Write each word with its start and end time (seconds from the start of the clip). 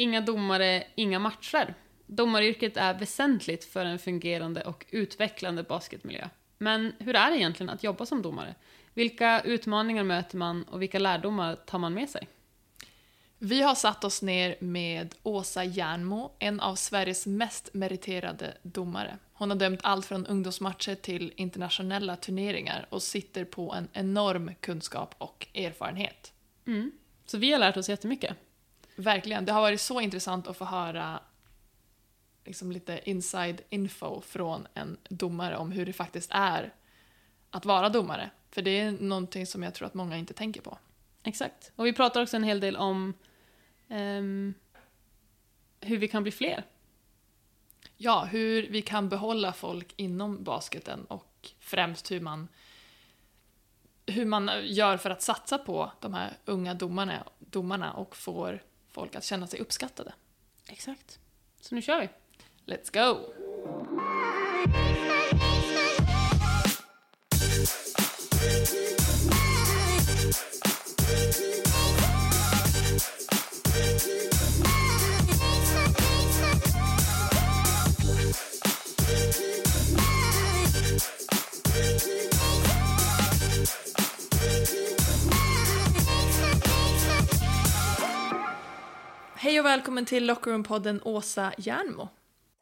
inga 0.00 0.20
domare, 0.20 0.84
inga 0.94 1.18
matcher. 1.18 1.74
Domaryrket 2.06 2.76
är 2.76 2.94
väsentligt 2.94 3.64
för 3.64 3.84
en 3.84 3.98
fungerande 3.98 4.62
och 4.62 4.86
utvecklande 4.90 5.62
basketmiljö. 5.62 6.28
Men 6.58 6.92
hur 6.98 7.16
är 7.16 7.30
det 7.30 7.36
egentligen 7.36 7.70
att 7.70 7.82
jobba 7.82 8.06
som 8.06 8.22
domare? 8.22 8.54
Vilka 8.94 9.40
utmaningar 9.40 10.04
möter 10.04 10.36
man 10.36 10.62
och 10.62 10.82
vilka 10.82 10.98
lärdomar 10.98 11.56
tar 11.56 11.78
man 11.78 11.94
med 11.94 12.08
sig? 12.08 12.28
Vi 13.38 13.62
har 13.62 13.74
satt 13.74 14.04
oss 14.04 14.22
ner 14.22 14.56
med 14.60 15.14
Åsa 15.22 15.64
Järnmo, 15.64 16.32
en 16.38 16.60
av 16.60 16.74
Sveriges 16.74 17.26
mest 17.26 17.74
meriterade 17.74 18.56
domare. 18.62 19.18
Hon 19.32 19.50
har 19.50 19.56
dömt 19.56 19.80
allt 19.82 20.06
från 20.06 20.26
ungdomsmatcher 20.26 20.94
till 20.94 21.32
internationella 21.36 22.16
turneringar 22.16 22.86
och 22.90 23.02
sitter 23.02 23.44
på 23.44 23.72
en 23.72 23.88
enorm 23.92 24.50
kunskap 24.60 25.14
och 25.18 25.46
erfarenhet. 25.54 26.32
Mm. 26.66 26.92
Så 27.26 27.38
vi 27.38 27.52
har 27.52 27.58
lärt 27.58 27.76
oss 27.76 27.88
jättemycket. 27.88 28.36
Verkligen. 29.00 29.44
Det 29.44 29.52
har 29.52 29.60
varit 29.60 29.80
så 29.80 30.00
intressant 30.00 30.46
att 30.46 30.56
få 30.56 30.64
höra 30.64 31.20
liksom 32.44 32.72
lite 32.72 33.00
inside 33.04 33.60
info 33.68 34.20
från 34.20 34.66
en 34.74 34.96
domare 35.08 35.56
om 35.56 35.72
hur 35.72 35.86
det 35.86 35.92
faktiskt 35.92 36.30
är 36.32 36.74
att 37.50 37.64
vara 37.64 37.88
domare. 37.88 38.30
För 38.50 38.62
det 38.62 38.80
är 38.80 38.92
någonting 38.92 39.46
som 39.46 39.62
jag 39.62 39.74
tror 39.74 39.86
att 39.86 39.94
många 39.94 40.16
inte 40.16 40.34
tänker 40.34 40.60
på. 40.60 40.78
Exakt. 41.22 41.72
Och 41.76 41.86
vi 41.86 41.92
pratar 41.92 42.22
också 42.22 42.36
en 42.36 42.44
hel 42.44 42.60
del 42.60 42.76
om 42.76 43.14
um, 43.88 44.54
hur 45.80 45.98
vi 45.98 46.08
kan 46.08 46.22
bli 46.22 46.32
fler. 46.32 46.64
Ja, 47.96 48.24
hur 48.24 48.68
vi 48.70 48.82
kan 48.82 49.08
behålla 49.08 49.52
folk 49.52 49.94
inom 49.96 50.44
basketen 50.44 51.04
och 51.04 51.50
främst 51.58 52.10
hur 52.10 52.20
man, 52.20 52.48
hur 54.06 54.24
man 54.24 54.50
gör 54.62 54.96
för 54.96 55.10
att 55.10 55.22
satsa 55.22 55.58
på 55.58 55.92
de 56.00 56.14
här 56.14 56.36
unga 56.44 56.74
domarna, 56.74 57.24
domarna 57.38 57.92
och 57.92 58.16
får 58.16 58.62
folk 58.92 59.14
att 59.14 59.24
känna 59.24 59.46
sig 59.46 59.60
uppskattade. 59.60 60.12
Exakt. 60.68 61.18
Så 61.60 61.74
nu 61.74 61.82
kör 61.82 62.00
vi. 62.00 62.08
Let's 62.66 62.92
go! 62.92 63.32
Hej 89.60 89.64
och 89.64 89.78
välkommen 89.78 90.04
till 90.04 90.30
Lockerroom-podden 90.30 91.00
Åsa 91.04 91.52
Järnmo. 91.58 92.08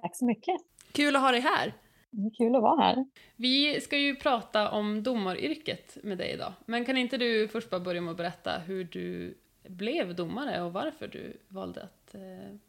Tack 0.02 0.16
så 0.16 0.26
mycket. 0.26 0.54
Kul 0.92 1.16
att 1.16 1.22
ha 1.22 1.30
dig 1.30 1.40
här. 1.40 1.74
Det 2.10 2.30
kul 2.38 2.56
att 2.56 2.62
vara 2.62 2.82
här. 2.82 3.06
Vi 3.36 3.80
ska 3.80 3.98
ju 3.98 4.16
prata 4.16 4.70
om 4.70 5.02
domaryrket 5.02 5.98
med 6.02 6.18
dig 6.18 6.32
idag. 6.32 6.52
Men 6.66 6.84
kan 6.84 6.96
inte 6.96 7.16
du 7.16 7.48
först 7.48 7.70
bara 7.70 7.80
börja 7.80 8.00
med 8.00 8.10
att 8.10 8.16
berätta 8.16 8.50
hur 8.58 8.84
du 8.84 9.38
blev 9.68 10.14
domare 10.14 10.62
och 10.62 10.72
varför 10.72 11.08
du 11.08 11.36
valde 11.48 11.82
att 11.82 12.14
eh, 12.14 12.20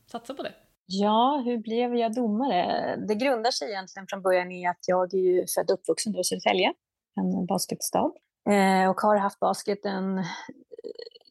satsa 0.06 0.34
på 0.34 0.44
det? 0.44 0.54
Ja, 0.86 1.44
hur 1.46 1.58
blev 1.58 1.96
jag 1.96 2.16
domare? 2.16 2.96
Det 3.08 3.16
grundar 3.16 3.52
sig 3.52 3.70
egentligen 3.70 4.08
från 4.08 4.22
början 4.22 4.52
i 4.52 4.68
att 4.68 4.88
jag 4.88 5.14
är 5.14 5.18
ju 5.18 5.46
född 5.56 5.72
och 5.72 5.80
uppvuxen 5.80 6.16
i 6.16 6.24
Södertälje, 6.24 6.74
en 7.16 7.46
basketstad. 7.46 8.12
Eh, 8.50 8.90
och 8.90 9.02
har 9.02 9.18
haft 9.18 9.40
basketen 9.40 10.24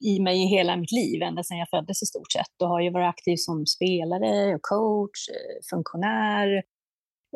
i 0.01 0.21
mig 0.21 0.47
hela 0.47 0.77
mitt 0.77 0.93
liv, 0.93 1.23
ända 1.23 1.43
sedan 1.43 1.59
jag 1.59 1.69
föddes 1.69 2.03
i 2.03 2.07
stort 2.07 2.33
sett. 2.33 2.63
Och 2.63 2.69
har 2.69 2.81
ju 2.81 2.91
varit 2.91 3.09
aktiv 3.09 3.37
som 3.37 3.67
spelare, 3.67 4.55
och 4.55 4.63
coach, 4.63 5.29
eh, 5.29 5.61
funktionär, 5.71 6.63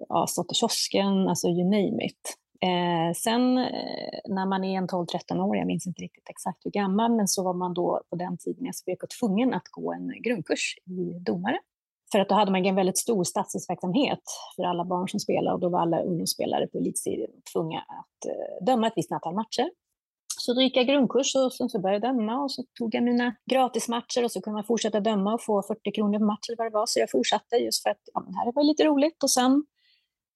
ja, 0.08 0.26
stått 0.26 0.52
i 0.52 0.54
kiosken, 0.54 1.28
alltså 1.28 1.48
you 1.48 1.64
name 1.64 2.04
it. 2.04 2.36
Eh, 2.62 3.12
sen 3.16 3.58
eh, 3.58 4.18
när 4.28 4.46
man 4.46 4.64
är 4.64 4.78
en 4.78 4.88
12-13 4.88 5.40
år, 5.40 5.56
jag 5.56 5.66
minns 5.66 5.86
inte 5.86 6.02
riktigt 6.02 6.28
exakt 6.30 6.66
hur 6.66 6.70
gammal, 6.70 7.12
men 7.12 7.28
så 7.28 7.44
var 7.44 7.54
man 7.54 7.74
då 7.74 8.02
på 8.10 8.16
den 8.16 8.38
tiden 8.38 8.66
i 8.66 8.72
SVK 8.72 9.00
tvungen 9.20 9.54
att 9.54 9.68
gå 9.70 9.92
en 9.92 10.22
grundkurs 10.22 10.74
i 10.86 11.18
domare. 11.18 11.58
För 12.12 12.18
att 12.18 12.28
då 12.28 12.34
hade 12.34 12.52
man 12.52 12.66
en 12.66 12.74
väldigt 12.74 12.98
stor 12.98 13.24
stadsdelsverksamhet 13.24 14.22
för 14.56 14.62
alla 14.62 14.84
barn 14.84 15.08
som 15.08 15.20
spelade 15.20 15.54
och 15.54 15.60
då 15.60 15.68
var 15.68 15.80
alla 15.80 16.02
ungdomsspelare 16.02 16.66
på 16.66 16.78
elitserien 16.78 17.30
tvungna 17.52 17.78
att 17.78 18.30
eh, 18.30 18.64
döma 18.66 18.86
ett 18.86 18.92
visst 18.96 19.12
antal 19.12 19.34
matcher. 19.34 19.70
Så 20.38 20.54
då 20.54 20.62
gick 20.62 20.76
jag 20.76 20.86
grundkurs 20.86 21.36
och 21.36 21.52
sen 21.52 21.68
så 21.68 21.80
började 21.80 22.06
jag 22.06 22.16
döma 22.16 22.42
och 22.42 22.52
så 22.52 22.64
tog 22.78 22.94
jag 22.94 23.02
mina 23.02 23.34
gratismatcher 23.50 24.24
och 24.24 24.32
så 24.32 24.40
kunde 24.40 24.54
man 24.54 24.64
fortsätta 24.64 25.00
döma 25.00 25.34
och 25.34 25.44
få 25.44 25.62
40 25.62 25.92
kronor 25.92 26.18
per 26.18 26.26
match 26.26 26.48
eller 26.48 26.56
vad 26.56 26.66
det 26.66 26.74
var. 26.74 26.86
Så 26.86 27.00
jag 27.00 27.10
fortsatte 27.10 27.56
just 27.56 27.82
för 27.82 27.90
att 27.90 28.00
ja, 28.14 28.24
det 28.28 28.36
här 28.36 28.52
var 28.52 28.62
lite 28.62 28.84
roligt 28.84 29.22
och 29.22 29.30
sen 29.30 29.64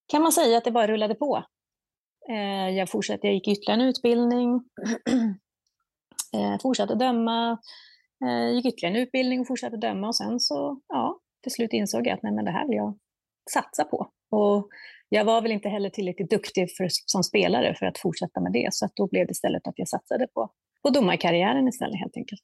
kan 0.07 0.23
man 0.23 0.33
säga 0.33 0.59
att 0.59 0.65
det 0.65 0.71
bara 0.71 0.87
rullade 0.87 1.15
på. 1.15 1.45
Eh, 2.29 2.71
jag 2.71 2.91
fortsatte, 2.91 3.27
jag 3.27 3.35
gick 3.35 3.49
ytterligare 3.49 3.83
en 3.83 3.89
utbildning, 3.89 4.55
eh, 6.35 6.61
fortsatte 6.63 6.95
döma, 6.95 7.59
eh, 8.25 8.55
gick 8.55 8.67
ytterligare 8.67 8.97
en 8.97 9.03
utbildning 9.03 9.41
och 9.41 9.47
fortsatte 9.47 9.77
döma 9.77 10.07
och 10.07 10.17
sen 10.17 10.41
så, 10.41 10.81
ja, 10.89 11.21
till 11.43 11.53
slut 11.53 11.73
insåg 11.73 12.07
jag 12.07 12.15
att 12.15 12.23
nej, 12.23 12.33
men 12.33 12.45
det 12.45 12.51
här 12.51 12.67
vill 12.69 12.77
jag 12.77 12.99
satsa 13.51 13.85
på. 13.85 14.11
Och 14.31 14.69
jag 15.09 15.25
var 15.25 15.43
väl 15.43 15.53
inte 15.53 15.69
heller 15.69 15.91
tillräckligt 15.91 16.31
duktig 16.31 16.77
för, 16.77 16.87
som 16.91 17.23
spelare 17.23 17.75
för 17.75 17.87
att 17.87 17.99
fortsätta 17.99 18.41
med 18.41 18.53
det, 18.53 18.69
så 18.73 18.85
att 18.85 18.93
då 18.97 19.07
blev 19.07 19.27
det 19.27 19.31
istället 19.31 19.67
att 19.67 19.79
jag 19.79 19.89
satsade 19.89 20.27
på, 20.27 20.51
på 20.83 20.91
domarkarriären 20.91 21.69
istället 21.69 22.01
helt 22.01 22.17
enkelt. 22.17 22.43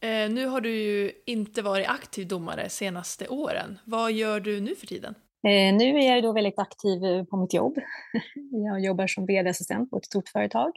Eh, 0.00 0.34
nu 0.34 0.46
har 0.46 0.60
du 0.60 0.76
ju 0.76 1.12
inte 1.26 1.62
varit 1.62 1.88
aktiv 1.88 2.28
domare 2.28 2.68
senaste 2.68 3.28
åren. 3.28 3.78
Vad 3.84 4.12
gör 4.12 4.40
du 4.40 4.60
nu 4.60 4.74
för 4.74 4.86
tiden? 4.86 5.14
Eh, 5.46 5.74
nu 5.74 5.98
är 5.98 6.14
jag 6.14 6.22
då 6.22 6.32
väldigt 6.32 6.58
aktiv 6.58 7.04
eh, 7.04 7.24
på 7.24 7.36
mitt 7.36 7.54
jobb. 7.54 7.78
jag 8.50 8.80
jobbar 8.80 9.06
som 9.06 9.26
vd-assistent 9.26 9.90
på 9.90 9.96
ett 9.96 10.04
stort 10.04 10.28
företag. 10.28 10.72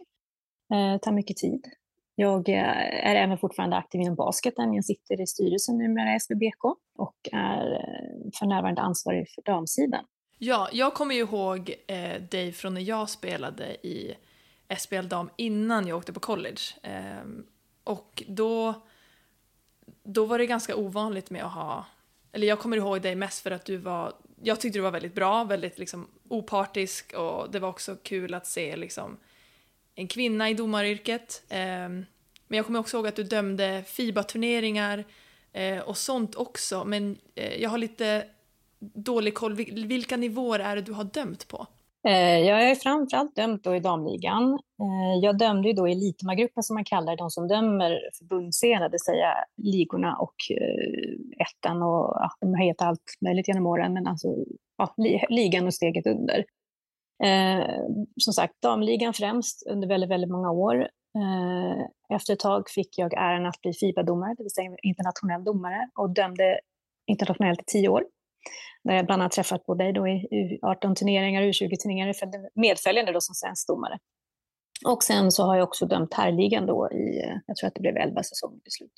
Eh, 0.74 0.98
tar 0.98 1.12
mycket 1.12 1.38
tid. 1.38 1.66
Jag 2.16 2.50
eh, 2.50 3.08
är 3.10 3.16
även 3.16 3.38
fortfarande 3.38 3.76
aktiv 3.76 4.02
inom 4.02 4.16
basketen. 4.16 4.74
Jag 4.74 4.86
sitter 4.86 5.22
i 5.22 5.28
styrelsen 5.28 5.78
numera 5.78 6.16
i 6.16 6.20
SBBK 6.20 6.64
och 6.98 7.18
är 7.32 7.74
eh, 7.74 8.30
för 8.40 8.46
närvarande 8.46 8.82
ansvarig 8.82 9.28
för 9.36 9.42
damsidan. 9.52 10.06
Ja, 10.44 10.70
jag 10.72 10.94
kommer 10.94 11.16
ju 11.16 11.22
ihåg 11.22 11.76
eh, 11.88 12.22
dig 12.22 12.52
från 12.52 12.74
när 12.74 12.82
jag 12.82 13.10
spelade 13.10 13.88
i 13.88 14.16
SBL 14.78 15.08
dam 15.08 15.30
innan 15.38 15.88
jag 15.88 15.98
åkte 15.98 16.14
på 16.14 16.20
college. 16.20 16.62
Eh, 16.84 17.28
och 17.84 18.24
då, 18.28 18.74
då 20.04 20.26
var 20.26 20.38
det 20.38 20.46
ganska 20.46 20.76
ovanligt 20.76 21.30
med 21.30 21.44
att 21.44 21.52
ha, 21.52 21.86
eller 22.32 22.48
jag 22.48 22.60
kommer 22.60 22.78
ihåg 22.78 23.02
dig 23.02 23.16
mest 23.16 23.44
för 23.44 23.52
att 23.52 23.66
du 23.66 23.78
var, 23.78 24.14
jag 24.44 24.60
tyckte 24.60 24.80
du 24.80 24.84
var 24.84 24.92
väldigt 24.92 25.16
bra, 25.16 25.44
väldigt 25.44 25.80
liksom 25.80 26.08
opartisk 26.30 27.14
och 27.14 27.52
det 27.52 27.60
var 27.60 27.70
också 27.70 27.96
kul 28.04 28.34
att 28.34 28.48
se 28.48 28.76
liksom 28.76 29.18
en 29.96 30.08
kvinna 30.08 30.50
i 30.50 30.54
domaryrket. 30.54 31.44
Eh, 31.50 31.60
men 31.60 32.06
jag 32.48 32.66
kommer 32.66 32.80
också 32.80 32.98
ihåg 32.98 33.08
att 33.08 33.16
du 33.16 33.24
dömde 33.24 33.84
FIBA-turneringar 33.88 35.04
eh, 35.54 35.80
och 35.80 35.98
sånt 35.98 36.36
också, 36.36 36.86
men 36.86 37.18
eh, 37.36 37.62
jag 37.62 37.70
har 37.70 37.78
lite 37.78 38.28
dålig 38.82 39.34
koll. 39.36 39.56
Vilka 39.88 40.18
nivåer 40.18 40.60
är 40.60 40.76
det 40.76 40.82
du 40.82 40.94
har 40.94 41.04
dömt 41.04 41.48
på? 41.48 41.68
Eh, 42.08 42.40
jag 42.40 42.70
är 42.70 42.76
framförallt 42.76 43.36
dömt 43.36 43.64
då 43.64 43.76
i 43.76 43.80
damligan. 43.80 44.54
Eh, 44.54 45.20
jag 45.22 45.38
dömde 45.38 45.68
ju 45.68 45.74
då 45.74 45.88
i 45.88 45.92
elitdomargruppen 45.92 46.64
som 46.64 46.74
man 46.74 46.84
kallar 46.84 47.12
det, 47.12 47.18
de 47.18 47.30
som 47.30 47.48
dömer 47.48 48.00
förbundsserierna, 48.18 48.86
det 48.86 48.92
vill 48.92 49.00
säga 49.00 49.34
ligorna 49.58 50.16
och 50.16 50.36
eh, 50.50 51.46
ettan 51.48 51.82
och 51.82 52.14
ja, 52.16 52.30
de 52.40 52.54
har 52.54 52.64
hetat 52.64 52.88
allt 52.88 53.18
möjligt 53.26 53.48
genom 53.48 53.66
åren, 53.66 53.94
men 53.94 54.08
alltså 54.08 54.28
ja, 54.78 54.96
ligan 55.30 55.68
och 55.68 55.74
steget 55.74 56.08
under. 56.08 56.46
som 58.18 58.34
sagt, 58.34 58.54
damligan 58.62 59.14
främst 59.14 59.68
under 59.68 59.88
väldigt, 59.88 60.10
väldigt 60.10 60.32
många 60.32 60.52
år. 60.52 60.88
efter 62.14 62.34
ett 62.34 62.40
tag 62.40 62.70
fick 62.70 62.98
jag 62.98 63.14
äran 63.14 63.46
att 63.46 63.62
bli 63.62 63.74
FIBA-domare, 63.74 64.36
det 64.38 64.44
vill 64.44 64.52
säga 64.52 64.76
internationell 64.84 65.44
domare, 65.44 65.90
och 65.96 66.10
dömde 66.10 66.60
internationellt 67.08 67.62
i 67.62 67.64
tio 67.66 67.90
år. 67.90 68.04
Där 68.84 68.94
jag 68.94 69.06
bland 69.06 69.22
annat 69.22 69.32
träffat 69.32 69.66
på 69.66 69.76
dig 69.76 69.94
då 69.94 70.08
i 70.08 70.28
U18-turneringar, 70.32 71.42
och 71.42 71.48
U20-turneringar, 71.48 72.14
medföljande 72.56 73.12
då 73.12 73.22
som 73.22 73.36
svensk 73.36 73.68
domare. 73.68 74.00
Och 74.86 75.04
sen 75.04 75.32
så 75.32 75.44
har 75.44 75.56
jag 75.56 75.64
också 75.64 75.86
dömt 75.86 76.14
herrligan 76.14 76.66
då 76.66 76.92
i, 76.92 77.22
jag 77.48 77.58
tror 77.58 77.68
att 77.68 77.76
det 77.76 77.82
blev 77.82 77.98
11 77.98 78.24
säsonger 78.24 78.60
till 78.60 78.72
slut. 78.72 78.94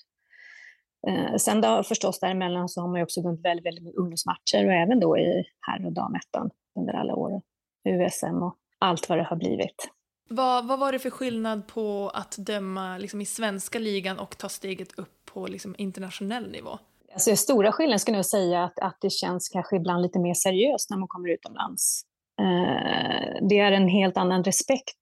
Eh, 1.07 1.35
sen 1.35 1.61
då 1.61 1.83
förstås 1.83 2.19
däremellan 2.19 2.69
så 2.69 2.81
har 2.81 2.87
man 2.87 2.97
ju 2.97 3.03
också 3.03 3.21
dömt 3.21 3.45
väldigt, 3.45 3.65
väldigt 3.65 3.83
mycket 3.83 3.99
ungdomsmatcher 3.99 4.65
och 4.65 4.73
även 4.73 4.99
då 4.99 5.17
i 5.17 5.43
herr 5.59 5.85
och 5.85 5.93
damettan 5.93 6.49
under 6.79 6.93
alla 6.93 7.15
år. 7.15 7.41
USM 7.89 8.43
och 8.43 8.57
allt 8.79 9.09
vad 9.09 9.17
det 9.17 9.23
har 9.23 9.35
blivit. 9.35 9.89
Vad, 10.29 10.67
vad 10.67 10.79
var 10.79 10.91
det 10.91 10.99
för 10.99 11.09
skillnad 11.09 11.67
på 11.67 12.11
att 12.13 12.35
döma 12.37 12.97
liksom, 12.97 13.21
i 13.21 13.25
svenska 13.25 13.79
ligan 13.79 14.19
och 14.19 14.37
ta 14.37 14.49
steget 14.49 14.99
upp 14.99 15.25
på 15.25 15.47
liksom, 15.47 15.75
internationell 15.77 16.51
nivå? 16.51 16.79
Alltså, 17.13 17.35
stora 17.35 17.71
skillnaden 17.71 17.99
skulle 17.99 18.17
jag 18.17 18.25
säga 18.25 18.63
att, 18.63 18.79
att 18.79 18.97
det 19.01 19.09
känns 19.09 19.49
kanske 19.49 19.75
ibland 19.75 20.01
lite 20.01 20.19
mer 20.19 20.33
seriöst 20.33 20.89
när 20.89 20.97
man 20.97 21.07
kommer 21.07 21.29
utomlands. 21.29 22.03
Eh, 22.39 23.47
det 23.49 23.59
är 23.59 23.71
en 23.71 23.87
helt 23.87 24.17
annan 24.17 24.43
respekt 24.43 24.99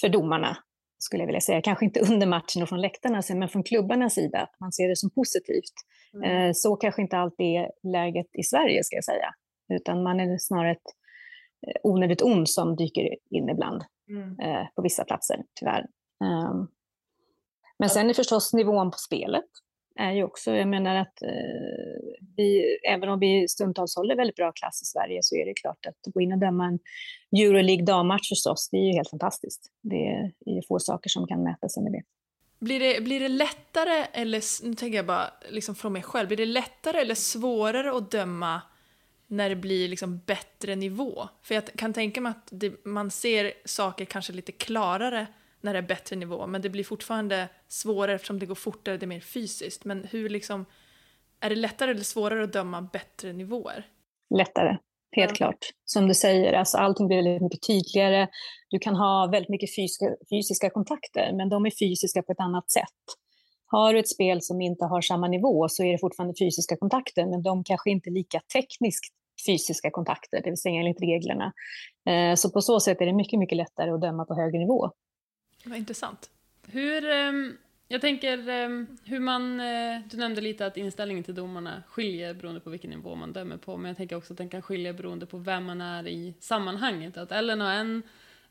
för 0.00 0.08
domarna 0.08 0.56
skulle 0.98 1.22
jag 1.22 1.26
vilja 1.26 1.40
säga. 1.40 1.62
Kanske 1.62 1.84
inte 1.84 2.00
under 2.00 2.26
matchen 2.26 2.62
och 2.62 2.68
från 2.68 2.80
läktarna, 2.80 3.22
men 3.34 3.48
från 3.48 3.62
klubbarnas 3.62 4.14
sida, 4.14 4.38
att 4.38 4.60
man 4.60 4.72
ser 4.72 4.88
det 4.88 4.96
som 4.96 5.10
positivt. 5.10 5.74
Mm. 6.14 6.30
Eh, 6.30 6.52
så 6.54 6.76
kanske 6.76 7.02
inte 7.02 7.18
alltid 7.18 7.46
är 7.46 7.70
läget 7.82 8.26
i 8.32 8.42
Sverige, 8.42 8.84
ska 8.84 8.96
jag 8.96 9.04
säga. 9.04 9.34
Utan 9.72 10.02
man 10.02 10.20
är 10.20 10.38
snarare 10.38 10.72
ett 10.72 10.88
eh, 11.66 11.80
onödigt 11.82 12.22
ont 12.22 12.50
som 12.50 12.76
dyker 12.76 13.16
in 13.30 13.48
ibland 13.48 13.84
mm. 14.10 14.40
Eh, 14.40 14.66
på 14.74 14.82
vissa 14.82 15.04
platser, 15.04 15.42
tyvärr. 15.60 15.86
Ehm, 16.24 16.68
men 17.78 17.88
sen 17.88 18.10
är 18.10 18.14
förstås 18.14 18.52
nivån 18.52 18.90
på 18.90 18.98
spelet 18.98 19.44
är 19.96 20.12
ju 20.12 20.24
också, 20.24 20.50
jag 20.50 20.68
menar 20.68 20.96
att 20.96 21.22
eh, 21.22 21.28
vi, 22.36 22.78
även 22.88 23.08
om 23.08 23.18
vi 23.18 23.48
stundtals 23.48 23.96
håller 23.96 24.16
väldigt 24.16 24.36
bra 24.36 24.52
klass 24.52 24.82
i 24.82 24.84
Sverige 24.84 25.18
så 25.22 25.36
är 25.36 25.46
det 25.46 25.54
klart 25.54 25.86
att 25.86 26.12
gå 26.14 26.20
in 26.20 26.32
och 26.32 26.38
döma 26.38 26.66
en 26.66 26.78
Euroleague 27.40 27.84
dammatch 27.84 28.32
oss, 28.46 28.68
det 28.70 28.76
är 28.76 28.86
ju 28.86 28.92
helt 28.92 29.10
fantastiskt. 29.10 29.70
Det 29.82 30.06
är 30.46 30.54
ju 30.54 30.62
få 30.68 30.78
saker 30.78 31.10
som 31.10 31.26
kan 31.26 31.42
mäta 31.42 31.68
sig 31.68 31.82
med 31.82 31.92
det. 31.92 32.02
Blir 32.58 32.80
det, 32.80 33.04
blir 33.04 33.20
det 33.20 33.28
lättare, 33.28 34.06
eller 34.12 34.66
nu 34.66 34.74
tänker 34.74 34.96
jag 34.96 35.06
bara 35.06 35.30
liksom 35.50 35.74
från 35.74 35.92
mig 35.92 36.02
själv, 36.02 36.28
blir 36.28 36.36
det 36.36 36.46
lättare 36.46 37.00
eller 37.00 37.14
svårare 37.14 37.96
att 37.96 38.10
döma 38.10 38.62
när 39.26 39.48
det 39.48 39.56
blir 39.56 39.88
liksom 39.88 40.20
bättre 40.26 40.76
nivå? 40.76 41.28
För 41.42 41.54
jag 41.54 41.64
kan 41.64 41.92
tänka 41.92 42.20
mig 42.20 42.30
att 42.30 42.48
det, 42.50 42.84
man 42.84 43.10
ser 43.10 43.52
saker 43.64 44.04
kanske 44.04 44.32
lite 44.32 44.52
klarare 44.52 45.26
när 45.62 45.72
det 45.72 45.78
är 45.78 45.82
bättre 45.82 46.16
nivå, 46.16 46.46
men 46.46 46.62
det 46.62 46.70
blir 46.70 46.84
fortfarande 46.84 47.48
svårare 47.68 48.14
eftersom 48.14 48.38
det 48.38 48.46
går 48.46 48.54
fortare, 48.54 48.96
det 48.96 49.04
är 49.04 49.08
mer 49.08 49.20
fysiskt. 49.20 49.84
Men 49.84 50.04
hur 50.04 50.28
liksom, 50.28 50.64
är 51.40 51.50
det 51.50 51.56
lättare 51.56 51.90
eller 51.90 52.00
svårare 52.00 52.44
att 52.44 52.52
döma 52.52 52.82
bättre 52.82 53.32
nivåer? 53.32 53.86
Lättare, 54.34 54.76
helt 55.16 55.30
ja. 55.30 55.34
klart. 55.34 55.58
Som 55.84 56.08
du 56.08 56.14
säger, 56.14 56.52
alltså 56.52 56.78
allting 56.78 57.06
blir 57.06 57.16
väldigt 57.16 57.42
mycket 57.42 57.66
tydligare. 57.66 58.28
Du 58.70 58.78
kan 58.78 58.96
ha 58.96 59.28
väldigt 59.32 59.48
mycket 59.50 59.76
fysiska, 59.76 60.06
fysiska 60.30 60.70
kontakter, 60.70 61.32
men 61.36 61.48
de 61.48 61.66
är 61.66 61.70
fysiska 61.70 62.22
på 62.22 62.32
ett 62.32 62.40
annat 62.40 62.70
sätt. 62.70 63.02
Har 63.66 63.92
du 63.92 63.98
ett 63.98 64.08
spel 64.08 64.42
som 64.42 64.60
inte 64.60 64.84
har 64.84 65.00
samma 65.00 65.28
nivå 65.28 65.68
så 65.68 65.84
är 65.84 65.92
det 65.92 65.98
fortfarande 65.98 66.34
fysiska 66.38 66.76
kontakter, 66.76 67.26
men 67.26 67.42
de 67.42 67.64
kanske 67.64 67.90
inte 67.90 68.10
är 68.10 68.12
lika 68.12 68.40
tekniskt 68.52 69.14
fysiska 69.46 69.90
kontakter, 69.90 70.40
det 70.44 70.50
vill 70.50 70.60
säga 70.60 70.80
enligt 70.80 71.02
reglerna. 71.02 71.52
Eh, 72.08 72.34
så 72.34 72.50
på 72.50 72.60
så 72.60 72.80
sätt 72.80 73.00
är 73.00 73.06
det 73.06 73.12
mycket, 73.12 73.38
mycket 73.38 73.56
lättare 73.56 73.90
att 73.90 74.00
döma 74.00 74.24
på 74.24 74.34
högre 74.34 74.58
nivå. 74.58 74.90
Vad 75.64 75.78
intressant. 75.78 76.30
Hur, 76.66 77.10
ehm, 77.10 77.56
jag 77.88 78.00
tänker 78.00 78.48
ehm, 78.48 78.86
hur 79.04 79.20
man, 79.20 79.60
eh, 79.60 80.00
du 80.10 80.16
nämnde 80.16 80.40
lite 80.40 80.66
att 80.66 80.76
inställningen 80.76 81.24
till 81.24 81.34
domarna 81.34 81.82
skiljer 81.88 82.34
beroende 82.34 82.60
på 82.60 82.70
vilken 82.70 82.90
nivå 82.90 83.14
man 83.14 83.32
dömer 83.32 83.56
på, 83.56 83.76
men 83.76 83.88
jag 83.88 83.96
tänker 83.96 84.16
också 84.16 84.32
att 84.32 84.38
den 84.38 84.48
kan 84.48 84.62
skilja 84.62 84.92
beroende 84.92 85.26
på 85.26 85.38
vem 85.38 85.64
man 85.64 85.80
är 85.80 86.08
i 86.08 86.34
sammanhanget. 86.40 87.16
Att 87.16 87.32
Ellen 87.32 87.60
har 87.60 87.72
en 87.72 88.02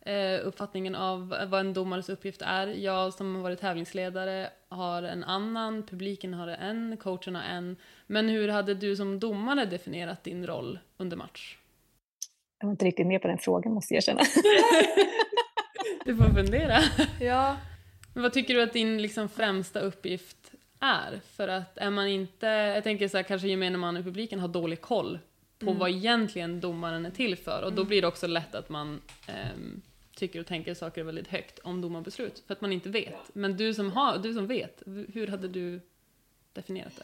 eh, 0.01 0.47
uppfattningen 0.47 0.95
av 0.95 1.35
vad 1.47 1.59
en 1.59 1.73
domares 1.73 2.09
uppgift 2.09 2.41
är. 2.41 2.67
Jag 2.67 3.13
som 3.13 3.35
har 3.35 3.41
varit 3.41 3.59
tävlingsledare 3.59 4.49
har 4.69 5.03
en 5.03 5.23
annan, 5.23 5.83
publiken 5.83 6.33
har 6.33 6.47
en, 6.47 6.97
coachen 6.97 7.35
har 7.35 7.43
en. 7.43 7.77
Men 8.07 8.29
hur 8.29 8.47
hade 8.47 8.73
du 8.73 8.95
som 8.95 9.19
domare 9.19 9.65
definierat 9.65 10.23
din 10.23 10.47
roll 10.47 10.79
under 10.97 11.17
match? 11.17 11.57
Jag 12.59 12.67
var 12.67 12.71
inte 12.71 12.85
riktigt 12.85 13.07
med 13.07 13.21
på 13.21 13.27
den 13.27 13.37
frågan 13.37 13.73
måste 13.73 13.93
jag 13.93 13.97
erkänna. 13.97 14.21
Du 16.05 16.15
får 16.15 16.25
fundera. 16.25 16.79
Ja. 17.19 17.57
Men 18.13 18.23
vad 18.23 18.33
tycker 18.33 18.53
du 18.53 18.61
att 18.61 18.73
din 18.73 19.01
liksom 19.01 19.29
främsta 19.29 19.79
uppgift 19.79 20.51
är? 20.79 21.21
För 21.35 21.47
att 21.47 21.77
är 21.77 21.89
man 21.89 22.07
inte, 22.07 22.45
jag 22.47 22.83
tänker 22.83 23.07
så 23.07 23.17
här, 23.17 23.23
kanske 23.23 23.47
gemene 23.47 23.77
man 23.77 23.97
i 23.97 24.03
publiken 24.03 24.39
har 24.39 24.47
dålig 24.47 24.81
koll 24.81 25.19
på 25.59 25.65
mm. 25.65 25.79
vad 25.79 25.89
egentligen 25.89 26.61
domaren 26.61 27.05
är 27.05 27.11
till 27.11 27.35
för 27.35 27.63
och 27.63 27.71
då 27.71 27.81
mm. 27.81 27.87
blir 27.87 28.01
det 28.01 28.07
också 28.07 28.27
lätt 28.27 28.55
att 28.55 28.69
man 28.69 29.01
um, 29.53 29.81
tycker 30.15 30.39
och 30.39 30.45
tänker 30.45 30.73
saker 30.73 31.03
väldigt 31.03 31.27
högt 31.27 31.59
om 31.59 31.81
domarbeslut 31.81 32.43
för 32.47 32.53
att 32.53 32.61
man 32.61 32.73
inte 32.73 32.89
vet. 32.89 33.35
Men 33.35 33.57
du 33.57 33.73
som, 33.73 33.91
har, 33.91 34.17
du 34.17 34.33
som 34.33 34.47
vet, 34.47 34.83
hur 34.85 35.27
hade 35.27 35.47
du 35.47 35.81
definierat 36.53 36.93
det? 36.97 37.03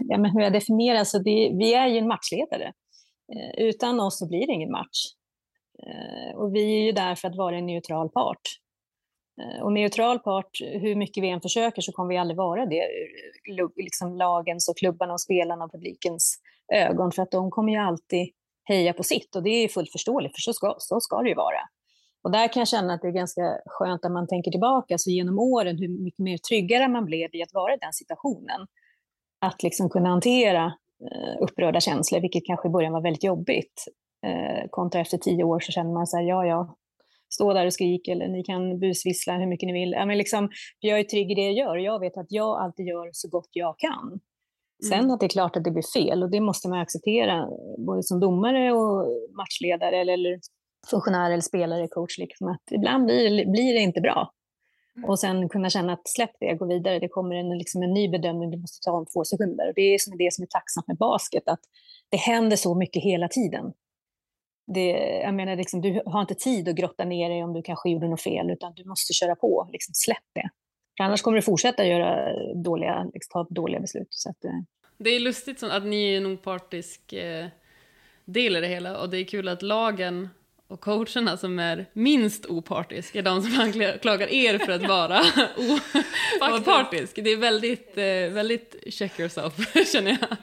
Ja, 0.00 0.18
men 0.18 0.30
hur 0.30 0.40
jag 0.40 0.52
definierar 0.52 1.04
så 1.04 1.18
det, 1.18 1.50
vi 1.58 1.74
är 1.74 1.88
ju 1.88 1.98
en 1.98 2.08
matchledare. 2.08 2.72
Eh, 3.32 3.64
utan 3.64 4.00
oss 4.00 4.18
så 4.18 4.28
blir 4.28 4.46
det 4.46 4.52
ingen 4.52 4.70
match. 4.70 5.15
Eh, 5.82 6.36
och 6.36 6.54
vi 6.54 6.78
är 6.80 6.84
ju 6.84 6.92
där 6.92 7.14
för 7.14 7.28
att 7.28 7.36
vara 7.36 7.56
en 7.56 7.66
neutral 7.66 8.08
part. 8.08 8.40
Eh, 9.42 9.62
och 9.62 9.72
neutral 9.72 10.18
part, 10.18 10.50
hur 10.60 10.94
mycket 10.94 11.22
vi 11.22 11.28
än 11.28 11.40
försöker 11.40 11.82
så 11.82 11.92
kommer 11.92 12.08
vi 12.08 12.16
aldrig 12.16 12.36
vara 12.36 12.66
det 12.66 12.82
liksom 13.76 14.16
lagens 14.16 14.68
och 14.68 14.76
klubbarna 14.76 15.12
och 15.12 15.20
spelarna 15.20 15.64
och 15.64 15.72
publikens 15.72 16.38
ögon 16.74 17.12
för 17.12 17.22
att 17.22 17.30
de 17.30 17.50
kommer 17.50 17.72
ju 17.72 17.78
alltid 17.78 18.28
heja 18.68 18.92
på 18.92 19.02
sitt 19.02 19.36
och 19.36 19.42
det 19.42 19.50
är 19.50 19.68
fullt 19.68 19.92
förståeligt 19.92 20.34
för 20.34 20.40
så 20.40 20.52
ska, 20.52 20.74
så 20.78 21.00
ska 21.00 21.22
det 21.22 21.28
ju 21.28 21.34
vara. 21.34 21.60
Och 22.22 22.32
där 22.32 22.52
kan 22.52 22.60
jag 22.60 22.68
känna 22.68 22.94
att 22.94 23.02
det 23.02 23.08
är 23.08 23.12
ganska 23.12 23.42
skönt 23.66 24.02
när 24.02 24.10
man 24.10 24.26
tänker 24.26 24.50
tillbaka 24.50 24.98
så 24.98 25.10
genom 25.10 25.38
åren 25.38 25.78
hur 25.78 26.04
mycket 26.04 26.18
mer 26.18 26.38
tryggare 26.38 26.88
man 26.88 27.04
blev 27.04 27.34
i 27.34 27.42
att 27.42 27.54
vara 27.54 27.74
i 27.74 27.76
den 27.80 27.92
situationen. 27.92 28.66
Att 29.40 29.62
liksom 29.62 29.90
kunna 29.90 30.08
hantera 30.08 30.64
eh, 31.12 31.42
upprörda 31.42 31.80
känslor, 31.80 32.20
vilket 32.20 32.46
kanske 32.46 32.68
i 32.68 32.70
början 32.70 32.92
var 32.92 33.02
väldigt 33.02 33.24
jobbigt. 33.24 33.84
Eh, 34.26 34.68
kontra 34.70 35.00
efter 35.00 35.18
tio 35.18 35.44
år 35.44 35.60
så 35.60 35.72
känner 35.72 35.92
man 35.92 36.06
så 36.06 36.16
här, 36.16 36.24
ja, 36.24 36.46
ja, 36.46 36.76
stå 37.34 37.52
där 37.52 37.66
och 37.66 37.72
skrik 37.72 38.08
eller 38.08 38.28
ni 38.28 38.44
kan 38.44 38.78
busvissla 38.78 39.38
hur 39.38 39.46
mycket 39.46 39.66
ni 39.66 39.72
vill. 39.72 39.92
Ja, 39.92 40.06
men 40.06 40.18
liksom, 40.18 40.50
jag 40.80 40.98
är 40.98 41.04
trygg 41.04 41.30
i 41.30 41.34
det 41.34 41.42
jag 41.42 41.54
gör 41.54 41.76
och 41.76 41.82
jag 41.82 42.00
vet 42.00 42.16
att 42.16 42.26
jag 42.28 42.62
alltid 42.62 42.86
gör 42.86 43.10
så 43.12 43.28
gott 43.28 43.48
jag 43.52 43.78
kan. 43.78 44.20
Sen 44.88 44.98
mm. 44.98 45.10
att 45.10 45.20
det 45.20 45.26
är 45.26 45.28
klart 45.28 45.56
att 45.56 45.64
det 45.64 45.70
blir 45.70 45.92
fel 45.92 46.22
och 46.22 46.30
det 46.30 46.40
måste 46.40 46.68
man 46.68 46.78
acceptera, 46.78 47.48
både 47.78 48.02
som 48.02 48.20
domare 48.20 48.72
och 48.72 49.06
matchledare 49.36 50.00
eller, 50.00 50.12
eller 50.12 50.40
funktionär 50.90 51.30
eller 51.30 51.40
spelare, 51.40 51.88
coach. 51.88 52.18
Liksom, 52.18 52.48
att 52.48 52.62
ibland 52.70 53.04
blir, 53.04 53.50
blir 53.52 53.74
det 53.74 53.80
inte 53.80 54.00
bra. 54.00 54.32
Mm. 54.96 55.10
Och 55.10 55.18
sen 55.18 55.48
kunna 55.48 55.70
känna 55.70 55.92
att 55.92 56.08
släpp 56.08 56.30
det, 56.40 56.54
gå 56.54 56.66
vidare, 56.66 56.98
det 56.98 57.08
kommer 57.08 57.34
en, 57.36 57.58
liksom 57.58 57.82
en 57.82 57.92
ny 57.94 58.08
bedömning, 58.08 58.50
du 58.50 58.58
måste 58.58 58.84
ta 58.84 58.92
om 58.92 59.06
två 59.06 59.24
sekunder. 59.24 59.68
Och 59.68 59.74
det 59.74 59.82
är 59.82 60.18
det 60.18 60.32
som 60.32 60.42
är 60.42 60.46
tacksamt 60.46 60.86
med 60.86 60.96
basket, 60.96 61.48
att 61.48 61.60
det 62.08 62.16
händer 62.16 62.56
så 62.56 62.74
mycket 62.74 63.02
hela 63.02 63.28
tiden 63.28 63.72
det, 64.66 64.90
jag 65.22 65.34
menar, 65.34 65.56
liksom, 65.56 65.80
du 65.80 66.02
har 66.06 66.20
inte 66.20 66.34
tid 66.34 66.68
att 66.68 66.76
grotta 66.76 67.04
ner 67.04 67.30
dig 67.30 67.44
om 67.44 67.52
du 67.52 67.62
kanske 67.62 67.90
gjorde 67.90 68.08
något 68.08 68.22
fel, 68.22 68.50
utan 68.50 68.74
du 68.74 68.84
måste 68.84 69.12
köra 69.12 69.36
på. 69.36 69.68
Liksom, 69.72 69.94
släpp 69.94 70.24
det. 70.34 70.48
För 70.96 71.04
annars 71.04 71.22
kommer 71.22 71.36
du 71.36 71.42
fortsätta 71.42 71.86
göra 71.86 72.32
dåliga, 72.54 73.04
liksom, 73.14 73.30
ta 73.32 73.54
dåliga 73.54 73.80
beslut. 73.80 74.08
Så 74.10 74.30
att, 74.30 74.44
eh. 74.44 74.50
Det 74.98 75.10
är 75.10 75.20
lustigt 75.20 75.62
att 75.62 75.84
ni 75.84 76.12
är 76.12 76.16
en 76.16 76.26
opartisk 76.26 77.12
eh, 77.12 77.46
del 78.24 78.56
i 78.56 78.60
det 78.60 78.66
hela 78.66 79.00
och 79.00 79.10
det 79.10 79.18
är 79.18 79.24
kul 79.24 79.48
att 79.48 79.62
lagen 79.62 80.28
och 80.68 80.80
coacherna 80.80 81.36
som 81.36 81.58
är 81.58 81.86
minst 81.92 82.46
opartisk 82.46 83.16
är 83.16 83.22
de 83.22 83.42
som 83.42 83.60
anklagar 83.60 84.32
er 84.32 84.58
för 84.58 84.72
att 84.72 84.88
vara 84.88 85.20
opartisk. 86.60 87.16
Det 87.16 87.30
är 87.30 87.36
väldigt, 87.36 87.98
eh, 87.98 88.34
väldigt 88.34 88.76
check 88.94 89.20
yourself, 89.20 89.52
känner 89.92 90.18
jag. 90.20 90.36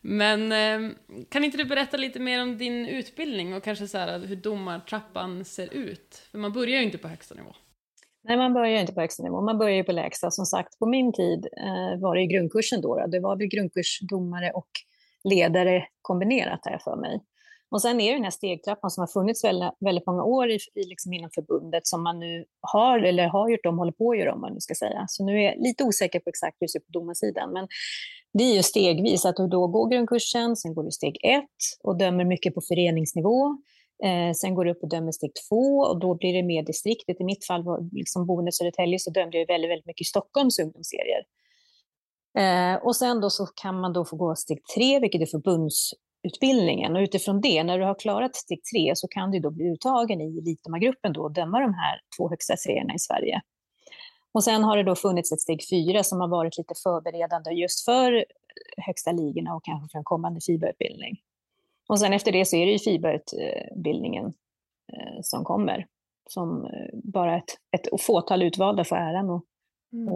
Men 0.00 0.52
ehm, 0.52 0.94
kan 1.28 1.44
inte 1.44 1.58
du 1.58 1.64
berätta 1.64 1.96
lite 1.96 2.20
mer 2.20 2.42
om 2.42 2.58
din 2.58 2.86
utbildning 2.86 3.54
och 3.54 3.64
kanske 3.64 3.88
så 3.88 3.98
här, 3.98 4.18
hur 4.18 4.36
domartrappan 4.36 5.44
ser 5.44 5.74
ut? 5.74 6.22
För 6.30 6.38
man 6.38 6.52
börjar 6.52 6.78
ju 6.78 6.84
inte 6.84 6.98
på 6.98 7.08
högsta 7.08 7.34
nivå. 7.34 7.54
Nej, 8.22 8.36
man 8.36 8.54
börjar 8.54 8.80
inte 8.80 8.92
på 8.92 9.00
högsta 9.00 9.22
nivå, 9.22 9.40
man 9.40 9.58
börjar 9.58 9.76
ju 9.76 9.84
på 9.84 9.92
lägsta. 9.92 10.30
Som 10.30 10.46
sagt, 10.46 10.78
på 10.78 10.86
min 10.86 11.12
tid 11.12 11.46
eh, 11.56 12.00
var 12.00 12.14
det 12.14 12.22
i 12.22 12.26
grundkursen 12.26 12.80
då, 12.80 12.98
då. 12.98 13.06
Det 13.06 13.20
var 13.20 13.36
väl 13.36 13.46
grundkursdomare 13.46 14.50
och 14.50 14.70
ledare 15.24 15.86
kombinerat 16.02 16.60
här 16.64 16.78
för 16.78 16.96
mig. 16.96 17.20
Och 17.70 17.82
sen 17.82 18.00
är 18.00 18.08
det 18.08 18.16
den 18.16 18.24
här 18.24 18.30
stegtrappan 18.30 18.90
som 18.90 19.00
har 19.00 19.06
funnits 19.06 19.44
väldigt, 19.44 19.72
väldigt 19.80 20.06
många 20.06 20.24
år 20.24 20.50
i, 20.50 20.58
i 20.74 20.84
liksom 20.84 21.12
inom 21.12 21.30
förbundet 21.34 21.86
som 21.86 22.02
man 22.02 22.18
nu 22.18 22.44
har, 22.60 22.98
eller 22.98 23.26
har 23.28 23.48
gjort 23.48 23.66
om, 23.66 23.78
håller 23.78 23.92
på 23.92 24.10
att 24.10 24.18
göra 24.18 24.34
om, 24.34 24.40
man 24.40 24.52
nu 24.52 24.60
ska 24.60 24.74
säga. 24.74 25.04
Så 25.08 25.24
nu 25.24 25.38
är 25.38 25.42
jag 25.42 25.54
lite 25.58 25.84
osäker 25.84 26.20
på 26.20 26.30
exakt 26.30 26.56
hur 26.60 26.66
det 26.66 26.70
ser 26.70 26.78
ut 26.78 26.86
på 26.86 26.92
domarsidan. 26.92 27.52
Men 27.52 27.68
det 28.32 28.44
är 28.44 28.54
ju 28.54 28.62
stegvis, 28.62 29.24
att 29.24 29.36
du 29.36 29.46
då 29.46 29.66
går 29.66 29.90
grundkursen, 29.90 30.56
sen 30.56 30.74
går 30.74 30.84
du 30.84 30.90
steg 30.90 31.18
ett 31.22 31.60
och 31.82 31.98
dömer 31.98 32.24
mycket 32.24 32.54
på 32.54 32.60
föreningsnivå. 32.60 33.58
Eh, 34.04 34.32
sen 34.34 34.54
går 34.54 34.64
du 34.64 34.70
upp 34.70 34.82
och 34.82 34.88
dömer 34.88 35.12
steg 35.12 35.30
två 35.48 35.78
och 35.78 36.00
då 36.00 36.14
blir 36.14 36.32
det 36.32 36.42
mer 36.42 36.62
distriktet. 36.62 37.20
I 37.20 37.24
mitt 37.24 37.46
fall, 37.46 37.64
var 37.64 37.88
liksom 37.92 38.26
boende 38.26 38.48
i 38.48 38.52
Södertälje, 38.52 38.98
så 38.98 39.10
dömde 39.10 39.38
jag 39.38 39.46
väldigt, 39.46 39.70
väldigt 39.70 39.86
mycket 39.86 40.00
i 40.00 40.04
Stockholms 40.04 40.58
ungdomsserier. 40.58 41.22
Eh, 42.38 42.76
och 42.84 42.96
sen 42.96 43.20
då 43.20 43.30
så 43.30 43.46
kan 43.46 43.80
man 43.80 43.92
då 43.92 44.04
få 44.04 44.16
gå 44.16 44.36
steg 44.36 44.58
tre, 44.74 45.00
vilket 45.00 45.22
är 45.22 45.26
förbunds 45.26 45.90
förbundsutbildningen. 46.22 46.96
Och 46.96 47.00
utifrån 47.00 47.40
det, 47.40 47.64
när 47.64 47.78
du 47.78 47.84
har 47.84 47.94
klarat 47.94 48.36
steg 48.36 48.60
tre, 48.64 48.92
så 48.96 49.08
kan 49.08 49.30
du 49.30 49.38
då 49.38 49.50
bli 49.50 49.64
uttagen 49.64 50.20
i 50.20 50.38
elitdomargruppen 50.38 51.12
då 51.12 51.22
och 51.22 51.32
döma 51.32 51.60
de 51.60 51.74
här 51.74 52.00
två 52.16 52.28
högsta 52.28 52.56
serierna 52.56 52.94
i 52.94 52.98
Sverige. 52.98 53.40
Och 54.32 54.44
sen 54.44 54.64
har 54.64 54.76
det 54.76 54.82
då 54.82 54.94
funnits 54.94 55.32
ett 55.32 55.40
steg 55.40 55.60
fyra 55.70 56.02
som 56.02 56.20
har 56.20 56.28
varit 56.28 56.58
lite 56.58 56.74
förberedande 56.82 57.50
just 57.50 57.84
för 57.84 58.24
högsta 58.76 59.12
ligorna 59.12 59.54
och 59.54 59.64
kanske 59.64 59.92
för 59.92 59.98
en 59.98 60.04
kommande 60.04 60.40
fiberutbildning. 60.40 61.16
Och 61.88 62.00
sen 62.00 62.12
efter 62.12 62.32
det 62.32 62.44
så 62.44 62.56
är 62.56 62.66
det 62.66 62.72
ju 62.72 62.78
fiberutbildningen 62.78 64.26
eh, 64.92 65.20
som 65.22 65.44
kommer. 65.44 65.86
Som 66.28 66.64
eh, 66.64 66.90
bara 66.92 67.36
ett, 67.36 67.58
ett 67.70 68.02
fåtal 68.02 68.42
utvalda 68.42 68.84
får 68.84 68.96
äran 68.96 69.30
att 69.30 69.42
mm. 69.92 70.06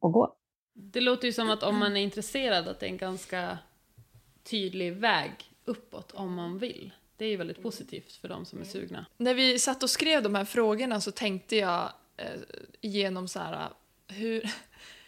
gå. 0.00 0.34
Det 0.74 1.00
låter 1.00 1.26
ju 1.26 1.32
som 1.32 1.50
att 1.50 1.62
om 1.62 1.78
man 1.78 1.96
är 1.96 2.00
intresserad 2.00 2.68
att 2.68 2.80
det 2.80 2.86
är 2.86 2.90
en 2.90 2.96
ganska 2.96 3.58
tydlig 4.42 4.92
väg 4.92 5.32
uppåt 5.64 6.12
om 6.12 6.34
man 6.34 6.58
vill. 6.58 6.92
det 7.16 7.24
är 7.24 7.28
ju 7.28 7.36
väldigt 7.36 7.62
positivt 7.62 8.12
för 8.12 8.28
de 8.28 8.44
som 8.44 8.60
är 8.60 8.64
sugna. 8.64 9.06
När 9.16 9.34
vi 9.34 9.58
satt 9.58 9.82
och 9.82 9.90
skrev 9.90 10.22
de 10.22 10.34
här 10.34 10.44
frågorna 10.44 11.00
så 11.00 11.10
tänkte 11.10 11.56
jag 11.56 11.92
eh, 12.16 12.40
igenom 12.80 13.28
så 13.28 13.38
här, 13.38 13.68
hur, 14.08 14.50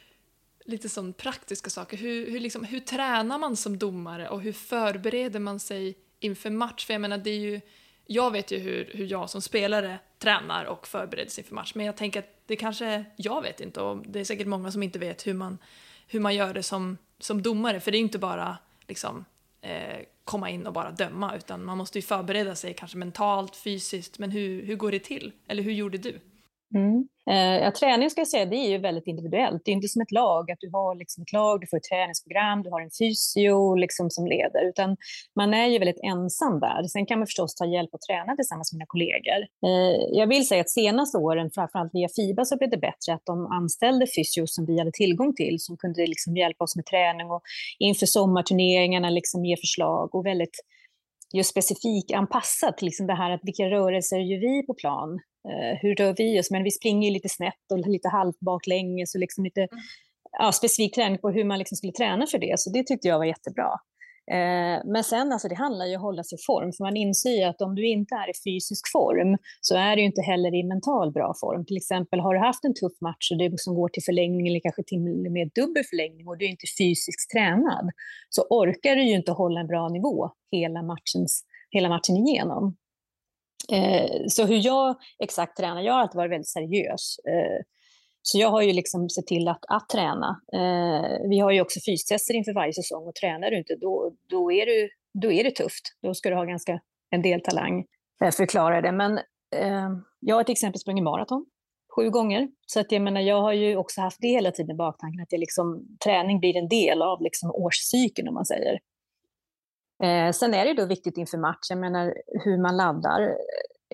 lite 0.65 0.89
sån 0.89 1.13
praktiska 1.13 1.71
saker. 1.71 1.97
Hur, 1.97 2.31
hur, 2.31 2.41
liksom, 2.41 2.65
hur 2.65 2.81
tränar 2.81 3.39
man 3.39 3.57
som 3.57 3.79
domare 3.79 4.29
och 4.29 4.41
hur 4.41 4.53
förbereder 4.53 5.41
man 5.41 5.61
sig 5.61 5.95
inför 6.21 6.51
match? 6.51 6.87
För 6.87 6.95
jag 6.95 7.01
menar, 7.01 7.19
det 7.19 7.31
är 7.31 7.41
ju, 7.41 7.61
jag 8.07 8.31
vet 8.31 8.51
ju 8.51 8.59
hur, 8.59 8.91
hur 8.95 9.07
jag 9.07 9.31
som 9.31 9.43
spelare 9.43 9.99
tränar 10.19 10.65
och 10.65 10.87
förbereder 10.87 11.31
sig 11.31 11.43
inför 11.43 11.55
match, 11.55 11.73
men 11.75 11.87
jag 11.87 11.97
tänker 11.97 12.21
att 12.21 12.43
det 12.47 12.57
kanske 12.57 13.05
jag 13.17 13.43
vet 13.43 13.61
inte 13.61 13.81
och 13.81 14.07
det 14.07 14.21
är 14.21 14.25
säkert 14.25 14.47
många 14.47 14.73
som 14.73 14.83
inte 14.83 14.99
vet 14.99 15.27
hur 15.27 15.35
man, 15.35 15.59
hur 16.07 16.21
man 16.21 16.35
gör 16.35 16.55
det 16.55 16.63
som, 16.63 16.99
som 17.19 17.43
domare, 17.43 17.81
för 17.81 17.91
det 17.91 17.99
är 17.99 18.01
inte 18.01 18.19
bara 18.19 18.59
liksom, 18.93 19.25
eh, 19.61 20.01
komma 20.25 20.51
in 20.51 20.67
och 20.67 20.73
bara 20.73 20.91
döma, 20.91 21.37
utan 21.37 21.65
man 21.65 21.79
måste 21.79 21.99
ju 21.99 22.03
förbereda 22.03 22.55
sig 22.55 22.75
kanske 22.75 22.99
mentalt, 22.99 23.57
fysiskt, 23.57 24.19
men 24.19 24.31
hur, 24.31 24.63
hur 24.67 24.77
går 24.77 24.93
det 24.93 24.99
till? 24.99 25.33
Eller 25.47 25.63
hur 25.63 25.73
gjorde 25.73 25.99
du? 25.99 26.21
Mm. 26.75 27.09
Eh, 27.31 27.59
ja, 27.65 27.71
träning 27.71 28.11
ska 28.11 28.21
jag 28.21 28.29
säga, 28.29 28.47
det 28.47 28.57
är 28.57 28.71
ju 28.71 28.79
väldigt 28.79 29.07
individuellt. 29.07 29.63
Det 29.65 29.71
är 29.71 29.73
inte 29.73 29.89
som 29.89 30.03
ett 30.03 30.13
lag, 30.13 30.51
att 30.51 30.61
du 30.61 30.71
har 30.71 30.95
liksom 30.95 31.23
ett 31.23 31.33
lag, 31.33 31.61
du 31.61 31.67
får 31.67 31.77
ett 31.77 31.91
träningsprogram, 31.93 32.63
du 32.63 32.71
har 32.71 32.81
en 32.81 32.91
fysio 32.91 33.75
liksom 33.75 34.11
som 34.11 34.27
leder, 34.27 34.69
utan 34.69 34.97
man 35.37 35.55
är 35.55 35.67
ju 35.67 35.79
väldigt 35.79 36.01
ensam 36.03 36.61
där. 36.61 36.83
Sen 36.83 37.07
kan 37.07 37.19
man 37.19 37.27
förstås 37.27 37.55
ta 37.55 37.67
hjälp 37.67 37.91
och 37.95 38.01
träna 38.01 38.37
tillsammans 38.37 38.73
med 38.73 38.79
sina 38.79 38.87
kollegor. 38.87 39.41
Eh, 39.67 40.19
jag 40.19 40.27
vill 40.27 40.49
säga 40.49 40.61
att 40.61 40.71
senaste 40.71 41.19
åren, 41.19 41.51
framförallt 41.55 41.95
via 41.95 42.09
FIBA, 42.17 42.45
så 42.45 42.57
blev 42.57 42.71
det 42.71 42.79
bättre 42.79 43.15
att 43.15 43.27
de 43.27 43.47
anställde 43.47 44.07
fysios 44.17 44.55
som 44.55 44.67
vi 44.67 44.79
hade 44.79 44.93
tillgång 44.93 45.35
till, 45.35 45.57
som 45.61 45.77
kunde 45.77 46.07
liksom 46.07 46.37
hjälpa 46.37 46.65
oss 46.65 46.77
med 46.77 46.87
träning 46.87 47.31
och 47.31 47.43
inför 47.79 48.07
sommarturneringarna 48.07 49.11
liksom 49.11 49.45
ge 49.45 49.57
förslag 49.57 50.15
och 50.15 50.27
väldigt 50.27 50.57
just 51.33 51.51
specifikt 51.51 52.13
anpassat 52.13 52.77
till 52.79 52.87
liksom 52.87 53.07
det 53.07 53.15
här 53.15 53.31
att 53.31 53.41
vilka 53.43 53.71
rörelser 53.71 54.19
gör 54.19 54.41
vi 54.41 54.67
på 54.67 54.75
plan? 54.75 55.21
Eh, 55.49 55.79
hur 55.83 55.95
rör 55.95 56.15
vi 56.19 56.41
oss? 56.41 56.51
Men 56.51 56.65
vi 56.65 56.71
springer 56.71 57.11
lite 57.11 57.29
snett 57.29 57.73
och 57.73 57.79
lite 57.79 58.09
halvt 58.09 58.41
baklänges 58.41 59.15
och 59.15 59.21
liksom 59.21 59.45
lite 59.45 59.61
mm. 59.61 59.83
ja, 60.39 60.53
specifik 60.53 60.95
träning 60.95 61.19
på 61.19 61.31
hur 61.31 61.45
man 61.45 61.59
liksom 61.59 61.77
skulle 61.77 61.93
träna 61.93 62.27
för 62.27 62.39
det. 62.39 62.61
Så 62.61 62.71
det 62.71 62.87
tyckte 62.87 63.09
jag 63.09 63.19
var 63.19 63.25
jättebra. 63.25 63.81
Eh, 64.31 64.81
men 64.85 65.05
sen 65.05 65.33
alltså, 65.33 65.49
det 65.49 65.55
handlar 65.55 65.87
ju 65.87 65.97
om 65.97 66.01
att 66.01 66.03
hålla 66.03 66.25
sig 66.25 66.39
i 66.39 66.43
form, 66.47 66.73
för 66.73 66.85
man 66.85 66.97
inser 66.97 67.49
att 67.49 67.61
om 67.61 67.75
du 67.75 67.89
inte 67.89 68.15
är 68.15 68.31
i 68.31 68.33
fysisk 68.51 68.93
form 68.93 69.37
så 69.61 69.77
är 69.77 69.97
du 69.97 70.03
inte 70.03 70.23
heller 70.23 70.55
i 70.55 70.63
mental 70.65 71.13
bra 71.13 71.35
form. 71.41 71.65
Till 71.67 71.77
exempel 71.77 72.21
har 72.21 72.35
du 72.35 72.41
haft 72.41 72.65
en 72.65 72.75
tuff 72.75 73.01
match 73.01 73.31
och 73.31 73.39
det 73.39 73.61
som 73.61 73.75
går 73.75 73.89
till 73.89 74.03
förlängning 74.03 74.49
eller 74.49 74.61
kanske 74.61 74.83
till 74.83 74.99
och 74.99 75.33
med 75.33 75.51
dubbel 75.55 75.85
förlängning 75.91 76.29
och 76.29 76.39
du 76.39 76.45
är 76.45 76.51
inte 76.51 76.67
fysiskt 76.79 77.31
tränad 77.33 77.91
så 78.29 78.43
orkar 78.51 78.97
du 78.97 79.03
ju 79.03 79.15
inte 79.15 79.33
hålla 79.33 79.61
en 79.61 79.67
bra 79.67 79.89
nivå 79.89 80.31
hela, 80.53 80.83
matchens, 80.83 81.45
hela 81.71 81.89
matchen 81.89 82.17
igenom. 82.17 82.77
Eh, 83.73 84.27
så 84.29 84.45
hur 84.45 84.67
jag 84.67 84.97
exakt 85.19 85.57
tränar, 85.57 85.83
jag 85.83 85.93
har 85.93 86.01
alltid 86.01 86.17
varit 86.17 86.31
väldigt 86.31 86.49
seriös. 86.49 87.19
Eh, 87.19 87.63
så 88.23 88.39
jag 88.39 88.49
har 88.49 88.63
ju 88.63 88.73
liksom 88.73 89.09
sett 89.09 89.27
till 89.27 89.49
att, 89.49 89.65
att 89.69 89.89
träna. 89.89 90.41
Eh, 90.53 91.29
vi 91.29 91.39
har 91.39 91.51
ju 91.51 91.61
också 91.61 91.81
fystester 91.81 92.35
inför 92.35 92.53
varje 92.53 92.73
säsong 92.73 93.07
och 93.09 93.15
tränar 93.15 93.51
du 93.51 93.59
inte 93.59 93.77
då, 93.77 94.13
då, 94.29 94.53
är, 94.53 94.67
du, 94.67 94.89
då 95.23 95.33
är 95.33 95.45
det 95.45 95.51
tufft. 95.51 95.97
Då 96.03 96.15
ska 96.15 96.31
du 96.31 96.37
ha 96.37 96.45
ganska 96.45 96.81
en 97.11 97.23
del 97.23 97.41
talang 97.41 97.85
för 98.37 98.43
att 98.43 98.51
klara 98.51 98.81
det. 98.81 98.93
Men 98.93 99.21
jag 100.21 100.37
har 100.37 100.45
till 100.45 100.53
exempel 100.53 100.81
sprungit 100.81 101.05
maraton 101.05 101.47
sju 101.97 102.11
gånger. 102.11 102.49
Så 102.67 102.81
att 102.81 102.93
jag 102.93 103.03
menar, 103.03 103.21
jag 103.21 103.43
har 103.43 103.53
ju 103.53 103.77
också 103.77 104.01
haft 104.01 104.21
det 104.21 104.29
hela 104.29 104.51
tiden 104.51 104.71
i 104.71 104.75
baktanken, 104.75 105.23
att 105.23 105.31
det 105.31 105.39
liksom, 105.39 105.97
träning 106.05 106.41
blir 106.41 106.57
en 106.57 106.69
del 106.69 107.03
av 107.03 107.23
liksom 107.23 107.51
årscykeln 107.51 108.29
om 108.29 108.35
man 108.35 108.47
säger. 108.47 108.79
Eh, 110.03 110.33
sen 110.33 110.55
är 110.55 110.65
det 110.65 110.75
då 110.75 110.87
viktigt 110.87 111.17
inför 111.17 111.39
matchen, 111.39 111.59
jag 111.69 111.79
menar 111.79 112.15
hur 112.45 112.63
man 112.63 112.77
laddar. 112.77 113.37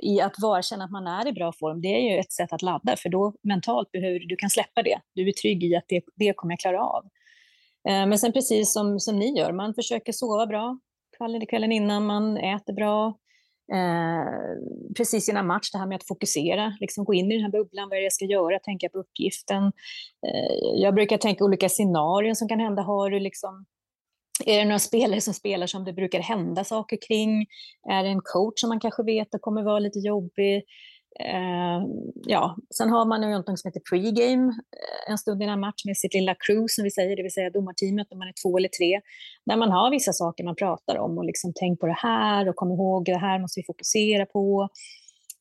I 0.02 0.20
att 0.20 0.34
vara, 0.38 0.62
känna 0.62 0.84
att 0.84 0.90
man 0.90 1.06
är 1.06 1.28
i 1.28 1.32
bra 1.32 1.52
form, 1.52 1.80
det 1.80 1.88
är 1.88 2.12
ju 2.12 2.18
ett 2.18 2.32
sätt 2.32 2.52
att 2.52 2.62
ladda, 2.62 2.96
för 2.96 3.08
då 3.08 3.34
mentalt 3.42 3.92
behöver 3.92 4.18
du, 4.18 4.36
kan 4.36 4.50
släppa 4.50 4.82
det. 4.82 5.00
Du 5.14 5.28
är 5.28 5.32
trygg 5.32 5.64
i 5.64 5.76
att 5.76 5.84
det, 5.88 6.04
det 6.14 6.32
kommer 6.36 6.52
jag 6.52 6.60
klara 6.60 6.84
av. 6.84 7.04
Eh, 7.88 8.06
men 8.06 8.18
sen 8.18 8.32
precis 8.32 8.72
som, 8.72 9.00
som 9.00 9.18
ni 9.18 9.38
gör, 9.38 9.52
man 9.52 9.74
försöker 9.74 10.12
sova 10.12 10.46
bra 10.46 10.78
kvällen, 11.18 11.46
kvällen 11.46 11.72
innan, 11.72 12.06
man 12.06 12.36
äter 12.36 12.72
bra. 12.72 13.18
Eh, 13.72 14.24
precis 14.96 15.28
innan 15.28 15.46
match, 15.46 15.70
det 15.72 15.78
här 15.78 15.86
med 15.86 15.96
att 15.96 16.06
fokusera, 16.06 16.76
liksom 16.80 17.04
gå 17.04 17.14
in 17.14 17.32
i 17.32 17.34
den 17.34 17.44
här 17.44 17.50
bubblan, 17.50 17.88
vad 17.88 17.96
är 17.96 18.00
det 18.00 18.04
jag 18.04 18.12
ska 18.12 18.24
göra, 18.24 18.58
tänka 18.58 18.88
på 18.88 18.98
uppgiften. 18.98 19.64
Eh, 20.26 20.80
jag 20.82 20.94
brukar 20.94 21.16
tänka 21.16 21.44
olika 21.44 21.68
scenarion 21.68 22.36
som 22.36 22.48
kan 22.48 22.60
hända. 22.60 22.82
Har 22.82 23.10
du 23.10 23.20
liksom 23.20 23.66
är 24.47 24.59
det 24.59 24.64
några 24.64 24.78
spelare 24.78 25.21
som 25.21 25.35
spelar 25.35 25.66
som 25.66 25.85
det 25.85 25.92
brukar 25.92 26.21
hända 26.21 26.64
saker 26.64 26.99
kring? 27.09 27.47
Är 27.90 28.02
det 28.02 28.09
en 28.09 28.21
coach 28.25 28.61
som 28.61 28.68
man 28.68 28.80
kanske 28.80 29.02
vet 29.02 29.35
att 29.35 29.42
kommer 29.42 29.62
vara 29.62 29.78
lite 29.78 29.99
jobbig? 29.99 30.64
Eh, 31.21 31.83
ja, 32.14 32.57
sen 32.75 32.90
har 32.90 33.07
man 33.07 33.21
något 33.21 33.59
som 33.59 33.68
heter 33.68 33.83
pregame, 33.90 34.49
eh, 34.49 35.11
en 35.11 35.18
stund 35.18 35.42
innan 35.42 35.61
match 35.61 35.85
med 35.85 35.97
sitt 35.97 36.14
lilla 36.14 36.35
crew 36.35 36.66
som 36.68 36.85
vi 36.85 36.90
säger, 36.90 37.16
det 37.16 37.23
vill 37.23 37.33
säga 37.33 37.50
domarteamet 37.50 38.12
om 38.12 38.18
man 38.18 38.28
är 38.28 38.35
två 38.42 38.59
eller 38.59 38.68
tre, 38.68 39.00
där 39.47 39.57
man 39.57 39.71
har 39.71 39.90
vissa 39.90 40.12
saker 40.12 40.45
man 40.45 40.57
pratar 40.57 40.99
om 40.99 41.18
och 41.18 41.25
liksom 41.25 41.52
tänk 41.54 41.80
på 41.80 41.87
det 41.87 41.99
här 41.99 42.49
och 42.49 42.57
kom 42.57 42.73
ihåg 42.73 43.04
det 43.04 43.18
här 43.18 43.38
måste 43.38 43.61
vi 43.61 43.64
fokusera 43.64 44.26
på. 44.26 44.68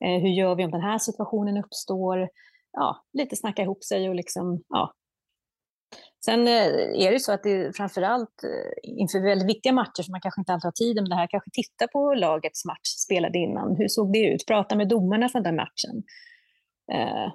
Eh, 0.06 0.22
hur 0.22 0.30
gör 0.30 0.56
vi 0.56 0.66
om 0.66 0.72
den 0.72 0.82
här 0.82 0.98
situationen 0.98 1.58
uppstår? 1.58 2.30
Ja, 2.72 3.06
lite 3.14 3.36
snacka 3.36 3.62
ihop 3.62 3.84
sig 3.84 4.10
och 4.10 4.16
liksom, 4.16 4.64
ja, 4.70 4.94
Sen 6.26 6.48
eh, 6.48 7.06
är 7.06 7.12
det 7.12 7.20
så 7.20 7.32
att 7.32 7.44
det 7.44 7.76
framförallt 7.76 8.44
eh, 8.44 9.00
inför 9.00 9.20
väldigt 9.20 9.50
viktiga 9.50 9.74
matcher 9.74 10.04
som 10.04 10.12
man 10.12 10.22
kanske 10.22 10.42
inte 10.42 10.54
alltid 10.54 10.66
har 10.66 10.72
tid 10.72 10.96
med 10.96 11.10
det 11.10 11.16
här, 11.16 11.28
kanske 11.28 11.50
titta 11.54 11.88
på 11.88 12.14
lagets 12.14 12.66
match 12.66 12.88
spelade 13.06 13.40
innan. 13.40 13.76
Hur 13.76 13.88
såg 13.88 14.14
det 14.14 14.34
ut? 14.34 14.46
Prata 14.48 14.76
med 14.76 14.88
domarna 14.88 15.30
från 15.30 15.44
den 15.44 15.56
matchen. 15.56 16.04
Eh, 16.92 17.32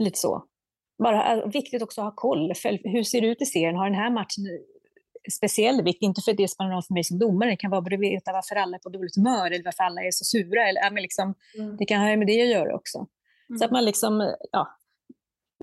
lite 0.00 0.18
så. 0.18 0.44
Bara 0.98 1.36
eh, 1.36 1.46
viktigt 1.46 1.82
också 1.82 2.00
att 2.00 2.04
ha 2.04 2.14
koll. 2.14 2.52
Hur 2.84 3.02
ser 3.02 3.20
det 3.20 3.26
ut 3.26 3.42
i 3.42 3.46
serien? 3.46 3.76
Har 3.76 3.84
den 3.84 3.98
här 3.98 4.10
matchen 4.10 4.44
speciell 5.32 5.82
vikt? 5.82 6.02
Inte 6.02 6.20
för 6.20 6.32
det 6.32 6.48
spelar 6.48 6.70
någon 6.70 6.82
för 6.82 6.94
mig 6.94 7.04
som 7.04 7.18
domare, 7.18 7.50
det 7.50 7.56
kan 7.56 7.70
vara 7.70 7.94
att 7.94 8.00
veta 8.00 8.32
varför 8.32 8.56
alla 8.56 8.76
är 8.76 8.80
på 8.80 8.88
dåligt 8.88 9.16
humör 9.16 9.46
eller 9.50 9.64
varför 9.64 9.84
alla 9.84 10.00
är 10.00 10.10
så 10.10 10.24
sura. 10.24 10.68
Eller, 10.68 10.90
men 10.90 11.02
liksom, 11.02 11.34
mm. 11.58 11.76
Det 11.76 11.84
kan 11.84 12.00
ha 12.00 12.16
med 12.16 12.26
det 12.26 12.42
att 12.42 12.48
göra 12.48 12.74
också. 12.74 12.98
Mm. 13.48 13.58
Så 13.58 13.64
att 13.64 13.70
man 13.70 13.84
liksom, 13.84 14.34
ja, 14.52 14.78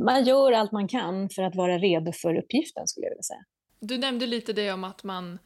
man 0.01 0.23
gör 0.23 0.51
allt 0.51 0.71
man 0.71 0.88
kan 0.88 1.29
för 1.29 1.43
att 1.43 1.55
vara 1.55 1.77
redo 1.77 2.12
för 2.12 2.35
uppgiften 2.35 2.88
skulle 2.88 3.05
jag 3.05 3.12
vilja 3.12 3.23
säga. 3.23 3.43
Du 3.79 3.97
nämnde 3.97 4.27
lite 4.27 4.53
det 4.53 4.71
om 4.71 4.83
att 4.83 5.03
man, 5.03 5.39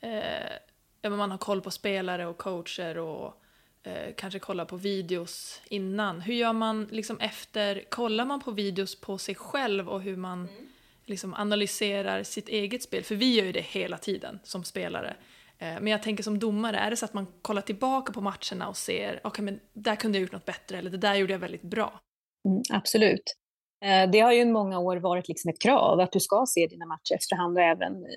eh, 0.00 1.10
man 1.10 1.30
har 1.30 1.38
koll 1.38 1.60
på 1.60 1.70
spelare 1.70 2.26
och 2.26 2.38
coacher 2.38 2.98
och 2.98 3.42
eh, 3.82 4.14
kanske 4.16 4.38
kollar 4.38 4.64
på 4.64 4.76
videos 4.76 5.62
innan. 5.68 6.20
Hur 6.20 6.34
gör 6.34 6.52
man 6.52 6.88
liksom 6.90 7.20
efter, 7.20 7.84
kollar 7.90 8.24
man 8.24 8.40
på 8.40 8.50
videos 8.50 9.00
på 9.00 9.18
sig 9.18 9.34
själv 9.34 9.88
och 9.88 10.02
hur 10.02 10.16
man 10.16 10.38
mm. 10.38 10.66
liksom 11.04 11.34
analyserar 11.34 12.22
sitt 12.22 12.48
eget 12.48 12.82
spel? 12.82 13.04
För 13.04 13.14
vi 13.14 13.34
gör 13.34 13.44
ju 13.44 13.52
det 13.52 13.64
hela 13.64 13.98
tiden 13.98 14.40
som 14.42 14.64
spelare. 14.64 15.16
Eh, 15.58 15.74
men 15.80 15.86
jag 15.86 16.02
tänker 16.02 16.22
som 16.22 16.38
domare, 16.38 16.76
är 16.78 16.90
det 16.90 16.96
så 16.96 17.04
att 17.04 17.14
man 17.14 17.26
kollar 17.42 17.62
tillbaka 17.62 18.12
på 18.12 18.20
matcherna 18.20 18.68
och 18.68 18.76
ser, 18.76 19.10
okej 19.10 19.28
okay, 19.28 19.44
men 19.44 19.60
där 19.72 19.96
kunde 19.96 20.18
jag 20.18 20.22
gjort 20.22 20.32
något 20.32 20.44
bättre 20.44 20.78
eller 20.78 20.90
det 20.90 20.98
där 20.98 21.14
gjorde 21.14 21.32
jag 21.32 21.40
väldigt 21.40 21.62
bra? 21.62 22.00
Mm, 22.48 22.62
absolut. 22.70 23.43
Eh, 23.84 24.10
det 24.10 24.20
har 24.20 24.32
ju 24.32 24.40
i 24.40 24.44
många 24.44 24.78
år 24.78 24.96
varit 24.96 25.28
liksom 25.28 25.48
ett 25.50 25.60
krav 25.60 26.00
att 26.00 26.12
du 26.12 26.20
ska 26.20 26.44
se 26.48 26.66
dina 26.66 26.86
matcher 26.86 27.14
efterhand 27.14 27.56
och 27.56 27.62
även 27.62 27.92
eh, 27.92 28.10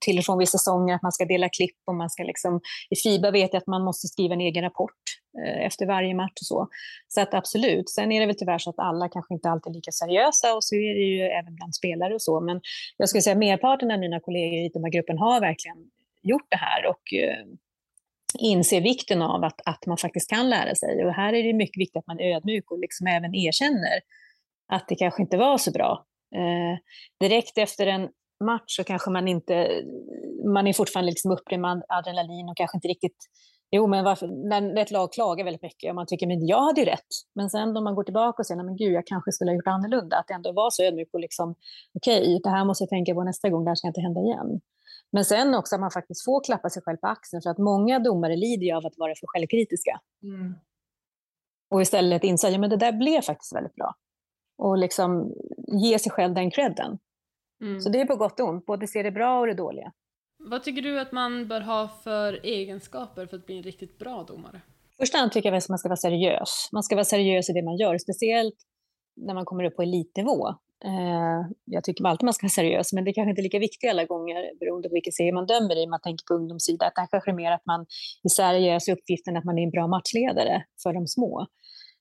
till 0.00 0.18
och 0.18 0.24
från 0.24 0.38
vissa 0.38 0.58
säsonger 0.58 0.94
att 0.94 1.02
man 1.02 1.12
ska 1.12 1.24
dela 1.24 1.48
klipp 1.48 1.76
och 1.86 1.94
man 1.94 2.10
ska 2.10 2.22
liksom, 2.22 2.60
i 2.90 2.96
FIBA 2.96 3.30
vet 3.30 3.52
jag 3.52 3.60
att 3.60 3.66
man 3.66 3.84
måste 3.84 4.08
skriva 4.08 4.34
en 4.34 4.40
egen 4.40 4.64
rapport 4.64 5.00
eh, 5.44 5.66
efter 5.66 5.86
varje 5.86 6.14
match 6.14 6.38
och 6.40 6.46
så. 6.46 6.68
Så 7.08 7.20
att 7.20 7.34
absolut, 7.34 7.90
sen 7.90 8.12
är 8.12 8.20
det 8.20 8.26
väl 8.26 8.36
tyvärr 8.38 8.58
så 8.58 8.70
att 8.70 8.78
alla 8.78 9.08
kanske 9.08 9.34
inte 9.34 9.50
alltid 9.50 9.70
är 9.70 9.74
lika 9.74 9.92
seriösa 9.92 10.54
och 10.54 10.64
så 10.64 10.74
är 10.74 10.94
det 10.94 11.06
ju 11.16 11.22
även 11.22 11.54
bland 11.54 11.74
spelare 11.74 12.14
och 12.14 12.22
så, 12.22 12.40
men 12.40 12.60
jag 12.96 13.08
skulle 13.08 13.22
säga 13.22 13.34
att 13.34 13.38
merparten 13.38 13.90
av 13.90 13.98
mina 13.98 14.20
kollegor 14.20 14.58
i 14.58 14.70
den 14.74 14.84
här 14.84 14.90
gruppen 14.90 15.18
har 15.18 15.40
verkligen 15.40 15.76
gjort 16.22 16.46
det 16.48 16.56
här 16.56 16.86
och 16.86 17.02
inser 18.38 18.80
vikten 18.80 19.22
av 19.22 19.44
att, 19.44 19.60
att 19.64 19.86
man 19.86 19.96
faktiskt 19.96 20.30
kan 20.30 20.50
lära 20.50 20.74
sig. 20.74 21.04
Och 21.04 21.12
här 21.12 21.32
är 21.32 21.42
det 21.42 21.52
mycket 21.52 21.80
viktigt 21.80 21.96
att 21.96 22.06
man 22.06 22.20
är 22.20 22.36
ödmjuk 22.36 22.70
och 22.70 22.78
liksom 22.78 23.06
även 23.06 23.34
erkänner 23.34 24.00
att 24.68 24.88
det 24.88 24.94
kanske 24.94 25.22
inte 25.22 25.36
var 25.36 25.58
så 25.58 25.70
bra. 25.70 26.04
Eh, 26.34 26.78
direkt 27.20 27.58
efter 27.58 27.86
en 27.86 28.08
match 28.44 28.76
så 28.76 28.84
kanske 28.84 29.10
man 29.10 29.28
inte, 29.28 29.82
man 30.52 30.66
är 30.66 30.72
fortfarande 30.72 31.10
liksom 31.10 31.30
uppe 31.30 31.58
med 31.58 31.82
adrenalin 31.88 32.48
och 32.48 32.56
kanske 32.56 32.76
inte 32.76 32.88
riktigt, 32.88 33.16
jo 33.70 33.86
men 33.86 34.04
varför, 34.04 34.26
när 34.48 34.82
ett 34.82 34.90
lag 34.90 35.12
klagar 35.12 35.44
väldigt 35.44 35.62
mycket 35.62 35.88
och 35.90 35.94
man 35.94 36.06
tycker 36.06 36.26
men 36.26 36.46
jag 36.46 36.62
hade 36.62 36.80
ju 36.80 36.86
rätt. 36.86 37.12
Men 37.34 37.50
sen 37.50 37.76
om 37.76 37.84
man 37.84 37.94
går 37.94 38.04
tillbaka 38.04 38.42
och 38.42 38.46
säger, 38.46 38.62
men 38.62 38.76
gud 38.76 38.92
jag 38.92 39.06
kanske 39.06 39.32
skulle 39.32 39.50
ha 39.50 39.56
gjort 39.56 39.66
annorlunda, 39.66 40.16
att 40.16 40.28
det 40.28 40.34
ändå 40.34 40.52
var 40.52 40.70
så 40.70 40.82
ödmjuk 40.82 41.08
och 41.12 41.20
liksom, 41.20 41.54
okej, 41.94 42.20
okay, 42.20 42.40
det 42.42 42.50
här 42.50 42.64
måste 42.64 42.82
jag 42.82 42.88
tänka 42.88 43.14
på 43.14 43.24
nästa 43.24 43.48
gång, 43.50 43.64
det 43.64 43.70
här 43.70 43.74
ska 43.74 43.88
inte 43.88 44.00
hända 44.00 44.20
igen. 44.20 44.60
Men 45.12 45.24
sen 45.24 45.54
också 45.54 45.74
att 45.74 45.80
man 45.80 45.90
faktiskt 45.90 46.24
får 46.24 46.44
klappa 46.44 46.70
sig 46.70 46.82
själv 46.82 46.96
på 46.96 47.06
axeln, 47.06 47.42
för 47.42 47.50
att 47.50 47.58
många 47.58 47.98
domare 47.98 48.36
lider 48.36 48.66
ju 48.66 48.72
av 48.72 48.86
att 48.86 48.98
vara 48.98 49.14
för 49.20 49.26
självkritiska. 49.26 50.00
Mm. 50.22 50.54
Och 51.70 51.82
istället 51.82 52.24
inse, 52.24 52.48
ja 52.48 52.58
men 52.58 52.70
det 52.70 52.76
där 52.76 52.92
blev 52.92 53.20
faktiskt 53.20 53.54
väldigt 53.56 53.74
bra 53.74 53.94
och 54.58 54.78
liksom 54.78 55.34
ge 55.82 55.98
sig 55.98 56.12
själv 56.12 56.34
den 56.34 56.50
credden. 56.50 56.98
Mm. 57.60 57.80
Så 57.80 57.88
det 57.88 58.00
är 58.00 58.04
på 58.04 58.16
gott 58.16 58.40
och 58.40 58.48
ont, 58.48 58.66
både 58.66 58.86
se 58.86 59.02
det 59.02 59.10
bra 59.10 59.40
och 59.40 59.46
det 59.46 59.54
dåliga. 59.54 59.92
Vad 60.38 60.64
tycker 60.64 60.82
du 60.82 61.00
att 61.00 61.12
man 61.12 61.48
bör 61.48 61.60
ha 61.60 61.88
för 61.88 62.40
egenskaper 62.42 63.26
för 63.26 63.36
att 63.36 63.46
bli 63.46 63.56
en 63.56 63.62
riktigt 63.62 63.98
bra 63.98 64.22
domare? 64.22 64.60
Först 64.98 65.14
och 65.14 65.32
tycker 65.32 65.48
jag 65.48 65.58
att 65.58 65.68
man 65.68 65.78
ska 65.78 65.88
vara 65.88 65.96
seriös. 65.96 66.68
Man 66.72 66.82
ska 66.82 66.94
vara 66.94 67.04
seriös 67.04 67.50
i 67.50 67.52
det 67.52 67.62
man 67.62 67.76
gör, 67.76 67.98
speciellt 67.98 68.54
när 69.16 69.34
man 69.34 69.44
kommer 69.44 69.64
upp 69.64 69.76
på 69.76 69.82
elitnivå. 69.82 70.48
Eh, 70.84 71.40
jag 71.64 71.84
tycker 71.84 72.06
alltid 72.06 72.24
man 72.24 72.34
ska 72.34 72.44
vara 72.44 72.50
seriös, 72.50 72.92
men 72.92 73.04
det 73.04 73.10
är 73.10 73.12
kanske 73.12 73.30
inte 73.30 73.40
är 73.40 73.50
lika 73.50 73.58
viktigt 73.58 73.90
alla 73.90 74.04
gånger 74.04 74.58
beroende 74.60 74.88
på 74.88 74.94
vilken 74.94 75.12
serie 75.12 75.32
man 75.32 75.46
dömer 75.46 75.76
i. 75.82 75.86
Man 75.86 76.00
tänker 76.00 76.24
på 76.24 76.34
ungdomssida, 76.34 76.86
att 76.86 76.94
det 76.94 77.06
kanske 77.10 77.30
är 77.30 77.34
mer 77.34 77.52
att 77.52 77.66
man 77.66 77.80
är 78.22 78.28
seriös 78.28 78.88
i 78.88 78.92
uppgiften 78.92 79.36
att 79.36 79.44
man 79.44 79.58
är 79.58 79.62
en 79.62 79.70
bra 79.70 79.86
matchledare 79.86 80.64
för 80.82 80.92
de 80.92 81.06
små. 81.06 81.46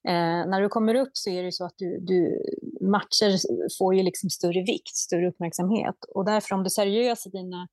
Eh, 0.07 0.49
när 0.49 0.61
du 0.61 0.69
kommer 0.69 0.95
upp 0.95 1.11
så 1.13 1.29
är 1.29 1.43
det 1.43 1.51
så 1.51 1.65
att 1.65 1.75
du, 1.77 1.99
du, 1.99 2.41
matcher 2.81 3.37
får 3.77 3.95
ju 3.95 4.03
liksom 4.03 4.29
större 4.29 4.61
vikt, 4.61 4.95
större 4.95 5.27
uppmärksamhet. 5.27 5.95
Och 6.15 6.25
därför 6.25 6.55
om 6.55 6.63
du 6.63 6.67
är 6.67 6.69
seriös 6.69 7.27
i 7.27 7.29
dina, 7.29 7.67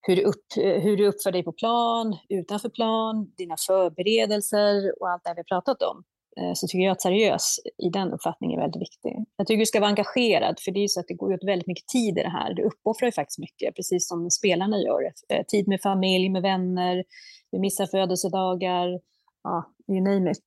hur, 0.00 0.16
du 0.16 0.22
upp, 0.22 0.44
hur 0.56 0.96
du 0.96 1.06
uppför 1.06 1.32
dig 1.32 1.42
på 1.42 1.52
plan, 1.52 2.16
utanför 2.28 2.68
plan, 2.68 3.32
dina 3.36 3.54
förberedelser 3.66 5.02
och 5.02 5.10
allt 5.10 5.24
det 5.24 5.34
vi 5.34 5.40
har 5.40 5.44
pratat 5.44 5.82
om, 5.82 6.04
Eh, 6.40 6.52
så 6.54 6.66
tycker 6.66 6.84
jag 6.84 6.92
att 6.92 7.02
seriös 7.02 7.56
i 7.78 7.88
den 7.88 8.12
uppfattningen 8.12 8.58
är 8.58 8.62
väldigt 8.62 8.82
viktig. 8.82 9.24
Jag 9.36 9.46
tycker 9.46 9.58
du 9.58 9.66
ska 9.66 9.80
vara 9.80 9.90
engagerad, 9.90 10.60
för 10.60 10.70
det 10.72 10.84
är 10.84 10.88
så 10.88 11.00
att 11.00 11.08
det 11.08 11.14
går 11.14 11.34
åt 11.34 11.44
väldigt 11.44 11.66
mycket 11.66 11.86
tid 11.86 12.18
i 12.18 12.22
det 12.22 12.28
här. 12.28 12.54
Du 12.54 12.62
uppoffrar 12.62 13.06
ju 13.06 13.12
faktiskt 13.12 13.38
mycket, 13.38 13.76
precis 13.76 14.08
som 14.08 14.30
spelarna 14.30 14.78
gör. 14.78 15.12
Eh, 15.28 15.44
tid 15.48 15.68
med 15.68 15.80
familj, 15.82 16.28
med 16.28 16.42
vänner, 16.42 17.04
du 17.52 17.58
missar 17.58 17.86
födelsedagar, 17.86 19.00
ja, 19.42 19.70
you 19.88 20.00
name 20.00 20.30
it. 20.30 20.44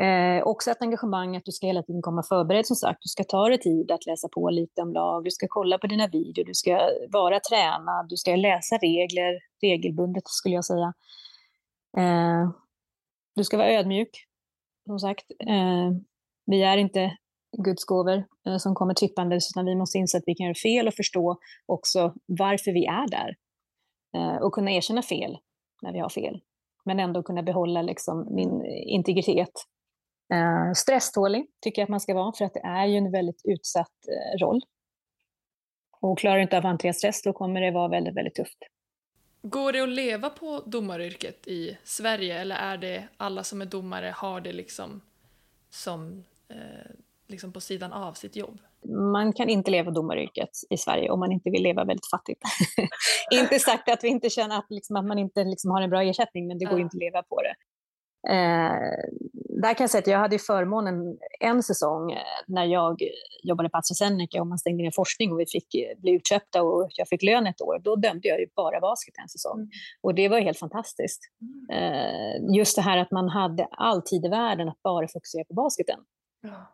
Eh, 0.00 0.42
också 0.42 0.70
ett 0.70 0.82
engagemang 0.82 1.36
att 1.36 1.44
du 1.44 1.52
ska 1.52 1.66
hela 1.66 1.82
tiden 1.82 2.02
komma 2.02 2.22
förberedd 2.22 2.66
som 2.66 2.76
sagt. 2.76 2.98
Du 3.02 3.08
ska 3.08 3.24
ta 3.24 3.48
dig 3.48 3.58
tid 3.58 3.90
att 3.90 4.06
läsa 4.06 4.28
på 4.28 4.50
lite 4.50 4.82
om 4.82 4.92
lag, 4.92 5.24
du 5.24 5.30
ska 5.30 5.46
kolla 5.50 5.78
på 5.78 5.86
dina 5.86 6.06
videor, 6.06 6.44
du 6.44 6.54
ska 6.54 6.90
vara 7.12 7.40
tränad, 7.40 8.08
du 8.08 8.16
ska 8.16 8.36
läsa 8.36 8.76
regler 8.76 9.38
regelbundet 9.62 10.22
skulle 10.26 10.54
jag 10.54 10.64
säga. 10.64 10.92
Eh, 11.98 12.50
du 13.34 13.44
ska 13.44 13.56
vara 13.56 13.72
ödmjuk, 13.72 14.10
som 14.86 14.98
sagt. 14.98 15.24
Eh, 15.48 15.90
vi 16.46 16.62
är 16.62 16.76
inte 16.76 17.16
Guds 17.64 17.84
gåvor 17.84 18.24
eh, 18.46 18.56
som 18.56 18.74
kommer 18.74 18.94
trippandes, 18.94 19.50
utan 19.52 19.64
vi 19.64 19.74
måste 19.74 19.98
inse 19.98 20.18
att 20.18 20.24
vi 20.26 20.34
kan 20.34 20.46
göra 20.46 20.54
fel 20.54 20.88
och 20.88 20.94
förstå 20.94 21.38
också 21.66 22.14
varför 22.26 22.72
vi 22.72 22.86
är 22.86 23.10
där. 23.10 23.36
Eh, 24.16 24.42
och 24.42 24.52
kunna 24.52 24.70
erkänna 24.70 25.02
fel 25.02 25.38
när 25.82 25.92
vi 25.92 25.98
har 25.98 26.08
fel, 26.08 26.40
men 26.84 27.00
ändå 27.00 27.22
kunna 27.22 27.42
behålla 27.42 27.82
liksom, 27.82 28.34
min 28.34 28.64
integritet. 28.86 29.52
Eh, 30.32 30.72
stresstålig 30.74 31.46
tycker 31.60 31.82
jag 31.82 31.86
att 31.86 31.90
man 31.90 32.00
ska 32.00 32.14
vara, 32.14 32.32
för 32.32 32.44
att 32.44 32.54
det 32.54 32.64
är 32.64 32.86
ju 32.86 32.96
en 32.96 33.10
väldigt 33.10 33.42
utsatt 33.44 33.92
eh, 34.08 34.38
roll. 34.38 34.60
Och 36.00 36.18
klarar 36.18 36.36
du 36.36 36.42
inte 36.42 36.56
av 36.56 36.58
att 36.58 36.64
hantera 36.64 36.92
stress, 36.92 37.22
då 37.22 37.32
kommer 37.32 37.60
det 37.60 37.70
vara 37.70 37.88
väldigt, 37.88 38.16
väldigt 38.16 38.34
tufft. 38.34 38.58
Går 39.42 39.72
det 39.72 39.80
att 39.80 39.88
leva 39.88 40.30
på 40.30 40.62
domaryrket 40.66 41.48
i 41.48 41.78
Sverige 41.84 42.40
eller 42.40 42.56
är 42.56 42.76
det 42.76 43.08
alla 43.16 43.44
som 43.44 43.62
är 43.62 43.66
domare 43.66 44.12
har 44.16 44.40
det 44.40 44.52
liksom 44.52 45.00
som 45.70 46.24
eh, 46.48 46.90
liksom 47.26 47.52
på 47.52 47.60
sidan 47.60 47.92
av 47.92 48.12
sitt 48.12 48.36
jobb? 48.36 48.58
Man 49.14 49.32
kan 49.32 49.48
inte 49.48 49.70
leva 49.70 49.90
domaryrket 49.90 50.50
i 50.70 50.76
Sverige 50.76 51.10
om 51.10 51.20
man 51.20 51.32
inte 51.32 51.50
vill 51.50 51.62
leva 51.62 51.84
väldigt 51.84 52.10
fattigt. 52.10 52.42
inte 53.30 53.58
sagt 53.58 53.88
att 53.88 54.04
vi 54.04 54.08
inte 54.08 54.30
känner 54.30 54.58
att, 54.58 54.70
liksom, 54.70 54.96
att 54.96 55.04
man 55.04 55.18
inte 55.18 55.44
liksom, 55.44 55.70
har 55.70 55.82
en 55.82 55.90
bra 55.90 56.02
ersättning, 56.02 56.46
men 56.48 56.58
det 56.58 56.64
går 56.64 56.78
ja. 56.78 56.84
inte 56.84 56.96
att 56.96 57.00
leva 57.00 57.22
på 57.22 57.42
det. 57.42 57.54
Eh, 58.26 59.10
där 59.62 59.74
kan 59.74 59.84
jag 59.84 59.90
säga 59.90 60.00
att 60.00 60.06
jag 60.06 60.18
hade 60.18 60.38
förmånen 60.38 61.18
en 61.40 61.62
säsong 61.62 62.12
eh, 62.12 62.18
när 62.46 62.64
jag 62.64 63.02
jobbade 63.42 63.68
på 63.68 63.78
AstraZeneca 63.78 64.40
och 64.40 64.46
man 64.46 64.58
stängde 64.58 64.82
ner 64.82 64.90
forskning 64.90 65.32
och 65.32 65.40
vi 65.40 65.46
fick 65.46 65.74
eh, 65.74 65.98
bli 65.98 66.12
utköpta 66.12 66.62
och 66.62 66.88
jag 66.94 67.08
fick 67.08 67.22
lön 67.22 67.46
ett 67.46 67.60
år. 67.60 67.78
Då 67.84 67.96
dömde 67.96 68.28
jag 68.28 68.40
ju 68.40 68.46
bara 68.56 68.80
basket 68.80 69.14
en 69.22 69.28
säsong. 69.28 69.58
Mm. 69.58 69.70
Och 70.02 70.14
det 70.14 70.28
var 70.28 70.40
helt 70.40 70.58
fantastiskt. 70.58 71.20
Mm. 71.70 72.54
Just 72.54 72.76
det 72.76 72.82
här 72.82 72.98
att 72.98 73.10
man 73.10 73.28
hade 73.28 73.68
all 73.70 74.02
tid 74.02 74.24
i 74.24 74.28
världen 74.28 74.68
att 74.68 74.82
bara 74.82 75.08
fokusera 75.08 75.44
på 75.44 75.54
basketen. 75.54 75.98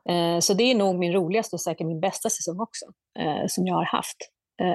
Mm. 0.09 0.43
Så 0.43 0.55
det 0.55 0.63
är 0.63 0.75
nog 0.75 0.99
min 0.99 1.13
roligaste 1.13 1.57
och 1.57 1.61
säkert 1.61 1.87
min 1.87 2.01
bästa 2.01 2.31
säsong 2.31 2.61
också, 2.61 2.87
som 3.49 3.67
jag 3.67 3.75
har 3.75 3.85
haft. 3.85 4.17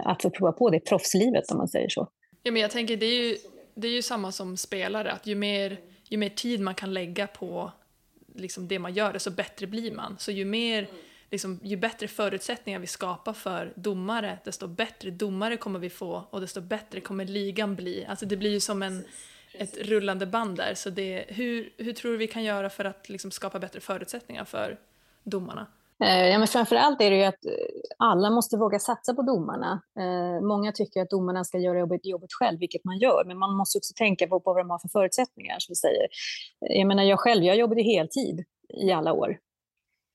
Att 0.04 0.22
få 0.22 0.30
prova 0.30 0.52
på 0.52 0.70
det 0.70 0.80
proffslivet 0.80 1.52
om 1.52 1.58
man 1.58 1.68
säger 1.68 1.90
så. 1.90 2.10
Ja, 2.44 2.52
men 2.52 2.62
jag 2.62 2.72
tänker 2.72 2.98
det 2.98 3.06
är 3.06 3.24
ju, 3.24 3.38
det 3.76 3.88
är 3.88 3.92
ju 3.92 4.02
samma 4.02 4.32
som 4.32 4.58
spelare, 4.58 5.12
att 5.12 5.28
ju 5.28 5.36
mer 5.36 5.78
ju 6.10 6.18
mer 6.18 6.30
tid 6.30 6.60
man 6.60 6.76
kan 6.76 6.94
lägga 6.94 7.28
på 7.28 7.72
liksom, 8.36 8.68
det 8.68 8.80
man 8.80 8.94
gör, 8.94 9.14
desto 9.14 9.32
bättre 9.32 9.68
blir 9.68 9.92
man. 9.92 10.16
Så 10.20 10.32
ju, 10.32 10.46
mer, 10.46 10.88
liksom, 11.32 11.60
ju 11.64 11.78
bättre 11.78 12.08
förutsättningar 12.08 12.80
vi 12.80 12.88
skapar 12.88 13.34
för 13.34 13.74
domare, 13.76 14.40
desto 14.44 14.68
bättre 14.68 15.12
domare 15.12 15.58
kommer 15.58 15.80
vi 15.80 15.90
få 15.90 16.28
och 16.30 16.42
desto 16.42 16.62
bättre 16.62 17.02
kommer 17.02 17.26
ligan 17.26 17.76
bli. 17.76 18.06
Alltså 18.06 18.26
det 18.26 18.38
blir 18.38 18.52
ju 18.52 18.60
som 18.60 18.84
en, 18.84 19.06
ett 19.54 19.78
rullande 19.78 20.26
band 20.26 20.58
där. 20.58 20.74
Så 20.74 20.90
det, 20.90 21.26
hur, 21.28 21.74
hur 21.78 21.94
tror 21.94 22.12
du 22.12 22.18
vi 22.18 22.28
kan 22.28 22.44
göra 22.44 22.70
för 22.70 22.86
att 22.86 23.10
liksom, 23.10 23.32
skapa 23.32 23.60
bättre 23.60 23.80
förutsättningar 23.80 24.46
för 24.46 24.80
domarna? 25.24 25.68
Eh, 26.04 26.28
ja, 26.28 26.38
men 26.38 26.48
framför 26.48 26.76
allt 26.76 27.02
är 27.02 27.10
det 27.10 27.18
ju 27.18 27.24
att 27.24 27.46
eh, 27.46 27.52
alla 27.98 28.30
måste 28.30 28.58
våga 28.58 28.80
satsa 28.80 29.14
på 29.14 29.22
domarna. 29.22 29.82
Eh, 30.00 30.48
många 30.48 30.72
tycker 30.72 31.02
att 31.02 31.10
domarna 31.10 31.44
ska 31.44 31.58
göra 31.58 31.80
jobbet, 31.80 32.06
jobbet 32.06 32.30
själv, 32.40 32.60
vilket 32.60 32.86
man 32.86 32.98
gör, 32.98 33.24
men 33.26 33.38
man 33.38 33.56
måste 33.56 33.78
också 33.78 33.94
tänka 33.96 34.28
på, 34.28 34.42
vad 34.46 34.58
de 34.58 34.70
har 34.70 34.80
för 34.80 34.90
förutsättningar. 34.90 35.56
Som 35.60 35.72
vi 35.72 35.76
säger. 35.76 36.08
Jag 36.60 36.88
menar, 36.88 37.04
jag 37.04 37.20
själv, 37.20 37.44
jag 37.44 37.58
jobbade 37.58 37.82
heltid 37.82 38.46
i 38.84 38.92
alla 38.92 39.14
år. 39.14 39.38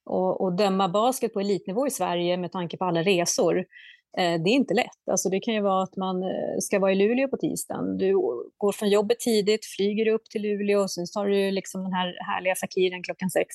Och, 0.07 0.41
och 0.41 0.53
döma 0.53 0.89
basket 0.89 1.33
på 1.33 1.41
elitnivå 1.41 1.87
i 1.87 1.91
Sverige 1.91 2.37
med 2.37 2.53
tanke 2.53 2.77
på 2.77 2.85
alla 2.85 3.03
resor, 3.03 3.65
det 4.17 4.51
är 4.51 4.55
inte 4.55 4.75
lätt. 4.75 5.09
Alltså 5.11 5.29
det 5.29 5.41
kan 5.41 5.55
ju 5.55 5.61
vara 5.61 5.83
att 5.83 5.97
man 5.97 6.23
ska 6.61 6.79
vara 6.79 6.93
i 6.93 6.95
Luleå 6.95 7.29
på 7.29 7.37
tisdagen. 7.37 7.99
Du 7.99 8.13
går 8.57 8.73
från 8.73 8.89
jobbet 8.89 9.21
tidigt, 9.21 9.67
flyger 9.77 10.09
upp 10.09 10.25
till 10.25 10.43
Luleå 10.43 10.81
och 10.81 10.91
sen 10.91 11.07
tar 11.15 11.27
du 11.27 11.51
liksom 11.51 11.83
den 11.83 11.93
här 11.93 12.07
härliga 12.27 12.55
fakiren 12.55 13.03
klockan 13.03 13.31
sex 13.31 13.49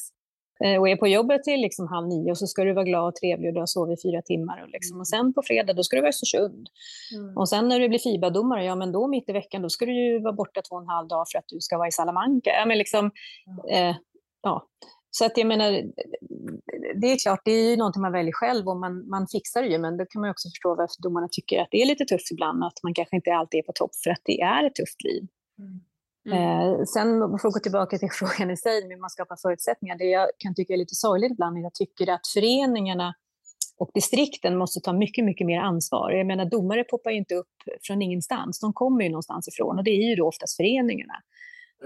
och 0.79 0.89
är 0.89 0.95
på 0.95 1.07
jobbet 1.07 1.43
till 1.43 1.61
liksom 1.61 1.87
halv 1.87 2.07
nio 2.07 2.31
och 2.31 2.37
så 2.37 2.47
ska 2.47 2.63
du 2.63 2.73
vara 2.73 2.85
glad 2.85 3.07
och 3.07 3.15
trevlig 3.15 3.47
och 3.47 3.53
du 3.53 3.59
har 3.59 3.67
sovit 3.67 4.01
fyra 4.01 4.21
timmar. 4.21 4.63
Och, 4.63 4.69
liksom. 4.69 4.99
och 4.99 5.07
sen 5.07 5.33
på 5.33 5.41
fredag 5.41 5.73
då 5.73 5.83
ska 5.83 5.95
du 5.95 6.01
vara 6.01 6.07
i 6.07 6.09
Östersund. 6.09 6.69
Mm. 7.15 7.37
Och 7.37 7.49
sen 7.49 7.67
när 7.67 7.79
du 7.79 7.89
blir 7.89 7.99
FIBA-domare, 7.99 8.65
ja 8.65 8.75
men 8.75 8.91
då 8.91 9.07
mitt 9.07 9.29
i 9.29 9.31
veckan 9.31 9.61
då 9.61 9.69
ska 9.69 9.85
du 9.85 9.93
ju 9.93 10.19
vara 10.19 10.33
borta 10.33 10.61
två 10.61 10.75
och 10.75 10.81
en 10.81 10.87
halv 10.87 11.07
dag 11.07 11.25
för 11.31 11.39
att 11.39 11.47
du 11.47 11.61
ska 11.61 11.77
vara 11.77 11.87
i 11.87 11.91
Salamanca. 11.91 12.49
Ja, 12.49 12.65
men 12.65 12.77
liksom, 12.77 13.11
mm. 13.69 13.89
eh, 13.89 13.95
ja. 14.41 14.67
Så 15.11 15.25
att 15.25 15.37
jag 15.37 15.47
menar, 15.47 15.71
det 17.01 17.07
är 17.11 17.17
klart, 17.23 17.41
det 17.45 17.51
är 17.51 17.69
ju 17.69 17.77
någonting 17.77 18.01
man 18.01 18.11
väljer 18.11 18.33
själv 18.33 18.67
och 18.67 18.77
man, 18.77 19.09
man 19.09 19.27
fixar 19.27 19.61
det 19.61 19.67
ju, 19.67 19.77
men 19.77 19.97
då 19.97 20.05
kan 20.05 20.21
man 20.21 20.29
också 20.29 20.49
förstå 20.49 20.75
varför 20.75 21.01
domarna 21.01 21.27
tycker 21.31 21.61
att 21.61 21.67
det 21.71 21.81
är 21.81 21.85
lite 21.85 22.05
tufft 22.05 22.31
ibland, 22.31 22.63
att 22.63 22.83
man 22.83 22.93
kanske 22.93 23.15
inte 23.15 23.33
alltid 23.33 23.59
är 23.59 23.63
på 23.63 23.71
topp 23.75 23.91
för 24.03 24.09
att 24.09 24.21
det 24.23 24.41
är 24.41 24.63
ett 24.63 24.75
tufft 24.75 25.03
liv. 25.03 25.27
Mm. 25.59 25.79
Mm. 26.25 26.37
Eh, 26.37 26.83
sen 26.93 27.19
för 27.39 27.47
att 27.47 27.53
gå 27.53 27.59
tillbaka 27.59 27.97
till 27.97 28.11
frågan 28.19 28.51
i 28.51 28.57
sig, 28.57 28.89
hur 28.89 29.01
man 29.01 29.09
skapar 29.09 29.35
förutsättningar. 29.41 29.97
Det 29.97 30.05
jag 30.05 30.27
kan 30.37 30.55
tycka 30.55 30.73
är 30.73 30.77
lite 30.77 30.95
sorgligt 30.95 31.31
ibland 31.31 31.57
är 31.57 31.59
att 31.59 31.63
jag 31.63 31.73
tycker 31.73 32.13
att 32.13 32.27
föreningarna 32.27 33.13
och 33.79 33.91
distrikten 33.93 34.57
måste 34.57 34.79
ta 34.79 34.93
mycket, 34.93 35.25
mycket 35.25 35.47
mer 35.47 35.59
ansvar. 35.59 36.11
Jag 36.11 36.27
menar, 36.27 36.45
domare 36.45 36.83
poppar 36.83 37.11
ju 37.11 37.17
inte 37.17 37.35
upp 37.35 37.55
från 37.87 38.01
ingenstans. 38.01 38.59
De 38.59 38.73
kommer 38.73 39.03
ju 39.03 39.09
någonstans 39.09 39.47
ifrån 39.47 39.77
och 39.77 39.83
det 39.83 39.91
är 39.91 40.09
ju 40.09 40.15
då 40.15 40.27
oftast 40.27 40.57
föreningarna. 40.57 41.13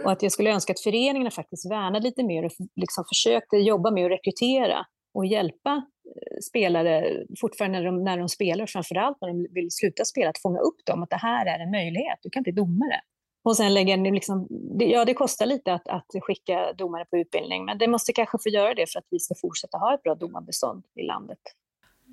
Och 0.05 0.11
att 0.11 0.23
jag 0.23 0.31
skulle 0.31 0.51
önska 0.51 0.73
att 0.73 0.79
föreningarna 0.79 1.31
faktiskt 1.31 1.71
värnade 1.71 1.99
lite 1.99 2.23
mer 2.23 2.45
och 2.45 2.51
liksom 2.75 3.03
försökte 3.09 3.57
jobba 3.57 3.91
med 3.91 4.05
att 4.05 4.11
rekrytera 4.11 4.85
och 5.13 5.25
hjälpa 5.25 5.71
eh, 5.71 6.37
spelare 6.49 7.23
fortfarande 7.41 7.77
när 7.79 7.85
de, 7.85 8.03
när 8.03 8.17
de 8.17 8.29
spelar, 8.29 8.65
framförallt 8.65 9.17
när 9.21 9.27
de 9.27 9.47
vill 9.53 9.67
sluta 9.71 10.05
spela, 10.05 10.29
att 10.29 10.41
fånga 10.41 10.59
upp 10.59 10.85
dem, 10.85 11.03
att 11.03 11.09
det 11.09 11.15
här 11.15 11.45
är 11.45 11.59
en 11.59 11.71
möjlighet, 11.71 12.19
du 12.21 12.29
kan 12.29 12.43
bli 12.43 12.51
domare. 12.51 13.01
Och 13.43 13.57
sen 13.57 13.73
lägga 13.73 13.95
liksom, 13.95 14.47
ja 14.79 15.05
det 15.05 15.13
kostar 15.13 15.45
lite 15.45 15.73
att, 15.73 15.87
att 15.87 16.05
skicka 16.21 16.73
domare 16.73 17.05
på 17.05 17.17
utbildning, 17.17 17.65
men 17.65 17.77
det 17.77 17.87
måste 17.87 18.13
kanske 18.13 18.37
få 18.43 18.49
göra 18.49 18.73
det 18.73 18.91
för 18.91 18.99
att 18.99 19.05
vi 19.09 19.19
ska 19.19 19.35
fortsätta 19.35 19.77
ha 19.77 19.93
ett 19.93 20.03
bra 20.03 20.15
domarbestånd 20.15 20.83
i 20.95 21.03
landet. 21.03 21.39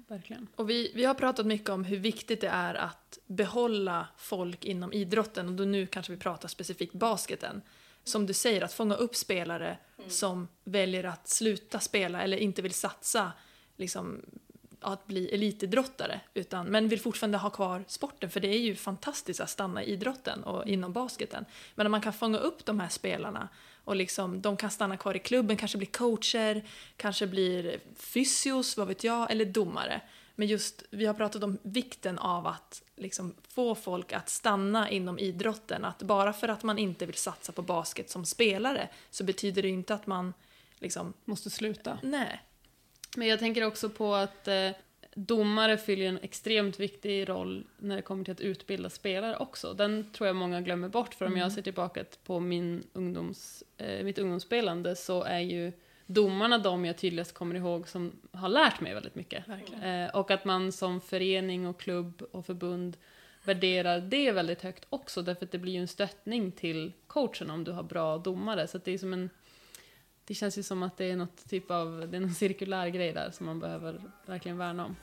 Verkligen. 0.08 0.48
Och 0.56 0.70
vi, 0.70 0.92
vi 0.94 1.04
har 1.04 1.14
pratat 1.14 1.46
mycket 1.46 1.68
om 1.70 1.84
hur 1.84 1.96
viktigt 1.96 2.40
det 2.40 2.48
är 2.48 2.74
att 2.74 3.18
behålla 3.26 4.06
folk 4.16 4.64
inom 4.64 4.92
idrotten 4.92 5.48
och 5.48 5.54
då 5.54 5.64
nu 5.64 5.86
kanske 5.86 6.12
vi 6.12 6.18
pratar 6.18 6.48
specifikt 6.48 6.92
basketen. 6.92 7.62
Som 8.04 8.26
du 8.26 8.32
säger, 8.32 8.62
att 8.62 8.72
fånga 8.72 8.94
upp 8.94 9.16
spelare 9.16 9.78
mm. 9.98 10.10
som 10.10 10.48
väljer 10.64 11.04
att 11.04 11.28
sluta 11.28 11.78
spela 11.80 12.22
eller 12.22 12.36
inte 12.36 12.62
vill 12.62 12.74
satsa 12.74 13.32
liksom, 13.76 14.20
att 14.80 15.06
bli 15.06 15.28
elitidrottare, 15.28 16.20
utan, 16.34 16.66
men 16.66 16.88
vill 16.88 17.00
fortfarande 17.00 17.38
ha 17.38 17.50
kvar 17.50 17.84
sporten, 17.86 18.30
för 18.30 18.40
det 18.40 18.48
är 18.48 18.58
ju 18.58 18.74
fantastiskt 18.74 19.40
att 19.40 19.50
stanna 19.50 19.84
i 19.84 19.92
idrotten 19.92 20.44
och 20.44 20.66
inom 20.66 20.92
basketen. 20.92 21.44
Men 21.74 21.86
om 21.86 21.90
man 21.90 22.00
kan 22.00 22.12
fånga 22.12 22.38
upp 22.38 22.64
de 22.64 22.80
här 22.80 22.88
spelarna 22.88 23.48
och 23.84 23.96
liksom, 23.96 24.40
de 24.40 24.56
kan 24.56 24.70
stanna 24.70 24.96
kvar 24.96 25.16
i 25.16 25.18
klubben, 25.18 25.56
kanske 25.56 25.78
bli 25.78 25.86
coacher, 25.86 26.64
kanske 26.96 27.26
blir 27.26 27.80
fysios, 27.96 28.76
vad 28.76 28.88
vet 28.88 29.04
jag, 29.04 29.30
eller 29.30 29.44
domare. 29.44 30.00
Men 30.34 30.48
just, 30.48 30.82
vi 30.90 31.06
har 31.06 31.14
pratat 31.14 31.42
om 31.42 31.58
vikten 31.62 32.18
av 32.18 32.46
att 32.46 32.82
liksom 32.96 33.34
få 33.48 33.74
folk 33.74 34.12
att 34.12 34.28
stanna 34.28 34.90
inom 34.90 35.18
idrotten. 35.18 35.84
Att 35.84 36.02
bara 36.02 36.32
för 36.32 36.48
att 36.48 36.62
man 36.62 36.78
inte 36.78 37.06
vill 37.06 37.14
satsa 37.14 37.52
på 37.52 37.62
basket 37.62 38.10
som 38.10 38.24
spelare 38.24 38.88
så 39.10 39.24
betyder 39.24 39.62
det 39.62 39.68
inte 39.68 39.94
att 39.94 40.06
man 40.06 40.34
liksom... 40.78 41.12
Måste 41.24 41.50
sluta. 41.50 41.98
Nej. 42.02 42.42
Men 43.16 43.28
jag 43.28 43.38
tänker 43.38 43.66
också 43.66 43.90
på 43.90 44.14
att 44.14 44.48
eh, 44.48 44.70
domare 45.14 45.78
fyller 45.78 46.06
en 46.06 46.18
extremt 46.22 46.80
viktig 46.80 47.28
roll 47.28 47.66
när 47.78 47.96
det 47.96 48.02
kommer 48.02 48.24
till 48.24 48.32
att 48.32 48.40
utbilda 48.40 48.90
spelare 48.90 49.36
också. 49.36 49.72
Den 49.72 50.12
tror 50.12 50.26
jag 50.26 50.36
många 50.36 50.60
glömmer 50.60 50.88
bort, 50.88 51.14
för 51.14 51.26
om 51.26 51.36
jag 51.36 51.52
ser 51.52 51.62
tillbaka 51.62 52.04
på 52.24 52.40
min 52.40 52.84
ungdoms, 52.92 53.64
eh, 53.76 54.04
mitt 54.04 54.18
ungdomsspelande 54.18 54.96
så 54.96 55.22
är 55.22 55.40
ju 55.40 55.72
domarna 56.06 56.58
de 56.58 56.84
jag 56.84 56.98
tydligast 56.98 57.34
kommer 57.34 57.54
ihåg 57.54 57.88
som 57.88 58.12
har 58.32 58.48
lärt 58.48 58.80
mig 58.80 58.94
väldigt 58.94 59.14
mycket. 59.14 59.44
Eh, 59.82 60.16
och 60.16 60.30
att 60.30 60.44
man 60.44 60.72
som 60.72 61.00
förening 61.00 61.66
och 61.66 61.80
klubb 61.80 62.22
och 62.32 62.46
förbund 62.46 62.96
värderar 63.44 64.00
det 64.00 64.32
väldigt 64.32 64.62
högt 64.62 64.86
också, 64.90 65.22
därför 65.22 65.44
att 65.44 65.52
det 65.52 65.58
blir 65.58 65.72
ju 65.72 65.80
en 65.80 65.88
stöttning 65.88 66.52
till 66.52 66.92
coachen 67.06 67.50
om 67.50 67.64
du 67.64 67.72
har 67.72 67.82
bra 67.82 68.18
domare. 68.18 68.66
Så 68.66 68.78
det 68.78 68.92
är 68.92 68.98
som 68.98 69.12
en 69.12 69.30
det 70.30 70.34
känns 70.34 70.58
ju 70.58 70.62
som 70.62 70.82
att 70.82 70.96
det 70.96 71.10
är 71.10 71.16
något 71.16 71.48
typ 71.48 71.70
av, 71.70 72.08
det 72.10 72.16
är 72.16 72.20
någon 72.20 72.34
cirkulär 72.34 72.88
grej 72.88 73.12
där 73.12 73.30
som 73.30 73.46
man 73.46 73.60
behöver 73.60 74.00
verkligen 74.26 74.58
värna 74.58 74.84
om. 74.84 74.96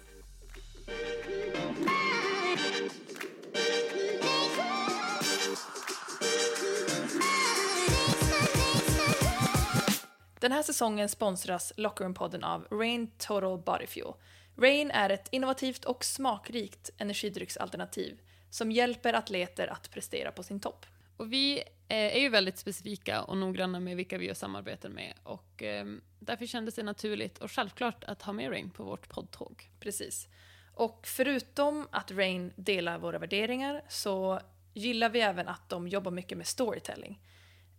Den 10.40 10.52
här 10.52 10.64
säsongen 10.64 11.10
sponsras 11.10 11.74
Lockerroom-podden 11.78 12.44
av 12.44 12.68
Rain 12.72 13.12
Total 13.18 13.60
Body 13.60 13.88
Fuel. 13.88 14.14
Rain 14.58 14.92
är 14.92 15.10
ett 15.10 15.28
innovativt 15.32 15.86
och 15.86 16.06
smakrikt 16.06 16.90
energidrycksalternativ 16.98 18.20
som 18.50 18.72
hjälper 18.72 19.14
atleter 19.14 19.68
att 19.68 19.92
prestera 19.92 20.32
på 20.32 20.44
sin 20.44 20.60
topp. 20.60 20.86
Och 21.18 21.34
vi 21.34 21.64
är 21.88 22.20
ju 22.20 22.30
väldigt 22.30 22.58
specifika 22.58 23.22
och 23.22 23.38
noggranna 23.38 23.80
med 23.80 23.96
vilka 23.96 24.18
vi 24.18 24.26
gör 24.26 24.34
samarbeten 24.34 24.94
med 24.94 25.14
och 25.24 25.64
eh, 25.64 25.86
därför 26.20 26.46
kändes 26.46 26.76
det 26.76 26.84
naturligt 26.84 27.38
och 27.38 27.52
självklart 27.52 28.04
att 28.04 28.22
ha 28.22 28.34
med 28.34 28.52
Rain 28.52 28.70
på 28.70 28.84
vårt 28.84 29.10
poddtåg. 29.10 29.70
Precis. 29.80 30.28
Och 30.74 31.08
förutom 31.08 31.88
att 31.92 32.12
Rain 32.12 32.54
delar 32.56 32.98
våra 32.98 33.20
värderingar 33.20 33.82
så 33.90 34.40
gillar 34.74 35.10
vi 35.10 35.22
även 35.22 35.48
att 35.48 35.70
de 35.70 35.88
jobbar 35.88 36.12
mycket 36.12 36.38
med 36.38 36.48
storytelling. 36.48 37.20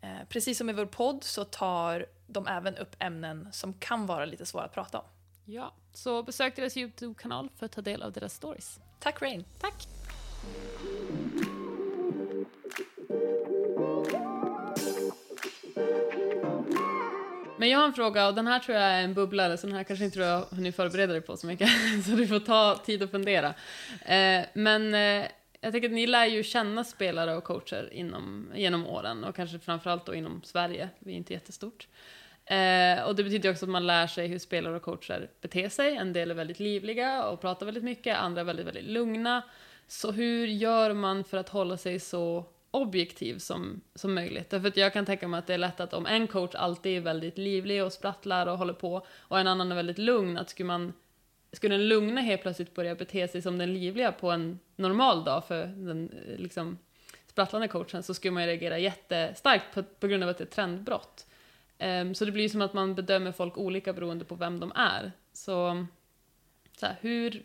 Eh, 0.00 0.28
precis 0.28 0.58
som 0.58 0.70
i 0.70 0.72
vår 0.72 0.86
podd 0.86 1.24
så 1.24 1.44
tar 1.44 2.06
de 2.26 2.46
även 2.46 2.76
upp 2.76 2.96
ämnen 2.98 3.48
som 3.52 3.74
kan 3.74 4.06
vara 4.06 4.24
lite 4.24 4.46
svåra 4.46 4.64
att 4.64 4.74
prata 4.74 4.98
om. 4.98 5.04
Ja, 5.44 5.72
så 5.92 6.22
besök 6.22 6.56
deras 6.56 6.76
YouTube-kanal 6.76 7.48
för 7.56 7.66
att 7.66 7.72
ta 7.72 7.80
del 7.80 8.02
av 8.02 8.12
deras 8.12 8.34
stories. 8.34 8.80
Tack 9.00 9.22
Rain! 9.22 9.44
Tack! 9.60 9.88
Men 17.58 17.68
jag 17.68 17.78
har 17.78 17.86
en 17.86 17.92
fråga 17.92 18.28
och 18.28 18.34
den 18.34 18.46
här 18.46 18.58
tror 18.58 18.76
jag 18.76 18.86
är 18.86 19.02
en 19.02 19.14
bubblare 19.14 19.56
så 19.56 19.66
den 19.66 19.76
här 19.76 19.84
kanske 19.84 20.04
inte 20.04 20.18
du 20.18 20.24
har 20.24 20.54
hunnit 20.56 20.76
förbereda 20.76 21.12
dig 21.12 21.22
på 21.22 21.36
så 21.36 21.46
mycket. 21.46 21.68
Så 22.04 22.10
du 22.10 22.26
får 22.26 22.40
ta 22.40 22.80
tid 22.84 23.02
att 23.02 23.10
fundera. 23.10 23.54
Eh, 24.04 24.44
men 24.52 24.94
eh, 24.94 25.26
jag 25.60 25.72
tänker 25.72 25.88
att 25.88 25.94
ni 25.94 26.06
lär 26.06 26.26
ju 26.26 26.42
känna 26.42 26.84
spelare 26.84 27.36
och 27.36 27.44
coacher 27.44 27.88
inom, 27.92 28.52
genom 28.54 28.86
åren 28.86 29.24
och 29.24 29.36
kanske 29.36 29.58
framförallt 29.58 30.06
då 30.06 30.14
inom 30.14 30.42
Sverige. 30.44 30.88
Vi 30.98 31.12
är 31.12 31.16
inte 31.16 31.32
jättestort. 31.32 31.88
Eh, 32.44 33.02
och 33.02 33.16
det 33.16 33.24
betyder 33.24 33.50
också 33.50 33.64
att 33.64 33.70
man 33.70 33.86
lär 33.86 34.06
sig 34.06 34.26
hur 34.26 34.38
spelare 34.38 34.76
och 34.76 34.82
coacher 34.82 35.30
beter 35.40 35.68
sig. 35.68 35.96
En 35.96 36.12
del 36.12 36.30
är 36.30 36.34
väldigt 36.34 36.60
livliga 36.60 37.24
och 37.24 37.40
pratar 37.40 37.66
väldigt 37.66 37.84
mycket, 37.84 38.16
andra 38.16 38.40
är 38.40 38.44
väldigt, 38.44 38.66
väldigt 38.66 38.84
lugna. 38.84 39.42
Så 39.86 40.12
hur 40.12 40.46
gör 40.46 40.92
man 40.92 41.24
för 41.24 41.36
att 41.36 41.48
hålla 41.48 41.76
sig 41.76 42.00
så 42.00 42.44
objektiv 42.70 43.38
som, 43.38 43.80
som 43.94 44.14
möjligt. 44.14 44.50
Därför 44.50 44.68
att 44.68 44.76
jag 44.76 44.92
kan 44.92 45.06
tänka 45.06 45.28
mig 45.28 45.38
att 45.38 45.46
det 45.46 45.54
är 45.54 45.58
lätt 45.58 45.80
att 45.80 45.92
om 45.92 46.06
en 46.06 46.26
coach 46.26 46.54
alltid 46.54 46.96
är 46.96 47.00
väldigt 47.00 47.38
livlig 47.38 47.84
och 47.84 47.92
sprattlar 47.92 48.46
och 48.46 48.58
håller 48.58 48.72
på 48.72 49.06
och 49.18 49.40
en 49.40 49.46
annan 49.46 49.72
är 49.72 49.76
väldigt 49.76 49.98
lugn, 49.98 50.38
att 50.38 50.50
skulle 50.50 50.66
man 50.66 50.92
skulle 51.52 51.74
den 51.74 51.88
lugna 51.88 52.20
helt 52.20 52.42
plötsligt 52.42 52.74
börja 52.74 52.94
bete 52.94 53.28
sig 53.28 53.42
som 53.42 53.58
den 53.58 53.74
livliga 53.74 54.12
på 54.12 54.30
en 54.30 54.58
normal 54.76 55.24
dag 55.24 55.44
för 55.44 55.66
den 55.66 56.10
eh, 56.10 56.38
liksom, 56.38 56.78
sprattlande 57.26 57.68
coachen 57.68 58.02
så 58.02 58.14
skulle 58.14 58.32
man 58.32 58.42
ju 58.42 58.48
reagera 58.48 58.78
jättestarkt 58.78 59.74
på, 59.74 59.82
på 59.82 60.06
grund 60.06 60.22
av 60.22 60.28
att 60.28 60.38
det 60.38 60.44
är 60.44 60.46
ett 60.46 60.52
trendbrott. 60.52 61.26
Um, 61.78 62.14
så 62.14 62.24
det 62.24 62.32
blir 62.32 62.42
ju 62.42 62.48
som 62.48 62.62
att 62.62 62.72
man 62.72 62.94
bedömer 62.94 63.32
folk 63.32 63.58
olika 63.58 63.92
beroende 63.92 64.24
på 64.24 64.34
vem 64.34 64.60
de 64.60 64.72
är. 64.74 65.12
Så, 65.32 65.86
så 66.76 66.86
här, 66.86 66.96
hur, 67.00 67.42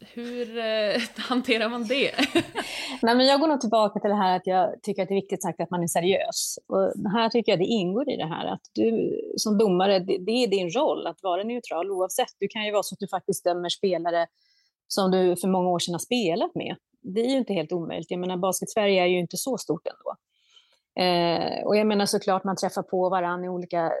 hur 0.00 0.58
eh, 0.58 1.00
hanterar 1.16 1.68
man 1.68 1.84
det? 1.84 2.10
Nej, 3.02 3.14
men 3.16 3.26
jag 3.26 3.40
går 3.40 3.48
nog 3.48 3.60
tillbaka 3.60 4.00
till 4.00 4.10
det 4.10 4.16
här 4.16 4.36
att 4.36 4.46
jag 4.46 4.82
tycker 4.82 5.02
att 5.02 5.08
det 5.08 5.14
är 5.14 5.20
viktigt 5.20 5.42
sagt 5.42 5.60
att 5.60 5.70
man 5.70 5.82
är 5.82 5.86
seriös. 5.86 6.58
Och 6.66 7.10
här 7.12 7.28
tycker 7.28 7.52
jag 7.52 7.58
det 7.58 7.64
ingår 7.64 8.10
i 8.10 8.16
det 8.16 8.26
här 8.26 8.46
att 8.46 8.60
du 8.72 9.20
som 9.36 9.58
domare, 9.58 9.98
det, 9.98 10.18
det, 10.18 10.32
är 10.32 10.48
din 10.48 10.70
roll 10.70 11.06
att 11.06 11.22
vara 11.22 11.42
neutral 11.42 11.90
oavsett. 11.90 12.34
Du 12.38 12.48
kan 12.48 12.64
ju 12.64 12.72
vara 12.72 12.82
så 12.82 12.94
att 12.94 12.98
du 12.98 13.08
faktiskt 13.08 13.44
dömer 13.44 13.68
spelare 13.68 14.26
som 14.88 15.10
du 15.10 15.36
för 15.36 15.48
många 15.48 15.68
år 15.68 15.78
sedan 15.78 15.94
har 15.94 15.98
spelat 15.98 16.54
med. 16.54 16.76
Det 17.00 17.20
är 17.20 17.30
ju 17.30 17.36
inte 17.36 17.52
helt 17.52 17.72
omöjligt. 17.72 18.10
Jag 18.10 18.20
menar, 18.20 18.36
Basket-Sverige 18.36 19.02
är 19.02 19.06
ju 19.06 19.18
inte 19.18 19.36
så 19.36 19.58
stort 19.58 19.86
ändå. 19.86 20.16
Eh, 20.98 21.66
och 21.66 21.76
jag 21.76 21.86
menar 21.86 22.06
såklart 22.06 22.44
man 22.44 22.56
träffar 22.56 22.82
på 22.82 23.08
varandra 23.08 23.46
i 23.46 23.48
olika 23.48 23.92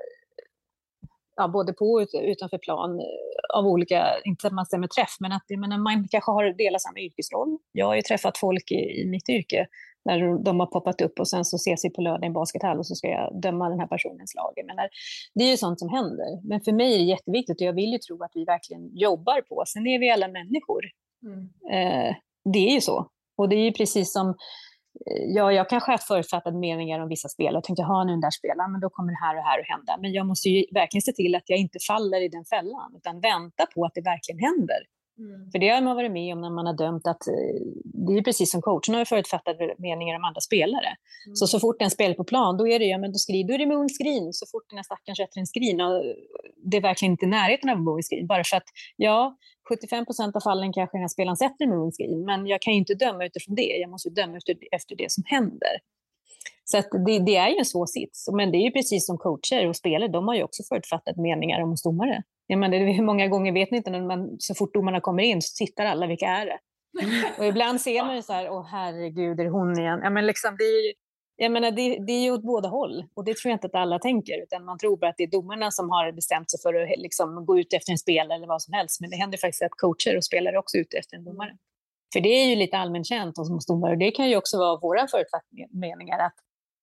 ja, 1.38 1.48
både 1.48 1.72
på 1.72 1.84
och 1.84 2.06
utanför 2.12 2.58
plan 2.58 3.00
av 3.54 3.66
olika, 3.66 4.06
inte 4.24 4.46
att 4.46 4.52
man 4.52 4.66
stämmer 4.66 4.86
träff, 4.86 5.16
men 5.20 5.32
att 5.32 5.42
menar, 5.58 5.78
man 5.78 6.08
kanske 6.08 6.30
har 6.30 6.44
delat 6.44 6.82
samma 6.82 6.98
yrkesroll. 6.98 7.58
Jag 7.72 7.86
har 7.86 7.94
ju 7.94 8.02
träffat 8.02 8.38
folk 8.38 8.70
i, 8.70 9.00
i 9.00 9.06
mitt 9.06 9.28
yrke 9.28 9.66
när 10.04 10.44
de 10.44 10.60
har 10.60 10.66
poppat 10.66 11.00
upp 11.00 11.20
och 11.20 11.28
sen 11.28 11.44
så 11.44 11.56
ses 11.56 11.84
vi 11.84 11.90
på 11.90 12.02
lördag 12.02 12.24
i 12.24 12.26
en 12.26 12.32
baskethall 12.32 12.78
och 12.78 12.86
så 12.86 12.94
ska 12.94 13.08
jag 13.08 13.40
döma 13.42 13.68
den 13.68 13.80
här 13.80 13.86
personens 13.86 14.34
lag. 14.34 14.66
menar, 14.66 14.88
det 15.34 15.44
är 15.44 15.50
ju 15.50 15.56
sånt 15.56 15.78
som 15.78 15.88
händer. 15.88 16.48
Men 16.48 16.60
för 16.60 16.72
mig 16.72 16.94
är 16.94 16.98
det 16.98 17.04
jätteviktigt 17.04 17.60
och 17.60 17.66
jag 17.66 17.72
vill 17.72 17.92
ju 17.92 17.98
tro 17.98 18.24
att 18.24 18.30
vi 18.34 18.44
verkligen 18.44 18.96
jobbar 18.96 19.40
på. 19.40 19.62
Sen 19.66 19.86
är 19.86 19.98
vi 19.98 20.10
alla 20.10 20.28
människor. 20.28 20.82
Mm. 21.26 21.42
Eh, 21.72 22.14
det 22.52 22.68
är 22.68 22.74
ju 22.74 22.80
så. 22.80 23.10
Och 23.36 23.48
det 23.48 23.56
är 23.56 23.64
ju 23.64 23.72
precis 23.72 24.12
som 24.12 24.34
ja, 25.36 25.52
jag 25.52 25.68
kanske 25.68 25.90
har 25.90 25.94
haft 25.94 26.06
förutfattade 26.06 26.58
meningar 26.58 27.00
om 27.00 27.08
vissa 27.08 27.28
spelare 27.28 27.58
och 27.58 27.64
tänkte, 27.64 27.82
ha 27.82 28.04
nu 28.04 28.12
den 28.12 28.20
där 28.20 28.30
spelaren, 28.30 28.72
men 28.72 28.80
då 28.80 28.90
kommer 28.90 29.12
det 29.12 29.18
här 29.26 29.36
och 29.36 29.42
här 29.42 29.60
att 29.60 29.68
hända. 29.68 29.96
Men 30.02 30.12
jag 30.12 30.26
måste 30.26 30.48
ju 30.48 30.64
verkligen 30.72 31.02
se 31.02 31.12
till 31.12 31.34
att 31.34 31.42
jag 31.46 31.58
inte 31.58 31.78
faller 31.86 32.20
i 32.20 32.28
den 32.28 32.44
fällan, 32.44 32.94
utan 32.96 33.20
vänta 33.20 33.66
på 33.74 33.84
att 33.84 33.94
det 33.94 34.00
verkligen 34.00 34.38
händer. 34.38 34.80
Mm. 35.18 35.50
För 35.50 35.58
det 35.58 35.68
har 35.68 35.80
man 35.80 35.96
varit 35.96 36.12
med 36.12 36.34
om 36.34 36.40
när 36.40 36.50
man 36.50 36.66
har 36.66 36.76
dömt 36.76 37.06
att, 37.06 37.26
eh, 37.28 37.60
det 38.06 38.12
är 38.18 38.22
precis 38.22 38.50
som 38.50 38.62
coachen 38.62 38.94
har 38.94 39.04
förutfattade 39.04 39.74
meningar 39.78 40.16
om 40.16 40.24
andra 40.24 40.40
spelare. 40.40 40.90
Mm. 41.26 41.36
Så 41.36 41.46
så 41.46 41.60
fort 41.60 41.82
en 41.82 41.90
spel 41.90 42.14
på 42.14 42.24
plan, 42.24 42.56
då 42.56 42.68
är 42.68 42.78
det, 42.78 42.84
ja 42.84 42.98
men 42.98 43.12
då, 43.12 43.18
skri, 43.18 43.42
då 43.42 43.54
är 43.54 43.58
det 43.58 43.66
moon 43.66 43.88
screen, 43.88 44.32
så 44.32 44.46
fort 44.46 44.66
den 44.70 44.78
här 44.78 44.82
stackaren 44.82 45.16
sätter 45.16 45.40
en 45.40 45.46
screen, 45.46 45.80
och 45.80 46.02
det 46.70 46.76
är 46.76 46.80
verkligen 46.80 47.12
inte 47.12 47.24
i 47.24 47.28
närheten 47.28 47.70
av 47.70 47.80
moon 47.80 48.02
screen, 48.02 48.26
bara 48.26 48.44
för 48.44 48.56
att, 48.56 48.68
ja, 48.96 49.36
75 49.68 50.04
procent 50.04 50.36
av 50.36 50.40
fallen 50.40 50.72
kanske 50.72 50.96
den 50.96 51.02
här 51.02 51.08
spelaren 51.08 51.36
sätter 51.36 51.64
en 51.64 51.70
moon 51.70 51.92
screen, 51.92 52.24
men 52.24 52.46
jag 52.46 52.60
kan 52.62 52.72
ju 52.72 52.78
inte 52.78 52.94
döma 52.94 53.24
utifrån 53.26 53.54
det, 53.54 53.76
jag 53.82 53.90
måste 53.90 54.10
döma 54.10 54.36
efter, 54.36 54.56
efter 54.72 54.96
det 54.96 55.10
som 55.10 55.24
händer. 55.26 55.74
Så 56.70 56.82
det, 57.06 57.18
det, 57.18 57.36
är 57.36 57.48
ju 57.48 57.56
en 57.58 57.64
svår 57.64 57.86
sits, 57.86 58.28
men 58.32 58.52
det 58.52 58.58
är 58.58 58.64
ju 58.64 58.70
precis 58.70 59.06
som 59.06 59.18
coacher 59.18 59.68
och 59.68 59.76
spelare, 59.76 60.08
de 60.08 60.28
har 60.28 60.34
ju 60.34 60.42
också 60.42 60.62
förutfattat 60.68 61.16
meningar 61.16 61.62
om 61.62 61.74
domare. 61.84 62.22
Jag 62.46 62.58
menar, 62.58 62.78
hur 62.78 63.02
många 63.02 63.28
gånger 63.28 63.52
vet 63.52 63.70
ni 63.70 63.76
inte 63.76 63.90
när 63.90 64.02
man, 64.02 64.36
så 64.38 64.54
fort 64.54 64.74
domarna 64.74 65.00
kommer 65.00 65.22
in 65.22 65.42
så 65.42 65.64
tittar 65.64 65.84
alla, 65.84 66.06
vilka 66.06 66.26
är 66.26 66.46
det? 66.46 66.58
Och 67.38 67.46
ibland 67.46 67.80
ser 67.80 68.04
man 68.04 68.16
ju 68.16 68.22
så 68.22 68.32
här, 68.32 68.50
åh 68.50 68.66
herregud, 68.70 69.40
är 69.40 69.44
det 69.44 69.50
hon 69.50 69.78
igen? 69.78 70.00
Ja, 70.02 70.10
men 70.10 70.26
liksom, 70.26 70.56
det, 70.58 70.64
är 70.64 70.86
ju, 70.86 70.92
jag 71.36 71.52
menar, 71.52 71.70
det, 71.70 71.98
det 72.06 72.12
är 72.12 72.22
ju 72.22 72.30
åt 72.30 72.42
båda 72.42 72.68
håll 72.68 73.04
och 73.14 73.24
det 73.24 73.36
tror 73.36 73.50
jag 73.50 73.56
inte 73.56 73.66
att 73.66 73.74
alla 73.74 73.98
tänker, 73.98 74.42
utan 74.42 74.64
man 74.64 74.78
tror 74.78 74.96
bara 74.96 75.10
att 75.10 75.16
det 75.16 75.24
är 75.24 75.30
domarna 75.30 75.70
som 75.70 75.90
har 75.90 76.12
bestämt 76.12 76.50
sig 76.50 76.60
för 76.60 76.74
att 76.74 76.98
liksom, 76.98 77.46
gå 77.46 77.58
ut 77.58 77.72
efter 77.72 77.92
en 77.92 77.98
spelare 77.98 78.36
eller 78.36 78.46
vad 78.46 78.62
som 78.62 78.72
helst, 78.74 79.00
men 79.00 79.10
det 79.10 79.16
händer 79.16 79.38
faktiskt 79.38 79.62
att 79.62 79.76
coacher 79.76 80.16
och 80.16 80.24
spelare 80.24 80.58
också 80.58 80.76
är 80.76 80.80
ute 80.80 80.96
efter 80.98 81.16
en 81.16 81.24
domare. 81.24 81.56
För 82.12 82.20
det 82.20 82.28
är 82.28 82.46
ju 82.46 82.56
lite 82.56 82.78
allmänt 82.78 83.06
känt 83.06 83.36
hos 83.36 83.66
domare 83.66 83.92
och 83.92 83.98
det 83.98 84.10
kan 84.10 84.28
ju 84.28 84.36
också 84.36 84.58
vara 84.58 84.80
våra 84.80 85.08
förutfattade 85.08 85.66
meningar, 85.70 86.18
att 86.18 86.34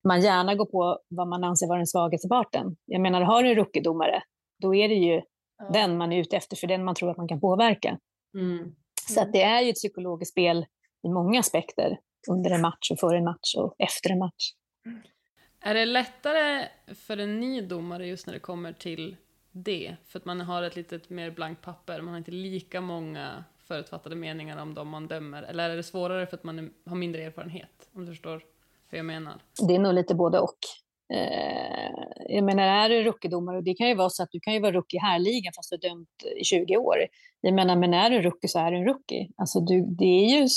man 0.05 0.21
gärna 0.21 0.55
går 0.55 0.65
på 0.65 0.99
vad 1.07 1.27
man 1.27 1.43
anser 1.43 1.67
vara 1.67 1.77
den 1.77 1.87
svagaste 1.87 2.27
parten. 2.27 2.75
Jag 2.85 3.01
menar, 3.01 3.21
har 3.21 3.43
du 3.43 3.49
en 3.49 3.55
rookie-domare, 3.55 4.21
då 4.61 4.75
är 4.75 4.89
det 4.89 4.95
ju 4.95 5.21
ja. 5.57 5.69
den 5.73 5.97
man 5.97 6.11
är 6.11 6.19
ute 6.19 6.37
efter, 6.37 6.55
för 6.55 6.67
den 6.67 6.83
man 6.83 6.95
tror 6.95 7.11
att 7.11 7.17
man 7.17 7.27
kan 7.27 7.39
påverka. 7.39 7.99
Mm. 8.33 8.75
Så 9.09 9.21
att 9.21 9.33
det 9.33 9.41
är 9.41 9.61
ju 9.61 9.69
ett 9.69 9.75
psykologiskt 9.75 10.31
spel 10.31 10.65
i 11.03 11.09
många 11.09 11.39
aspekter, 11.39 11.99
under 12.29 12.51
en 12.51 12.61
match 12.61 12.91
och 12.91 12.99
före 12.99 13.17
en 13.17 13.23
match 13.23 13.55
och 13.57 13.75
efter 13.79 14.09
en 14.09 14.19
match. 14.19 14.51
Är 15.59 15.73
det 15.73 15.85
lättare 15.85 16.67
för 16.95 17.17
en 17.17 17.39
ny 17.39 17.61
domare 17.61 18.07
just 18.07 18.27
när 18.27 18.33
det 18.33 18.39
kommer 18.39 18.73
till 18.73 19.15
det? 19.51 19.95
För 20.05 20.19
att 20.19 20.25
man 20.25 20.41
har 20.41 20.63
ett 20.63 20.75
lite 20.75 20.99
mer 21.07 21.31
blankt 21.31 21.61
papper, 21.61 22.01
man 22.01 22.13
har 22.13 22.17
inte 22.17 22.31
lika 22.31 22.81
många 22.81 23.43
förutfattade 23.57 24.15
meningar 24.15 24.61
om 24.61 24.73
dem 24.73 24.89
man 24.89 25.07
dömer? 25.07 25.43
Eller 25.43 25.69
är 25.69 25.75
det 25.75 25.83
svårare 25.83 26.27
för 26.27 26.37
att 26.37 26.43
man 26.43 26.73
har 26.85 26.95
mindre 26.95 27.23
erfarenhet? 27.23 27.89
Om 27.93 28.05
du 28.05 28.11
förstår 28.11 28.43
hur 28.89 28.97
jag 28.97 29.05
menar? 29.05 29.41
Det 29.67 29.75
är 29.75 29.79
nog 29.79 29.93
lite 29.93 30.15
både 30.15 30.39
och. 30.39 30.57
Eh, 31.13 31.91
jag 32.29 32.43
menar, 32.43 32.63
är 32.63 32.89
du 32.89 33.03
rookiedomare, 33.03 33.57
och 33.57 33.63
det 33.63 33.73
kan 33.73 33.87
ju 33.87 33.95
vara 33.95 34.09
så 34.09 34.23
att 34.23 34.31
du 34.31 34.39
kan 34.39 34.53
ju 34.53 34.59
vara 34.59 34.71
rookie 34.71 34.97
i 34.97 35.01
härligan 35.01 35.53
fast 35.55 35.69
du 35.69 35.75
är 35.75 35.89
dömt 35.89 36.09
i 36.41 36.43
20 36.43 36.77
år. 36.77 36.97
Jag 37.41 37.53
menar, 37.53 37.75
men 37.75 37.93
är 37.93 38.09
du 38.09 38.21
rookie 38.21 38.47
så 38.47 38.59
är 38.59 38.71
du 38.71 38.77
en 38.77 38.85
rookie. 38.85 39.29
Alltså, 39.37 39.59
du, 39.59 39.81
det 39.81 40.05
är 40.05 40.39
ju, 40.39 40.47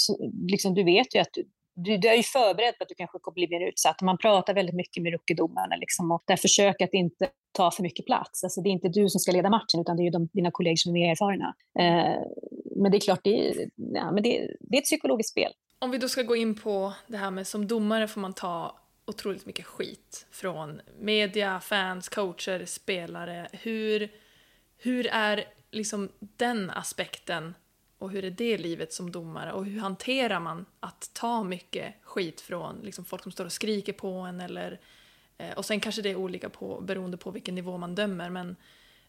liksom, 0.51 0.75
du 0.75 0.85
vet 0.85 1.15
ju 1.15 1.19
att 1.19 1.33
du, 1.33 1.45
du, 1.75 1.97
du 1.97 2.09
är 2.09 2.15
ju 2.15 2.23
förberedd 2.23 2.79
på 2.79 2.83
att 2.83 2.89
du 2.89 2.95
kanske 2.95 3.19
kommer 3.19 3.35
bli 3.35 3.49
mer 3.49 3.69
utsatt. 3.69 4.03
Man 4.03 4.19
pratar 4.19 4.55
väldigt 4.55 4.75
mycket 4.75 5.03
med 5.03 5.13
rookiedomarna 5.13 5.77
liksom, 5.77 6.11
och 6.11 6.23
där 6.27 6.37
försöker 6.37 6.85
att 6.85 6.95
inte 6.95 7.29
ta 7.53 7.71
för 7.71 7.83
mycket 7.83 8.07
plats. 8.07 8.45
Alltså, 8.45 8.61
det 8.61 8.69
är 8.69 8.73
inte 8.73 8.89
du 8.89 9.09
som 9.09 9.19
ska 9.19 9.33
leda 9.33 9.51
matchen, 9.51 9.81
utan 9.81 9.97
det 9.97 10.03
är 10.03 10.05
ju 10.05 10.11
de, 10.11 10.29
dina 10.33 10.51
kollegor 10.51 10.77
som 10.77 10.97
är 10.97 11.01
mer 11.01 11.11
erfarna. 11.11 11.55
Eh, 11.79 12.23
men 12.77 12.91
det 12.93 12.99
är 12.99 13.01
klart, 13.01 13.21
det 13.25 13.49
är, 13.49 13.71
ja, 13.77 14.13
men 14.13 14.23
det, 14.23 14.51
det 14.61 14.77
är 14.77 14.81
ett 14.81 14.85
psykologiskt 14.85 15.31
spel. 15.31 15.53
Om 15.79 15.91
vi 15.91 15.99
då 15.99 16.09
ska 16.09 16.23
gå 16.23 16.37
in 16.37 16.55
på 16.55 16.95
det 17.07 17.17
här 17.17 17.31
med 17.31 17.47
som 17.47 17.67
domare 17.67 18.09
får 18.09 18.21
man 18.21 18.33
ta 18.33 18.79
otroligt 19.05 19.47
mycket 19.47 19.67
skit 19.67 20.27
från 20.31 20.81
media, 20.99 21.61
fans, 21.61 22.09
coacher, 22.09 22.65
spelare. 22.67 23.49
Hur, 23.53 24.13
hur 24.77 25.07
är 25.07 25.45
liksom 25.71 26.09
den 26.19 26.71
aspekten 26.71 27.55
och 27.99 28.11
hur 28.11 28.25
är 28.25 28.31
det 28.31 28.59
livet 28.59 28.93
som 28.93 29.13
domare 29.13 29.53
och 29.53 29.65
hur 29.65 29.81
hanterar 29.81 30.41
man 30.41 30.67
att 30.81 31.11
ta 31.13 31.43
mycket 31.45 31.95
skit 32.03 32.41
från 32.41 32.81
liksom 32.83 33.05
folk 33.05 33.23
som 33.23 33.33
står 33.33 33.45
och 33.45 33.53
skriker 33.53 33.93
på 33.93 34.13
en 34.13 34.41
eller 34.41 34.81
eh, 35.39 35.53
och 35.53 35.65
sen 35.65 35.81
kanske 35.81 36.03
det 36.03 36.11
är 36.11 36.17
olika 36.17 36.49
på, 36.49 36.81
beroende 36.81 37.17
på 37.17 37.31
vilken 37.31 37.55
nivå 37.55 37.79
man 37.79 37.95
dömer 37.95 38.31
men 38.31 38.57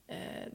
eh, 0.08 0.54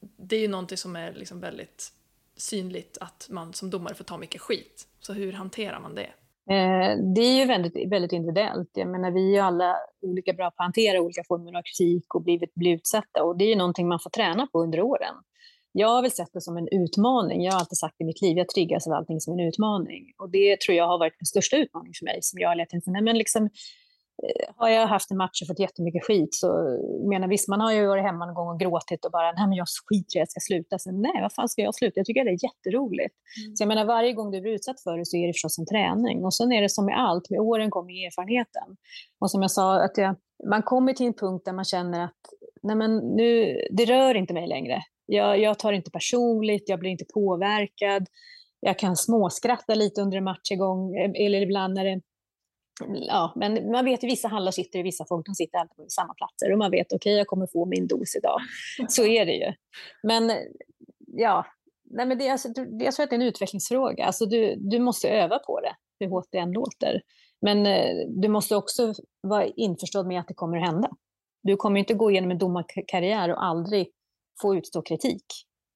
det 0.00 0.36
är 0.36 0.40
ju 0.40 0.48
någonting 0.48 0.78
som 0.78 0.96
är 0.96 1.12
liksom 1.12 1.40
väldigt 1.40 1.92
synligt 2.40 2.98
att 3.00 3.26
man 3.30 3.52
som 3.52 3.70
domare 3.70 3.94
får 3.94 4.04
ta 4.04 4.18
mycket 4.18 4.40
skit. 4.40 4.88
Så 5.00 5.12
hur 5.12 5.32
hanterar 5.32 5.80
man 5.80 5.94
det? 5.94 6.10
Eh, 6.50 6.98
det 7.14 7.20
är 7.20 7.38
ju 7.38 7.44
väldigt, 7.44 7.92
väldigt 7.92 8.12
individuellt. 8.12 8.70
Jag 8.74 8.88
menar, 8.88 9.10
vi 9.10 9.28
är 9.28 9.32
ju 9.32 9.38
alla 9.38 9.76
olika 10.02 10.32
bra 10.32 10.50
på 10.50 10.54
att 10.62 10.66
hantera 10.66 11.00
olika 11.00 11.22
former 11.28 11.58
av 11.58 11.62
kritik 11.62 12.14
och 12.14 12.22
blivit 12.22 12.54
bli 12.54 12.70
utsatta. 12.70 13.24
Och 13.24 13.38
det 13.38 13.44
är 13.44 13.48
ju 13.48 13.56
någonting 13.56 13.88
man 13.88 14.00
får 14.00 14.10
träna 14.10 14.46
på 14.46 14.62
under 14.62 14.80
åren. 14.80 15.14
Jag 15.72 15.88
har 15.88 16.02
väl 16.02 16.10
sett 16.10 16.32
det 16.32 16.40
som 16.40 16.56
en 16.56 16.68
utmaning. 16.68 17.44
Jag 17.44 17.52
har 17.52 17.60
alltid 17.60 17.78
sagt 17.78 18.00
i 18.00 18.04
mitt 18.04 18.22
liv, 18.22 18.36
jag 18.36 18.48
triggas 18.48 18.86
av 18.86 18.92
allting 18.92 19.20
som 19.20 19.32
en 19.32 19.40
utmaning. 19.40 20.12
Och 20.18 20.30
det 20.30 20.60
tror 20.60 20.76
jag 20.76 20.86
har 20.86 20.98
varit 20.98 21.18
den 21.18 21.26
största 21.26 21.56
utmaningen 21.56 21.94
för 21.98 22.04
mig, 22.04 22.18
som 22.22 22.40
jag 22.40 22.48
har 22.48 22.56
lett 22.56 22.68
till. 22.68 22.82
Men 22.86 23.18
liksom, 23.18 23.50
har 24.56 24.68
jag 24.68 24.86
haft 24.86 25.10
en 25.10 25.16
match 25.16 25.42
och 25.42 25.48
fått 25.48 25.58
jättemycket 25.58 26.04
skit 26.04 26.34
så 26.34 26.48
menar 27.10 27.28
visst, 27.28 27.48
man 27.48 27.60
har 27.60 27.72
ju 27.72 27.86
varit 27.86 28.04
hemma 28.04 28.26
någon 28.26 28.34
gång 28.34 28.48
och 28.48 28.60
gråtit 28.60 29.04
och 29.04 29.10
bara, 29.10 29.32
nej 29.32 29.46
men 29.48 29.56
jag 29.56 29.66
skiter 29.88 30.18
jag 30.18 30.30
ska 30.30 30.40
sluta. 30.40 30.78
Så, 30.78 30.92
nej, 30.92 31.22
vad 31.22 31.32
fan 31.32 31.48
ska 31.48 31.62
jag 31.62 31.74
sluta? 31.74 32.00
Jag 32.00 32.06
tycker 32.06 32.24
det 32.24 32.30
är 32.30 32.44
jätteroligt. 32.44 33.14
Mm. 33.44 33.56
Så 33.56 33.62
jag 33.62 33.68
menar, 33.68 33.84
varje 33.84 34.12
gång 34.12 34.30
du 34.30 34.40
blir 34.40 34.52
utsatt 34.52 34.80
för 34.80 34.98
det 34.98 35.06
så 35.06 35.16
är 35.16 35.26
det 35.26 35.32
förstås 35.32 35.58
en 35.58 35.66
träning. 35.66 36.24
Och 36.24 36.34
sen 36.34 36.52
är 36.52 36.62
det 36.62 36.68
som 36.68 36.84
med 36.84 36.98
allt, 36.98 37.30
med 37.30 37.40
åren 37.40 37.70
kommer 37.70 38.06
erfarenheten. 38.06 38.76
Och 39.20 39.30
som 39.30 39.42
jag 39.42 39.50
sa, 39.50 39.84
att 39.84 39.98
jag, 39.98 40.16
man 40.48 40.62
kommer 40.62 40.92
till 40.92 41.06
en 41.06 41.14
punkt 41.14 41.42
där 41.44 41.52
man 41.52 41.64
känner 41.64 42.04
att, 42.04 42.20
nej 42.62 42.76
men 42.76 42.96
nu, 42.96 43.58
det 43.70 43.84
rör 43.84 44.14
inte 44.14 44.34
mig 44.34 44.46
längre. 44.48 44.82
Jag, 45.06 45.40
jag 45.40 45.58
tar 45.58 45.72
inte 45.72 45.90
personligt, 45.90 46.68
jag 46.68 46.78
blir 46.78 46.90
inte 46.90 47.04
påverkad. 47.14 48.06
Jag 48.60 48.78
kan 48.78 48.96
småskratta 48.96 49.74
lite 49.74 50.02
under 50.02 50.18
en 50.18 50.24
match 50.24 50.50
igång, 50.50 50.96
eller 50.96 51.40
ibland 51.40 51.74
när 51.74 51.84
det 51.84 52.00
ja, 52.86 53.32
men 53.36 53.70
man 53.70 53.84
vet 53.84 54.04
ju 54.04 54.06
vissa 54.06 54.28
hallar 54.28 54.50
sitter 54.50 54.78
i 54.78 54.82
vissa 54.82 55.04
folk, 55.08 55.26
de 55.26 55.34
sitter 55.34 55.58
alltid 55.58 55.76
på 55.76 55.84
samma 55.88 56.14
platser 56.14 56.52
och 56.52 56.58
man 56.58 56.70
vet 56.70 56.86
okej, 56.86 56.96
okay, 56.96 57.12
jag 57.12 57.26
kommer 57.26 57.46
få 57.46 57.66
min 57.66 57.86
dos 57.86 58.16
idag. 58.16 58.40
Så 58.88 59.04
är 59.04 59.26
det 59.26 59.32
ju. 59.32 59.52
Men 60.02 60.32
ja, 61.06 61.46
nej, 61.90 62.06
men 62.06 62.18
det, 62.18 62.28
alltså, 62.28 62.48
jag 62.80 62.94
tror 62.94 63.04
att 63.04 63.10
det 63.10 63.16
är 63.16 63.20
en 63.20 63.26
utvecklingsfråga. 63.26 64.04
Alltså, 64.04 64.26
du, 64.26 64.54
du 64.56 64.78
måste 64.78 65.08
öva 65.08 65.38
på 65.38 65.60
det, 65.60 65.74
hur 66.00 66.10
hårt 66.10 66.26
det 66.30 66.38
än 66.38 66.52
låter. 66.52 67.02
Men 67.40 67.66
eh, 67.66 68.06
du 68.08 68.28
måste 68.28 68.56
också 68.56 68.94
vara 69.20 69.46
införstådd 69.46 70.06
med 70.06 70.20
att 70.20 70.28
det 70.28 70.34
kommer 70.34 70.58
att 70.58 70.66
hända. 70.66 70.90
Du 71.42 71.56
kommer 71.56 71.80
inte 71.80 71.94
gå 71.94 72.10
igenom 72.10 72.30
en 72.30 72.38
domarkarriär 72.38 73.28
och 73.28 73.44
aldrig 73.44 73.88
få 74.42 74.56
utstå 74.56 74.82
kritik 74.82 75.24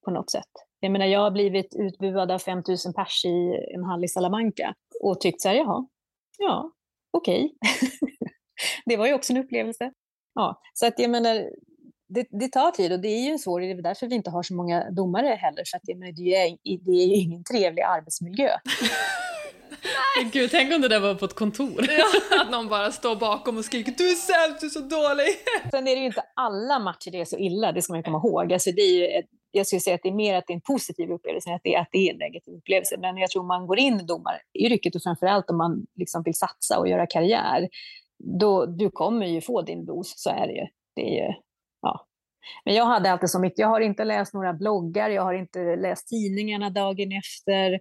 på 0.04 0.10
något 0.10 0.30
sätt. 0.30 0.50
Jag 0.80 0.92
menar, 0.92 1.06
jag 1.06 1.20
har 1.20 1.30
blivit 1.30 1.74
utbuad 1.74 2.30
av 2.30 2.38
5000 2.38 2.94
pers 2.94 3.24
i 3.24 3.52
en 3.74 3.84
hall 3.84 4.04
i 4.04 4.08
Salamanca 4.08 4.74
och 5.02 5.20
tyckt 5.20 5.40
så 5.40 5.48
här, 5.48 5.54
jaha, 5.54 5.86
ja, 6.38 6.70
okej. 7.12 7.54
Okay. 7.60 8.10
det 8.86 8.96
var 8.96 9.06
ju 9.06 9.14
också 9.14 9.32
en 9.32 9.38
upplevelse. 9.38 9.92
Ja, 10.34 10.60
så 10.74 10.86
att 10.86 10.98
jag 10.98 11.10
menar, 11.10 11.50
det, 12.08 12.26
det, 12.30 12.48
tar 12.48 12.70
tid 12.70 12.92
och 12.92 13.00
det 13.00 13.08
är 13.08 13.24
ju 13.24 13.30
en 13.30 13.38
svår, 13.38 13.60
det 13.60 13.70
är 13.70 13.82
därför 13.82 14.06
vi 14.06 14.14
inte 14.14 14.30
har 14.30 14.42
så 14.42 14.54
många 14.54 14.90
domare 14.90 15.26
heller, 15.26 15.62
så 15.64 15.76
att 15.76 15.82
jag 15.84 15.98
menar, 15.98 16.12
det, 16.12 16.34
är, 16.34 16.58
det 16.84 16.90
är 16.90 17.06
ju 17.06 17.14
ingen 17.14 17.44
trevlig 17.44 17.82
arbetsmiljö. 17.82 18.50
Gud, 20.32 20.50
tänk 20.50 20.74
om 20.74 20.80
det 20.80 20.88
där 20.88 21.00
var 21.00 21.14
på 21.14 21.24
ett 21.24 21.34
kontor. 21.34 21.86
att 22.40 22.50
någon 22.50 22.68
bara 22.68 22.92
står 22.92 23.16
bakom 23.16 23.58
och 23.58 23.64
skriker 23.64 23.94
du 23.98 24.10
är 24.10 24.14
sämst, 24.14 24.60
du 24.60 24.66
är 24.66 24.70
så 24.70 24.80
dålig. 24.80 25.26
Sen 25.70 25.88
är 25.88 25.94
det 25.94 26.00
ju 26.00 26.06
inte 26.06 26.24
alla 26.36 26.78
matcher 26.78 27.10
det 27.10 27.20
är 27.20 27.24
så 27.24 27.38
illa, 27.38 27.72
det 27.72 27.82
ska 27.82 27.92
man 27.92 28.02
komma 28.02 28.18
ihåg. 28.18 28.52
Alltså 28.52 28.70
det 28.72 28.82
är 28.82 28.98
ju 28.98 29.06
ett, 29.06 29.26
jag 29.52 29.66
skulle 29.66 29.80
säga 29.80 29.94
att 29.94 30.02
det 30.02 30.08
är 30.08 30.14
mer 30.14 30.34
att 30.34 30.44
det 30.46 30.52
är 30.52 30.54
en 30.54 30.60
positiv 30.60 31.10
upplevelse 31.10 31.50
än 31.50 31.56
att 31.56 31.62
det, 31.64 31.76
att 31.76 31.88
det 31.92 32.08
är 32.08 32.12
en 32.12 32.18
negativ 32.18 32.54
upplevelse. 32.54 32.96
Men 32.98 33.16
jag 33.16 33.30
tror 33.30 33.44
man 33.44 33.66
går 33.66 33.78
in 33.78 34.00
i 34.00 34.02
domaryrket 34.02 34.94
och 34.94 35.02
framförallt 35.02 35.50
om 35.50 35.56
man 35.56 35.86
liksom 35.94 36.22
vill 36.22 36.34
satsa 36.34 36.78
och 36.78 36.88
göra 36.88 37.06
karriär, 37.06 37.68
då 38.40 38.66
du 38.66 38.90
kommer 38.90 39.26
ju 39.26 39.40
få 39.40 39.62
din 39.62 39.84
dos, 39.84 40.12
så 40.16 40.30
är 40.30 40.46
det 40.46 40.52
ju. 40.52 40.66
Det 40.96 41.02
är 41.02 41.26
ju 41.26 41.34
ja. 41.82 42.06
Men 42.64 42.74
jag 42.74 42.84
hade 42.84 43.12
alltid 43.12 43.30
som 43.30 43.40
mitt, 43.40 43.58
jag 43.58 43.68
har 43.68 43.80
inte 43.80 44.04
läst 44.04 44.34
några 44.34 44.52
bloggar, 44.52 45.10
jag 45.10 45.22
har 45.22 45.34
inte 45.34 45.76
läst 45.76 46.08
tidningarna 46.08 46.70
dagen 46.70 47.12
efter. 47.12 47.80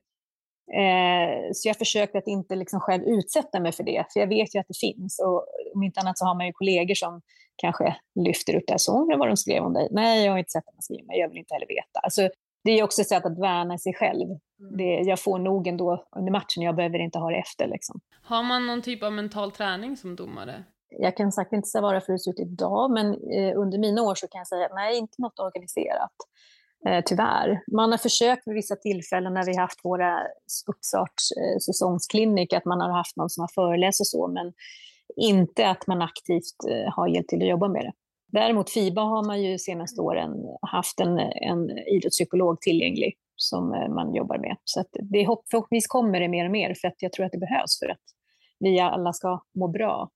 Eh, 0.73 1.51
så 1.53 1.67
jag 1.67 1.77
försökte 1.77 2.17
att 2.17 2.27
inte 2.27 2.55
liksom 2.55 2.79
själv 2.79 3.03
utsätta 3.03 3.59
mig 3.59 3.71
för 3.71 3.83
det, 3.83 4.05
för 4.13 4.19
jag 4.19 4.27
vet 4.27 4.55
ju 4.55 4.59
att 4.59 4.67
det 4.67 4.77
finns. 4.77 5.19
Och 5.19 5.45
om 5.75 5.83
inte 5.83 5.99
annat 5.99 6.17
så 6.17 6.25
har 6.25 6.35
man 6.35 6.45
ju 6.45 6.53
kollegor 6.53 6.95
som 6.95 7.21
kanske 7.55 7.95
lyfter 8.15 8.55
upp 8.55 8.63
det. 8.67 8.79
Så 8.79 9.15
vad 9.17 9.27
de 9.27 9.37
skrev 9.37 9.63
om 9.63 9.73
dig. 9.73 9.87
Nej, 9.91 10.25
jag 10.25 10.31
har 10.31 10.39
inte 10.39 10.51
sett 10.51 10.67
att 10.67 10.75
man 10.75 10.81
skriver 10.81 11.03
mig, 11.03 11.19
jag 11.19 11.29
vill 11.29 11.37
inte 11.37 11.53
heller 11.53 11.67
veta. 11.67 11.99
Alltså, 12.03 12.29
det 12.63 12.71
är 12.71 12.83
också 12.83 13.01
ett 13.01 13.07
sätt 13.07 13.25
att 13.25 13.39
värna 13.39 13.77
sig 13.77 13.93
själv. 13.93 14.29
Mm. 14.59 14.77
Det, 14.77 14.83
jag 14.83 15.19
får 15.19 15.39
nog 15.39 15.67
ändå 15.67 16.05
under 16.15 16.31
matchen, 16.31 16.63
jag 16.63 16.75
behöver 16.75 16.99
inte 16.99 17.19
ha 17.19 17.29
det 17.29 17.37
efter. 17.37 17.67
Liksom. 17.67 17.99
Har 18.23 18.43
man 18.43 18.67
någon 18.67 18.81
typ 18.81 19.03
av 19.03 19.13
mental 19.13 19.51
träning 19.51 19.97
som 19.97 20.15
domare? 20.15 20.63
Jag 20.89 21.17
kan 21.17 21.31
sagt 21.31 21.53
inte 21.53 21.67
säga 21.67 21.81
vad 21.81 21.95
det 21.95 22.19
ser 22.19 22.31
ut 22.31 22.39
idag, 22.39 22.91
men 22.91 23.13
eh, 23.13 23.59
under 23.59 23.77
mina 23.77 24.01
år 24.01 24.15
så 24.15 24.27
kan 24.27 24.39
jag 24.39 24.47
säga 24.47 24.65
att 24.65 24.75
nej, 24.75 24.97
inte 24.97 25.21
något 25.21 25.39
organiserat. 25.39 26.15
Eh, 26.87 27.03
tyvärr. 27.05 27.63
Man 27.71 27.91
har 27.91 27.97
försökt 27.97 28.47
vid 28.47 28.55
vissa 28.55 28.75
tillfällen 28.75 29.33
när 29.33 29.45
vi 29.45 29.57
haft 29.57 29.85
våra 29.85 30.19
uppstartssäsongsklinik, 30.67 32.53
eh, 32.53 32.57
att 32.57 32.65
man 32.65 32.81
har 32.81 32.91
haft 32.91 33.17
någon 33.17 33.29
som 33.29 33.41
har 33.41 33.49
föreläst 33.55 34.01
och 34.01 34.07
så, 34.07 34.27
men 34.27 34.53
inte 35.15 35.69
att 35.69 35.87
man 35.87 36.01
aktivt 36.01 36.63
eh, 36.69 36.93
har 36.93 37.07
hjälpt 37.07 37.29
till 37.29 37.41
att 37.41 37.49
jobba 37.49 37.67
med 37.67 37.81
det. 37.81 37.91
Däremot 38.27 38.69
FIBA 38.69 39.01
har 39.01 39.25
man 39.27 39.43
ju 39.43 39.57
senaste 39.57 40.01
åren 40.01 40.31
haft 40.61 40.99
en, 40.99 41.19
en 41.19 41.77
idrottspsykolog 41.87 42.61
tillgänglig 42.61 43.17
som 43.35 43.69
man 43.69 44.15
jobbar 44.15 44.37
med. 44.37 44.57
Så 44.63 44.83
det, 44.93 45.25
förhoppningsvis 45.51 45.87
kommer 45.87 46.19
det 46.19 46.27
mer 46.27 46.45
och 46.45 46.51
mer, 46.51 46.73
för 46.81 46.87
att 46.87 46.95
jag 46.97 47.13
tror 47.13 47.25
att 47.25 47.31
det 47.31 47.37
behövs 47.37 47.79
för 47.79 47.89
att 47.89 48.01
vi 48.59 48.79
alla 48.79 49.13
ska 49.13 49.43
må 49.55 49.67
bra, 49.67 50.09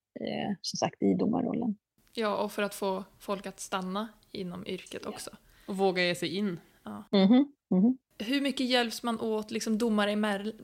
som 0.62 0.78
sagt, 0.78 1.01
i 1.04 1.13
domarrollen. 1.13 1.78
Ja, 2.13 2.38
och 2.38 2.51
för 2.51 2.62
att 2.63 2.75
få 2.75 3.04
folk 3.19 3.45
att 3.45 3.60
stanna 3.60 4.08
inom 4.32 4.67
yrket 4.67 5.06
också. 5.06 5.32
Och 5.67 5.78
våga 5.78 6.04
ge 6.04 6.15
sig 6.15 6.36
in. 6.38 6.60
Ja. 6.84 7.10
Mm 7.12 7.28
-hmm. 7.28 7.45
Mm 7.71 7.84
-hmm. 7.84 7.97
Hur 8.19 8.41
mycket 8.41 8.65
hjälps 8.65 9.04
man 9.04 9.19
åt 9.19 9.51
liksom, 9.51 9.78
domare 9.78 10.12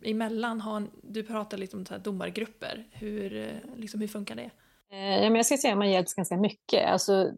emellan? 0.04 0.62
Har, 0.62 0.88
du 1.04 1.24
pratar 1.24 1.58
lite 1.58 1.78
om 1.78 1.86
så 1.86 1.94
här, 1.94 2.02
domargrupper. 2.02 2.88
Hur, 2.92 3.38
eh, 3.38 3.78
liksom, 3.78 4.02
hur 4.02 4.08
funkar 4.08 4.36
det? 4.36 4.50
Eh, 4.92 5.24
ja, 5.24 5.30
men 5.30 5.36
jag 5.36 5.46
ska 5.46 5.58
säga 5.58 5.74
att 5.74 5.78
man 5.78 5.92
hjälps 5.92 6.14
ganska 6.14 6.38
mycket. 6.38 6.86
Alltså, 6.86 7.32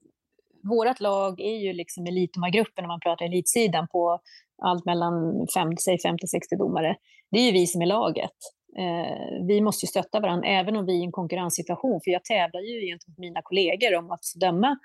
vårt 0.63 0.99
lag 0.99 1.39
är 1.39 1.57
ju 1.57 1.73
liksom 1.73 2.05
elitdomargruppen 2.05 2.85
om 2.85 2.87
man 2.87 2.99
pratar 2.99 3.25
elitsidan 3.25 3.87
på 3.87 4.19
allt 4.61 4.85
mellan 4.85 5.13
50-60 5.55 6.57
domare. 6.57 6.95
Det 7.31 7.37
är 7.37 7.45
ju 7.45 7.51
vi 7.51 7.67
som 7.67 7.81
är 7.81 7.85
laget. 7.85 8.37
Eh, 8.77 9.45
vi 9.47 9.61
måste 9.61 9.85
ju 9.85 9.87
stötta 9.87 10.19
varandra, 10.19 10.47
även 10.47 10.75
om 10.75 10.85
vi 10.85 10.93
är 10.93 11.01
i 11.01 11.03
en 11.03 11.11
konkurrenssituation. 11.11 12.01
För 12.03 12.11
jag 12.11 12.23
tävlar 12.23 12.61
ju 12.61 12.87
gentemot 12.87 13.17
mina 13.17 13.41
kollegor 13.43 13.95
om 13.95 14.11
att 14.11 14.23
döma 14.35 14.77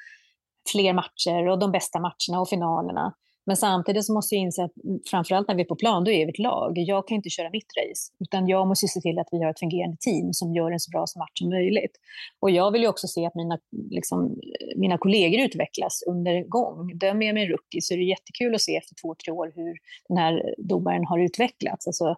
fler 0.72 0.92
matcher 0.92 1.48
och 1.48 1.58
de 1.58 1.72
bästa 1.72 2.00
matcherna 2.00 2.40
och 2.40 2.48
finalerna. 2.48 3.14
Men 3.48 3.56
samtidigt 3.56 4.06
så 4.06 4.12
måste 4.12 4.34
jag 4.34 4.42
inse 4.42 4.64
att 4.64 4.72
framförallt 5.10 5.48
när 5.48 5.54
vi 5.54 5.62
är 5.62 5.66
på 5.66 5.76
plan, 5.76 6.04
då 6.04 6.10
är 6.10 6.26
vi 6.26 6.32
ett 6.32 6.38
lag. 6.38 6.72
Jag 6.76 7.08
kan 7.08 7.14
inte 7.14 7.30
köra 7.30 7.50
mitt 7.50 7.72
race, 7.78 8.12
utan 8.20 8.48
jag 8.48 8.66
måste 8.68 8.88
se 8.88 9.00
till 9.00 9.18
att 9.18 9.28
vi 9.32 9.42
har 9.42 9.50
ett 9.50 9.58
fungerande 9.58 9.96
team 10.00 10.32
som 10.32 10.54
gör 10.54 10.70
en 10.70 10.80
så 10.80 10.90
bra 10.90 11.00
match 11.00 11.34
som 11.34 11.48
möjligt. 11.48 11.92
Och 12.40 12.50
jag 12.50 12.70
vill 12.70 12.82
ju 12.82 12.88
också 12.88 13.06
se 13.08 13.26
att 13.26 13.34
mina, 13.34 13.58
liksom, 13.90 14.40
mina 14.76 14.98
kollegor 14.98 15.40
utvecklas 15.40 16.02
under 16.06 16.48
gång. 16.48 16.98
Dömer 16.98 17.26
jag 17.26 17.34
min 17.34 17.44
en 17.44 17.50
rookie 17.50 17.82
så 17.82 17.94
är 17.94 17.98
det 17.98 18.04
jättekul 18.04 18.54
att 18.54 18.60
se 18.60 18.76
efter 18.76 18.94
två, 19.02 19.14
tre 19.14 19.32
år 19.32 19.52
hur 19.54 19.74
den 20.08 20.16
här 20.18 20.54
domaren 20.58 21.04
har 21.04 21.18
utvecklats. 21.18 21.86
Alltså, 21.86 22.08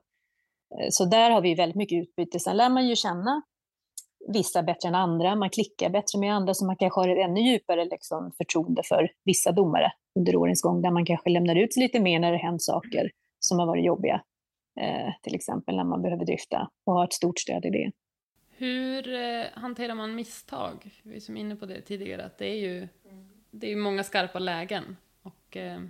eh, 0.80 0.88
så 0.90 1.04
där 1.04 1.30
har 1.30 1.40
vi 1.40 1.54
väldigt 1.54 1.76
mycket 1.76 2.02
utbyte. 2.02 2.40
Sen 2.40 2.56
lär 2.56 2.70
man 2.70 2.88
ju 2.88 2.96
känna 2.96 3.42
vissa 4.28 4.62
bättre 4.62 4.88
än 4.88 4.94
andra. 4.94 5.35
Man 5.35 5.50
klickar 5.50 5.90
bättre 5.90 6.18
med 6.18 6.35
andra, 6.35 6.54
så 6.54 6.66
man 6.66 6.76
kanske 6.76 7.00
har 7.00 7.09
ett 7.09 7.28
ännu 7.28 7.40
djupare 7.40 7.85
liksom, 7.85 8.33
förtroende 8.38 8.83
för 8.85 9.11
vissa 9.24 9.52
domare 9.52 9.92
under 10.18 10.37
årens 10.37 10.62
gång, 10.62 10.83
där 10.83 10.90
man 10.90 11.04
kanske 11.04 11.30
lämnar 11.30 11.56
ut 11.56 11.76
lite 11.76 12.00
mer 12.00 12.20
när 12.20 12.33
det 12.33 12.38
hänt 12.38 12.62
saker 12.62 13.11
som 13.38 13.59
har 13.59 13.66
varit 13.66 13.85
jobbiga. 13.85 14.22
Eh, 14.80 15.12
till 15.22 15.35
exempel 15.35 15.76
när 15.76 15.85
man 15.85 16.02
behöver 16.02 16.24
drifta 16.24 16.68
och 16.87 16.92
ha 16.92 17.04
ett 17.04 17.12
stort 17.12 17.38
stöd 17.38 17.64
i 17.64 17.70
det. 17.70 17.90
Hur 18.56 19.14
eh, 19.14 19.44
hanterar 19.54 19.94
man 19.94 20.14
misstag? 20.14 20.90
Vi 21.02 21.16
är 21.16 21.20
som 21.20 21.37
inne 21.37 21.56
på 21.56 21.66
det 21.66 21.80
tidigare, 21.80 22.24
att 22.24 22.38
det 22.38 22.46
är 22.46 22.56
ju 22.56 22.88
det 23.50 23.72
är 23.72 23.76
många 23.76 24.04
skarpa 24.04 24.38
lägen. 24.38 24.96
Och 25.22 25.56
eh, 25.56 25.80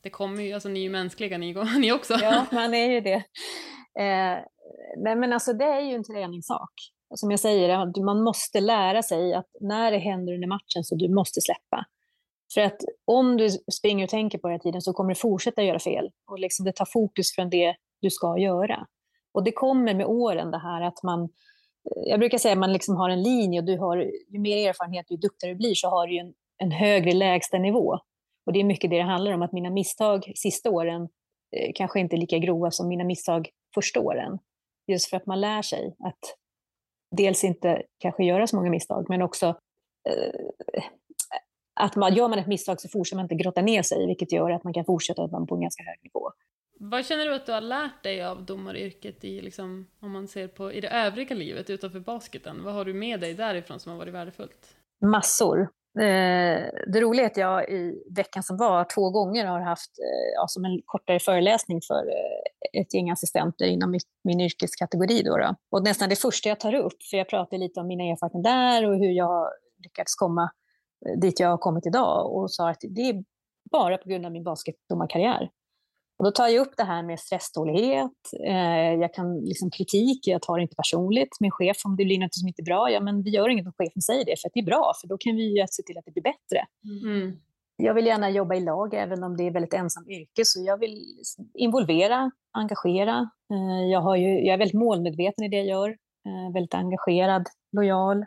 det 0.00 0.10
kommer 0.10 0.42
ju, 0.42 0.52
alltså 0.52 0.68
ni 0.68 0.80
är 0.80 0.84
ju 0.84 0.90
mänskliga 0.90 1.38
ni, 1.38 1.54
ni 1.78 1.92
också. 1.92 2.14
Ja, 2.22 2.46
man 2.52 2.74
är 2.74 2.90
ju 2.90 3.00
det. 3.00 3.24
Eh, 3.98 4.38
nej 4.96 5.16
men 5.16 5.32
alltså 5.32 5.52
det 5.52 5.64
är 5.64 5.80
ju 5.80 5.94
en 5.94 6.04
träningssak 6.04 6.72
som 7.14 7.30
jag 7.30 7.40
säger, 7.40 8.02
man 8.04 8.22
måste 8.22 8.60
lära 8.60 9.02
sig 9.02 9.34
att 9.34 9.48
när 9.60 9.90
det 9.90 9.98
händer 9.98 10.34
under 10.34 10.48
matchen 10.48 10.84
så 10.84 10.94
du 10.94 11.14
måste 11.14 11.40
släppa. 11.40 11.86
För 12.54 12.60
att 12.60 12.76
om 13.04 13.36
du 13.36 13.50
springer 13.50 14.04
och 14.04 14.10
tänker 14.10 14.38
på 14.38 14.48
det 14.48 14.52
hela 14.52 14.62
tiden 14.62 14.82
så 14.82 14.92
kommer 14.92 15.08
du 15.08 15.14
fortsätta 15.14 15.62
göra 15.62 15.78
fel. 15.78 16.10
Och 16.26 16.38
liksom 16.38 16.64
det 16.64 16.72
tar 16.72 16.84
fokus 16.84 17.34
från 17.34 17.50
det 17.50 17.76
du 18.02 18.10
ska 18.10 18.38
göra. 18.38 18.86
Och 19.32 19.44
det 19.44 19.52
kommer 19.52 19.94
med 19.94 20.06
åren 20.06 20.50
det 20.50 20.58
här 20.58 20.82
att 20.82 21.02
man, 21.02 21.22
eh, 21.22 22.02
jag 22.10 22.20
brukar 22.20 22.38
säga 22.38 22.52
att 22.52 22.58
man 22.58 22.72
liksom 22.72 22.96
har 22.96 23.10
en 23.10 23.22
linje 23.22 23.60
och 23.60 23.66
du 23.66 23.78
har, 23.78 23.96
ju 24.28 24.38
mer 24.38 24.68
erfarenhet, 24.68 25.10
ju 25.10 25.16
duktigare 25.16 25.54
du 25.54 25.58
blir 25.58 25.74
så 25.74 25.88
har 25.88 26.06
du 26.06 26.18
en, 26.18 26.34
en 26.58 26.70
högre 26.70 27.12
lägstanivå. 27.12 27.98
Och 28.46 28.52
det 28.52 28.60
är 28.60 28.64
mycket 28.64 28.90
det 28.90 28.96
det 28.96 29.02
handlar 29.02 29.32
om, 29.32 29.42
att 29.42 29.52
mina 29.52 29.70
misstag 29.70 30.32
sista 30.36 30.70
åren 30.70 31.02
eh, 31.56 31.72
kanske 31.74 32.00
inte 32.00 32.16
är 32.16 32.18
lika 32.18 32.38
grova 32.38 32.70
som 32.70 32.88
mina 32.88 33.04
misstag 33.04 33.48
första 33.74 34.00
åren. 34.00 34.38
Just 34.86 35.10
för 35.10 35.16
att 35.16 35.26
man 35.26 35.40
lär 35.40 35.62
sig 35.62 35.96
att 35.98 36.36
dels 37.10 37.44
inte 37.44 37.82
kanske 37.98 38.24
göra 38.24 38.46
så 38.46 38.56
många 38.56 38.70
misstag, 38.70 39.06
men 39.08 39.22
också 39.22 39.46
eh, 40.08 40.40
att 41.80 41.96
man, 41.96 42.14
gör 42.14 42.28
man 42.28 42.38
ett 42.38 42.46
misstag 42.46 42.80
så 42.80 42.88
fortsätter 42.88 43.16
man 43.16 43.24
inte 43.24 43.34
grotta 43.34 43.62
ner 43.62 43.82
sig, 43.82 44.06
vilket 44.06 44.32
gör 44.32 44.50
att 44.50 44.64
man 44.64 44.72
kan 44.72 44.84
fortsätta 44.84 45.28
på 45.28 45.54
en 45.54 45.60
ganska 45.60 45.82
hög 45.82 45.98
nivå. 46.02 46.30
Vad 46.78 47.06
känner 47.06 47.24
du 47.24 47.34
att 47.34 47.46
du 47.46 47.52
har 47.52 47.60
lärt 47.60 48.02
dig 48.02 48.24
av 48.24 48.44
domaryrket 48.44 49.24
i, 49.24 49.40
liksom, 49.40 49.86
om 50.00 50.12
man 50.12 50.28
ser 50.28 50.48
på 50.48 50.72
i 50.72 50.80
det 50.80 50.88
övriga 50.88 51.34
livet 51.34 51.70
utanför 51.70 52.00
basketen? 52.00 52.64
Vad 52.64 52.74
har 52.74 52.84
du 52.84 52.94
med 52.94 53.20
dig 53.20 53.34
därifrån 53.34 53.80
som 53.80 53.92
har 53.92 53.98
varit 53.98 54.14
värdefullt? 54.14 54.76
Massor. 55.00 55.68
Eh, 56.00 56.70
det 56.86 57.00
roliga 57.00 57.24
är 57.24 57.30
att 57.30 57.36
jag 57.36 57.70
i 57.70 58.02
veckan 58.16 58.42
som 58.42 58.56
var 58.56 58.86
två 58.94 59.10
gånger 59.10 59.46
har 59.46 59.60
haft 59.60 59.98
eh, 59.98 60.32
ja, 60.34 60.44
som 60.48 60.64
en 60.64 60.82
kortare 60.84 61.18
föreläsning 61.18 61.80
för 61.88 62.06
eh, 62.08 62.80
ett 62.80 62.94
gäng 62.94 63.10
assistenter 63.10 63.66
inom 63.66 63.90
mitt, 63.90 64.08
min 64.24 64.40
yrkeskategori. 64.40 65.22
Då, 65.22 65.36
då 65.36 65.54
Och 65.70 65.84
nästan 65.84 66.08
det 66.08 66.16
första 66.16 66.48
jag 66.48 66.60
tar 66.60 66.74
upp, 66.74 67.02
för 67.10 67.16
jag 67.16 67.28
pratar 67.28 67.58
lite 67.58 67.80
om 67.80 67.86
mina 67.86 68.04
erfarenheter 68.04 68.50
där 68.50 68.90
och 68.90 68.96
hur 68.96 69.10
jag 69.10 69.50
lyckats 69.84 70.14
komma 70.14 70.50
dit 71.16 71.40
jag 71.40 71.48
har 71.48 71.58
kommit 71.58 71.86
idag 71.86 72.32
och 72.36 72.50
sa 72.50 72.70
att 72.70 72.80
det 72.80 73.00
är 73.00 73.24
bara 73.72 73.98
på 73.98 74.08
grund 74.08 74.26
av 74.26 74.32
min 74.32 74.44
basketdomarkarriär. 74.44 75.50
Och 76.18 76.24
då 76.24 76.30
tar 76.30 76.48
jag 76.48 76.66
upp 76.66 76.74
det 76.76 76.84
här 76.84 77.02
med 77.02 77.20
stresstålighet, 77.20 78.12
eh, 78.46 78.94
jag 79.00 79.14
kan 79.14 79.40
liksom 79.40 79.70
kritik, 79.70 80.26
jag 80.26 80.42
tar 80.42 80.56
det 80.56 80.62
inte 80.62 80.76
personligt. 80.76 81.36
Min 81.40 81.50
chef, 81.50 81.76
om 81.84 81.96
det 81.96 82.04
blir 82.04 82.18
något 82.18 82.34
som 82.34 82.48
inte 82.48 82.62
är 82.62 82.64
bra, 82.64 82.90
ja 82.90 83.00
men 83.00 83.22
vi 83.22 83.30
gör 83.30 83.48
inget 83.48 83.66
om 83.66 83.72
chefen 83.72 84.02
säger 84.02 84.24
det, 84.24 84.40
för 84.40 84.48
att 84.48 84.54
det 84.54 84.60
är 84.60 84.64
bra, 84.64 84.92
för 85.00 85.08
då 85.08 85.16
kan 85.18 85.36
vi 85.36 85.60
ju 85.60 85.66
se 85.70 85.82
till 85.82 85.98
att 85.98 86.04
det 86.04 86.12
blir 86.12 86.22
bättre. 86.22 86.66
Mm. 87.04 87.36
Jag 87.76 87.94
vill 87.94 88.06
gärna 88.06 88.30
jobba 88.30 88.54
i 88.54 88.60
lag, 88.60 88.94
även 88.94 89.22
om 89.22 89.36
det 89.36 89.46
är 89.46 89.50
väldigt 89.50 89.74
ensam 89.74 90.10
yrke, 90.10 90.44
så 90.44 90.64
jag 90.66 90.78
vill 90.78 91.02
involvera, 91.54 92.30
engagera. 92.52 93.30
Eh, 93.52 93.90
jag, 93.90 94.00
har 94.00 94.16
ju, 94.16 94.28
jag 94.28 94.54
är 94.54 94.58
väldigt 94.58 94.80
målmedveten 94.80 95.44
i 95.44 95.48
det 95.48 95.56
jag 95.56 95.66
gör, 95.66 95.88
eh, 96.26 96.52
väldigt 96.54 96.74
engagerad, 96.74 97.46
lojal, 97.72 98.24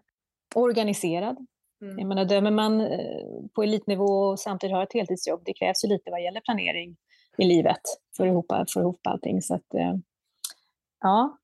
organiserad. 0.56 1.38
Mm. 1.82 2.00
Jag 2.00 2.08
menar, 2.08 2.26
dömer 2.26 2.52
man 2.52 2.82
eh, 2.82 3.26
på 3.56 3.64
elitnivå 3.64 4.06
och 4.06 4.40
samtidigt 4.40 4.76
har 4.76 4.84
ett 4.84 4.94
heltidsjobb, 4.94 5.42
det 5.46 5.54
krävs 5.54 5.86
ju 5.86 5.88
lite 5.88 6.12
vad 6.12 6.24
gäller 6.24 6.42
planering 6.42 6.98
i 7.42 7.46
livet 7.46 7.82
för 8.18 8.24
att 8.24 8.30
ihop, 8.30 8.52
för 8.70 8.80
ihop 8.82 9.08
allting. 9.08 9.42
Så 9.42 9.56
att, 9.56 9.74
eh, 9.74 9.96
ja. 11.02 11.38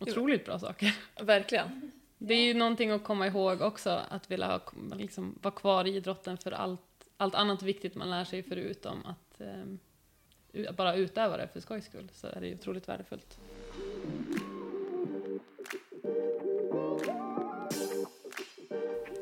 Otroligt 0.00 0.44
bra 0.44 0.58
saker. 0.58 0.96
Verkligen. 1.22 1.92
Det 2.18 2.34
är 2.34 2.44
ju 2.44 2.54
någonting 2.54 2.90
att 2.90 3.04
komma 3.04 3.26
ihåg 3.26 3.60
också, 3.60 4.00
att 4.08 4.30
vilja 4.30 4.46
ha, 4.46 4.60
liksom, 4.96 5.38
vara 5.42 5.54
kvar 5.54 5.84
i 5.84 5.96
idrotten 5.96 6.38
för 6.38 6.52
allt, 6.52 6.80
allt 7.16 7.34
annat 7.34 7.62
viktigt 7.62 7.94
man 7.94 8.10
lär 8.10 8.24
sig 8.24 8.42
förutom 8.42 9.06
att 9.06 9.40
eh, 9.40 10.72
bara 10.72 10.94
utöva 10.94 11.36
det 11.36 11.48
för 11.48 11.60
skojs 11.60 11.84
skull, 11.84 12.10
så 12.12 12.26
är 12.26 12.40
det 12.40 12.46
ju 12.46 12.54
otroligt 12.54 12.88
värdefullt. 12.88 13.38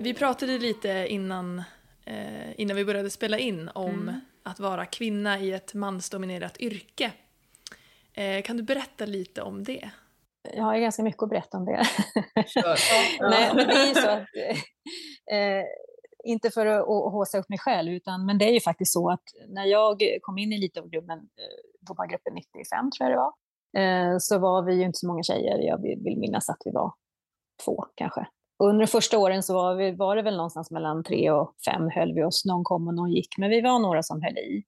Vi 0.00 0.14
pratade 0.14 0.58
lite 0.58 1.06
innan, 1.08 1.62
eh, 2.04 2.60
innan 2.60 2.76
vi 2.76 2.84
började 2.84 3.10
spela 3.10 3.38
in 3.38 3.70
om 3.74 3.90
mm. 3.90 4.20
Att 4.46 4.60
vara 4.60 4.86
kvinna 4.86 5.40
i 5.40 5.52
ett 5.52 5.74
mansdominerat 5.74 6.60
yrke. 6.60 7.12
Eh, 8.12 8.42
kan 8.42 8.56
du 8.56 8.62
berätta 8.62 9.06
lite 9.06 9.42
om 9.42 9.64
det? 9.64 9.90
Jag 10.54 10.64
har 10.64 10.78
ganska 10.78 11.02
mycket 11.02 11.22
att 11.22 11.28
berätta 11.28 11.56
om 11.58 11.64
det. 11.64 11.72
Nej, 13.20 13.52
men 13.54 13.68
det 13.68 13.74
är 13.74 13.88
ju 13.88 13.94
så 13.94 14.08
att, 14.08 14.26
eh, 15.32 15.64
inte 16.24 16.50
för 16.50 16.66
att 16.66 16.86
håsa 16.86 17.38
upp 17.38 17.48
mig 17.48 17.58
själv, 17.58 17.92
utan, 17.92 18.26
men 18.26 18.38
det 18.38 18.44
är 18.44 18.52
ju 18.52 18.60
faktiskt 18.60 18.92
så 18.92 19.10
att 19.10 19.24
när 19.48 19.64
jag 19.64 20.02
kom 20.22 20.38
in 20.38 20.52
i 20.52 20.56
elitklubben, 20.56 21.18
eh, 21.18 21.86
domargruppen 21.88 22.34
95 22.34 22.90
tror 22.90 23.10
jag 23.10 23.18
det 23.18 23.22
var, 23.22 23.32
eh, 23.82 24.18
så 24.18 24.38
var 24.38 24.62
vi 24.62 24.74
ju 24.74 24.82
inte 24.82 24.98
så 24.98 25.06
många 25.06 25.22
tjejer. 25.22 25.58
Jag 25.58 25.82
vill 25.82 26.18
minnas 26.18 26.48
att 26.48 26.62
vi 26.64 26.70
var 26.70 26.92
två 27.64 27.84
kanske. 27.94 28.26
Under 28.58 28.80
de 28.80 28.86
första 28.86 29.18
åren 29.18 29.42
så 29.42 29.54
var, 29.54 29.74
vi, 29.74 29.92
var 29.92 30.16
det 30.16 30.22
väl 30.22 30.36
någonstans 30.36 30.70
mellan 30.70 31.04
tre 31.04 31.30
och 31.30 31.54
fem 31.64 31.90
höll 31.94 32.14
vi 32.14 32.24
oss. 32.24 32.44
Någon 32.44 32.64
kom 32.64 32.88
och 32.88 32.94
någon 32.94 33.12
gick, 33.12 33.38
men 33.38 33.50
vi 33.50 33.60
var 33.60 33.78
några 33.78 34.02
som 34.02 34.22
höll 34.22 34.38
i. 34.38 34.64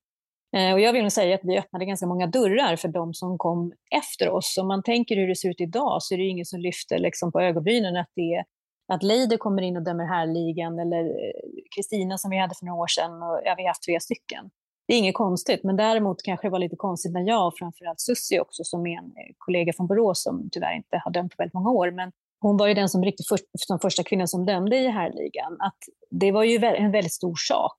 Eh, 0.57 0.72
och 0.72 0.81
jag 0.81 0.92
vill 0.92 1.03
nog 1.03 1.12
säga 1.12 1.35
att 1.35 1.44
vi 1.44 1.59
öppnade 1.59 1.85
ganska 1.85 2.07
många 2.07 2.27
dörrar 2.27 2.77
för 2.77 2.88
de 2.88 3.14
som 3.14 3.38
kom 3.38 3.72
efter 3.90 4.29
oss. 4.29 4.59
Om 4.59 4.68
man 4.68 4.83
tänker 4.83 5.16
hur 5.16 5.29
det 5.29 5.37
ser 5.37 5.51
ut 5.51 5.61
idag 5.61 6.03
så 6.03 6.14
är 6.14 6.18
det 6.18 6.24
ingen 6.24 6.46
som 6.46 6.61
lyfter 6.61 6.98
liksom 6.98 7.33
på 7.33 7.40
ögonbrynen 7.40 7.96
att 7.96 8.11
det 8.14 8.35
är 8.35 8.44
att 8.92 9.03
Leider 9.03 9.37
kommer 9.37 9.62
in 9.62 9.77
och 9.77 9.83
dömer 9.83 10.05
härligan 10.05 10.79
eller 10.79 11.05
eh, 11.05 11.62
Kristina 11.77 12.18
som 12.18 12.31
vi 12.31 12.38
hade 12.38 12.55
för 12.55 12.66
några 12.66 12.83
år 12.83 12.87
sedan. 12.87 13.22
Och, 13.22 13.40
ja, 13.44 13.55
vi 13.57 13.62
har 13.62 13.68
haft 13.68 13.83
tre 13.83 14.01
stycken. 14.01 14.51
Det 14.87 14.94
är 14.94 14.98
inget 14.98 15.14
konstigt, 15.14 15.64
men 15.64 15.77
däremot 15.77 16.22
kanske 16.22 16.46
det 16.46 16.51
var 16.51 16.59
lite 16.59 16.77
konstigt 16.77 17.12
när 17.12 17.29
jag 17.29 17.46
och 17.46 17.59
framförallt 17.59 18.01
Sussi 18.01 18.40
också 18.40 18.64
som 18.64 18.87
är 18.87 18.98
en 18.98 19.05
eh, 19.05 19.35
kollega 19.38 19.72
från 19.72 19.87
Borås 19.87 20.22
som 20.22 20.48
tyvärr 20.53 20.77
inte 20.77 21.01
har 21.05 21.12
dömt 21.12 21.33
på 21.33 21.37
väldigt 21.38 21.55
många 21.55 21.70
år, 21.70 21.90
men 21.90 22.12
hon 22.40 22.57
var 22.57 22.66
ju 22.66 22.74
den 22.74 22.88
som 22.88 23.05
riktigt 23.05 23.29
först, 23.29 23.44
som 23.59 23.79
första 23.79 24.03
kvinnan 24.03 24.29
som 24.29 24.46
dömde 24.46 24.77
i 24.77 24.88
härligan, 24.88 25.57
att 25.61 25.79
det 26.11 26.33
var 26.33 26.44
ju 26.44 26.57
en 26.64 26.92
väldigt 26.92 27.12
stor 27.12 27.35
sak. 27.37 27.79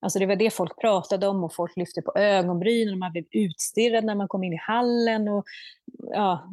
Alltså 0.00 0.18
det 0.18 0.26
var 0.26 0.36
det 0.36 0.50
folk 0.50 0.80
pratade 0.80 1.28
om 1.28 1.44
och 1.44 1.54
folk 1.54 1.76
lyfte 1.76 2.02
på 2.02 2.12
ögonbrynen 2.18 2.94
och 2.94 2.98
man 2.98 3.12
blev 3.12 3.24
utstirrad 3.30 4.04
när 4.04 4.14
man 4.14 4.28
kom 4.28 4.44
in 4.44 4.52
i 4.52 4.58
hallen. 4.60 5.28
Och, 5.28 5.44
ja, 6.12 6.50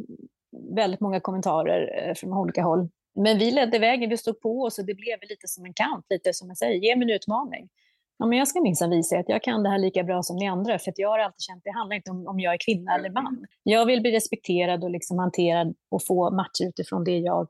väldigt 0.75 0.99
många 0.99 1.19
kommentarer 1.19 2.09
eh, 2.09 2.13
från 2.13 2.33
olika 2.33 2.63
håll. 2.63 2.89
Men 3.15 3.37
vi 3.37 3.51
ledde 3.51 3.79
vägen, 3.79 4.09
vi 4.09 4.17
stod 4.17 4.41
på 4.41 4.61
oss 4.61 4.79
och 4.79 4.85
det 4.85 4.95
blev 4.95 5.17
lite 5.29 5.47
som 5.47 5.65
en 5.65 5.73
kamp, 5.73 6.05
lite 6.09 6.33
som 6.33 6.47
jag 6.47 6.57
säger, 6.57 6.73
ge 6.73 6.95
mig 6.95 7.03
en 7.03 7.15
utmaning 7.15 7.69
ja, 8.17 8.25
men 8.25 8.37
jag 8.37 8.47
ska 8.47 8.61
minsann 8.61 8.89
visa 8.89 9.19
att 9.19 9.29
jag 9.29 9.43
kan 9.43 9.63
det 9.63 9.69
här 9.69 9.79
lika 9.79 10.03
bra 10.03 10.23
som 10.23 10.35
ni 10.35 10.47
andra, 10.47 10.79
för 10.79 10.93
jag 10.95 11.09
har 11.09 11.19
alltid 11.19 11.41
känt 11.41 11.57
att 11.57 11.63
det 11.63 11.77
handlar 11.77 11.95
inte 11.95 12.11
om 12.11 12.27
om 12.27 12.39
jag 12.39 12.53
är 12.53 12.57
kvinna 12.65 12.95
eller 12.95 13.09
man. 13.09 13.45
Jag 13.63 13.85
vill 13.85 14.01
bli 14.01 14.11
respekterad 14.11 14.83
och 14.83 14.91
liksom 14.91 15.19
hanterad 15.19 15.75
och 15.91 16.05
få 16.05 16.31
matcher 16.31 16.67
utifrån 16.69 17.03
det 17.03 17.17
jag 17.17 17.47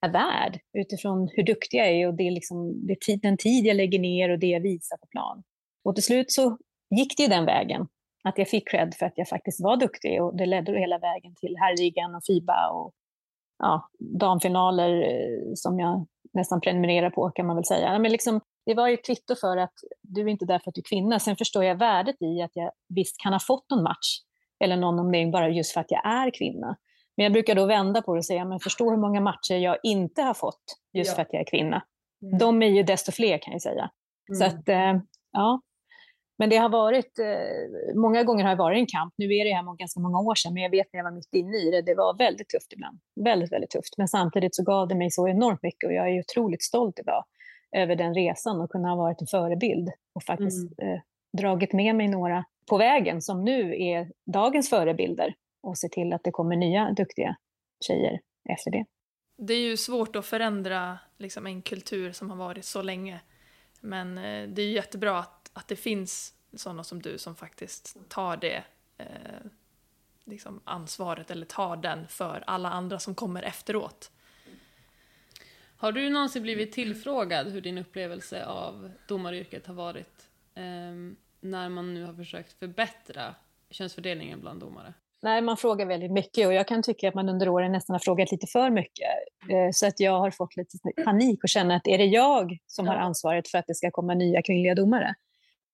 är 0.00 0.12
värd, 0.12 0.60
utifrån 0.72 1.28
hur 1.32 1.42
duktig 1.42 1.78
jag 1.78 1.88
är 1.88 2.08
och 2.08 2.14
det 2.14 2.26
är 2.26 2.30
liksom, 2.30 2.86
det 2.86 3.00
tid, 3.00 3.20
den 3.22 3.36
tid 3.36 3.66
jag 3.66 3.76
lägger 3.76 3.98
ner 3.98 4.30
och 4.30 4.38
det 4.38 4.46
jag 4.46 4.60
visar 4.60 4.96
på 4.96 5.06
plan. 5.06 5.42
Och 5.84 5.94
till 5.94 6.04
slut 6.04 6.32
så 6.32 6.58
gick 6.90 7.16
det 7.16 7.22
ju 7.22 7.28
den 7.28 7.44
vägen, 7.46 7.88
att 8.24 8.38
jag 8.38 8.48
fick 8.48 8.68
cred 8.68 8.94
för 8.94 9.06
att 9.06 9.12
jag 9.16 9.28
faktiskt 9.28 9.60
var 9.60 9.76
duktig 9.76 10.22
och 10.22 10.36
det 10.36 10.46
ledde 10.46 10.78
hela 10.78 10.98
vägen 10.98 11.34
till 11.34 11.56
herrligan 11.56 12.14
och 12.14 12.24
FIBA 12.26 12.70
och 12.70 12.92
ja, 13.58 13.88
damfinaler 13.98 15.02
eh, 15.02 15.52
som 15.54 15.78
jag 15.78 16.06
nästan 16.32 16.60
prenumererar 16.60 17.10
på 17.10 17.30
kan 17.30 17.46
man 17.46 17.56
väl 17.56 17.64
säga. 17.64 17.98
Men 17.98 18.12
liksom, 18.12 18.40
det 18.66 18.74
var 18.74 18.88
ju 18.88 18.96
kvitto 18.96 19.34
för 19.34 19.56
att 19.56 19.74
du 20.02 20.20
är 20.20 20.28
inte 20.28 20.44
där 20.44 20.58
för 20.58 20.70
att 20.70 20.74
du 20.74 20.80
är 20.80 20.88
kvinna. 20.88 21.18
Sen 21.18 21.36
förstår 21.36 21.64
jag 21.64 21.78
värdet 21.78 22.22
i 22.22 22.42
att 22.42 22.50
jag 22.54 22.70
visst 22.88 23.20
kan 23.22 23.32
ha 23.32 23.40
fått 23.40 23.70
någon 23.70 23.82
match 23.82 24.18
eller 24.64 24.76
någon 24.76 24.96
nominering 24.96 25.30
bara 25.30 25.48
just 25.48 25.72
för 25.72 25.80
att 25.80 25.90
jag 25.90 26.06
är 26.06 26.30
kvinna. 26.30 26.76
Men 27.16 27.24
jag 27.24 27.32
brukar 27.32 27.54
då 27.54 27.66
vända 27.66 28.02
på 28.02 28.14
det 28.14 28.18
och 28.18 28.24
säga, 28.24 28.44
men 28.44 28.60
förstå 28.60 28.90
hur 28.90 28.96
många 28.96 29.20
matcher 29.20 29.54
jag 29.54 29.78
inte 29.82 30.22
har 30.22 30.34
fått 30.34 30.62
just 30.92 31.10
ja. 31.10 31.14
för 31.14 31.22
att 31.22 31.32
jag 31.32 31.40
är 31.40 31.46
kvinna. 31.46 31.82
Mm. 32.22 32.38
De 32.38 32.62
är 32.62 32.66
ju 32.66 32.82
desto 32.82 33.12
fler 33.12 33.38
kan 33.38 33.52
jag 33.52 33.62
säga. 33.62 33.90
Mm. 34.28 34.38
Så 34.38 34.44
att, 34.44 34.68
eh, 34.68 35.02
ja. 35.32 35.60
Men 36.38 36.50
det 36.50 36.56
har 36.56 36.68
varit, 36.68 37.18
eh, 37.18 37.94
många 37.94 38.22
gånger 38.22 38.44
har 38.44 38.50
det 38.50 38.58
varit 38.58 38.78
en 38.78 38.86
kamp. 38.86 39.14
Nu 39.16 39.24
är 39.24 39.44
det 39.44 39.54
här 39.54 39.76
ganska 39.76 40.00
många 40.00 40.20
år 40.20 40.34
sedan, 40.34 40.54
men 40.54 40.62
jag 40.62 40.70
vet 40.70 40.86
när 40.92 40.98
jag 40.98 41.04
var 41.04 41.10
mitt 41.10 41.34
inne 41.34 41.56
i 41.56 41.70
det, 41.70 41.82
det 41.82 41.94
var 41.94 42.18
väldigt 42.18 42.48
tufft 42.48 42.72
ibland. 42.72 42.98
Väldigt, 43.24 43.52
väldigt 43.52 43.70
tufft. 43.70 43.98
Men 43.98 44.08
samtidigt 44.08 44.54
så 44.56 44.62
gav 44.62 44.88
det 44.88 44.94
mig 44.94 45.10
så 45.10 45.28
enormt 45.28 45.62
mycket 45.62 45.86
och 45.86 45.92
jag 45.92 46.08
är 46.10 46.20
otroligt 46.20 46.62
stolt 46.62 46.98
idag 46.98 47.24
över 47.76 47.96
den 47.96 48.14
resan 48.14 48.60
och 48.60 48.70
kunna 48.70 48.88
ha 48.88 48.96
varit 48.96 49.20
en 49.20 49.26
förebild 49.26 49.90
och 50.14 50.22
faktiskt 50.22 50.80
mm. 50.80 50.94
eh, 50.94 51.00
dragit 51.38 51.72
med 51.72 51.94
mig 51.94 52.08
några 52.08 52.44
på 52.66 52.76
vägen 52.78 53.22
som 53.22 53.44
nu 53.44 53.82
är 53.82 54.12
dagens 54.32 54.70
förebilder 54.70 55.34
och 55.62 55.78
se 55.78 55.88
till 55.88 56.12
att 56.12 56.24
det 56.24 56.30
kommer 56.30 56.56
nya 56.56 56.90
duktiga 56.90 57.36
tjejer 57.86 58.20
efter 58.48 58.70
det. 58.70 58.84
Det 59.38 59.54
är 59.54 59.60
ju 59.60 59.76
svårt 59.76 60.16
att 60.16 60.26
förändra 60.26 60.98
liksom, 61.18 61.46
en 61.46 61.62
kultur 61.62 62.12
som 62.12 62.30
har 62.30 62.36
varit 62.36 62.64
så 62.64 62.82
länge. 62.82 63.20
Men 63.80 64.18
eh, 64.18 64.48
det 64.48 64.62
är 64.62 64.70
jättebra 64.70 65.18
att, 65.18 65.50
att 65.52 65.68
det 65.68 65.76
finns 65.76 66.34
sådana 66.54 66.84
som 66.84 67.02
du 67.02 67.18
som 67.18 67.36
faktiskt 67.36 67.96
tar 68.08 68.36
det 68.36 68.64
eh, 68.98 69.06
liksom 70.24 70.60
ansvaret 70.64 71.30
eller 71.30 71.46
tar 71.46 71.76
den 71.76 72.08
för 72.08 72.44
alla 72.46 72.70
andra 72.70 72.98
som 72.98 73.14
kommer 73.14 73.42
efteråt. 73.42 74.10
Har 75.78 75.92
du 75.92 76.10
någonsin 76.10 76.42
blivit 76.42 76.72
tillfrågad 76.72 77.48
hur 77.48 77.60
din 77.60 77.78
upplevelse 77.78 78.44
av 78.44 78.90
domaryrket 79.08 79.66
har 79.66 79.74
varit 79.74 80.28
eh, 80.54 80.62
när 81.40 81.68
man 81.68 81.94
nu 81.94 82.04
har 82.04 82.14
försökt 82.14 82.52
förbättra 82.52 83.34
könsfördelningen 83.70 84.40
bland 84.40 84.60
domare? 84.60 84.94
Nej, 85.22 85.42
man 85.42 85.56
frågar 85.56 85.86
väldigt 85.86 86.12
mycket 86.12 86.46
och 86.46 86.52
jag 86.52 86.68
kan 86.68 86.82
tycka 86.82 87.08
att 87.08 87.14
man 87.14 87.28
under 87.28 87.48
åren 87.48 87.72
nästan 87.72 87.94
har 87.94 87.98
frågat 87.98 88.32
lite 88.32 88.46
för 88.46 88.70
mycket. 88.70 89.08
Eh, 89.50 89.70
så 89.72 89.86
att 89.86 90.00
jag 90.00 90.18
har 90.18 90.30
fått 90.30 90.56
lite 90.56 90.78
panik 91.04 91.42
och 91.42 91.48
känner 91.48 91.76
att 91.76 91.86
är 91.86 91.98
det 91.98 92.04
jag 92.04 92.58
som 92.66 92.88
har 92.88 92.96
ansvaret 92.96 93.48
för 93.48 93.58
att 93.58 93.66
det 93.66 93.74
ska 93.74 93.90
komma 93.90 94.14
nya 94.14 94.42
kvinnliga 94.42 94.74
domare? 94.74 95.14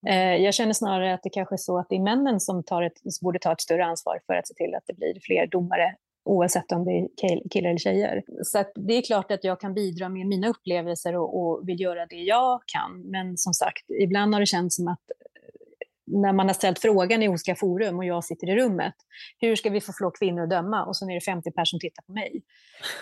Eh, 0.07 0.37
jag 0.37 0.55
känner 0.55 0.73
snarare 0.73 1.15
att 1.15 1.23
det 1.23 1.31
kanske 1.31 1.55
är 1.55 1.57
så 1.57 1.79
att 1.79 1.89
det 1.89 1.97
är 1.97 2.01
männen 2.01 2.41
som 2.41 2.65
tar 2.65 2.83
ett, 2.83 2.99
borde 3.23 3.39
ta 3.39 3.53
ett 3.53 3.61
större 3.61 3.85
ansvar 3.85 4.21
för 4.27 4.35
att 4.35 4.49
se 4.49 4.55
till 4.55 4.75
att 4.75 4.83
det 4.87 4.95
blir 4.95 5.19
fler 5.23 5.47
domare 5.47 5.95
oavsett 6.25 6.73
om 6.73 6.85
det 6.85 6.91
är 6.91 7.09
killar 7.51 7.70
eller 7.70 7.79
tjejer. 7.79 8.23
Så 8.45 8.64
det 8.75 8.95
är 8.95 9.03
klart 9.03 9.31
att 9.31 9.45
jag 9.45 9.61
kan 9.61 9.75
bidra 9.75 10.09
med 10.09 10.27
mina 10.27 10.49
upplevelser 10.49 11.16
och, 11.16 11.41
och 11.41 11.68
vill 11.68 11.81
göra 11.81 12.07
det 12.07 12.16
jag 12.16 12.61
kan. 12.66 13.03
Men 13.11 13.37
som 13.37 13.55
sagt, 13.55 13.91
ibland 14.01 14.35
har 14.35 14.41
det 14.41 14.47
känts 14.47 14.77
som 14.77 14.89
att 14.89 15.11
eh, 15.11 16.20
när 16.20 16.33
man 16.33 16.47
har 16.47 16.55
ställt 16.55 16.79
frågan 16.79 17.23
i 17.23 17.29
olika 17.29 17.55
forum 17.55 17.99
och 17.99 18.05
jag 18.05 18.25
sitter 18.25 18.51
i 18.51 18.57
rummet, 18.57 18.95
hur 19.39 19.57
ska 19.57 19.70
vi 19.70 19.81
få 19.81 19.93
fler 19.93 20.11
kvinnor 20.18 20.43
att 20.43 20.51
döma? 20.51 20.85
Och 20.85 20.97
så 20.97 21.11
är 21.11 21.14
det 21.14 21.20
50 21.20 21.51
personer 21.51 21.64
som 21.64 21.81
tittar 21.81 22.03
på 22.03 22.12
mig. 22.12 22.43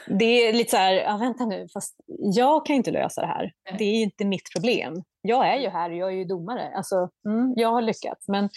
Det 0.06 0.48
är 0.48 0.52
lite 0.52 0.70
så 0.70 0.76
här, 0.76 0.92
ja, 0.92 1.16
vänta 1.16 1.46
nu, 1.46 1.68
fast 1.72 1.96
jag 2.34 2.66
kan 2.66 2.76
inte 2.76 2.90
lösa 2.90 3.20
det 3.20 3.26
här. 3.26 3.52
Det 3.78 3.84
är 3.84 4.02
inte 4.02 4.24
mitt 4.24 4.52
problem. 4.54 5.02
Jag 5.22 5.48
är 5.48 5.58
ju 5.58 5.68
här 5.68 5.90
och 5.90 5.96
jag 5.96 6.08
är 6.08 6.16
ju 6.16 6.24
domare. 6.24 6.72
Alltså, 6.76 7.08
mm, 7.26 7.54
jag 7.56 7.68
har 7.68 7.82
lyckats. 7.82 8.28
Men, 8.28 8.48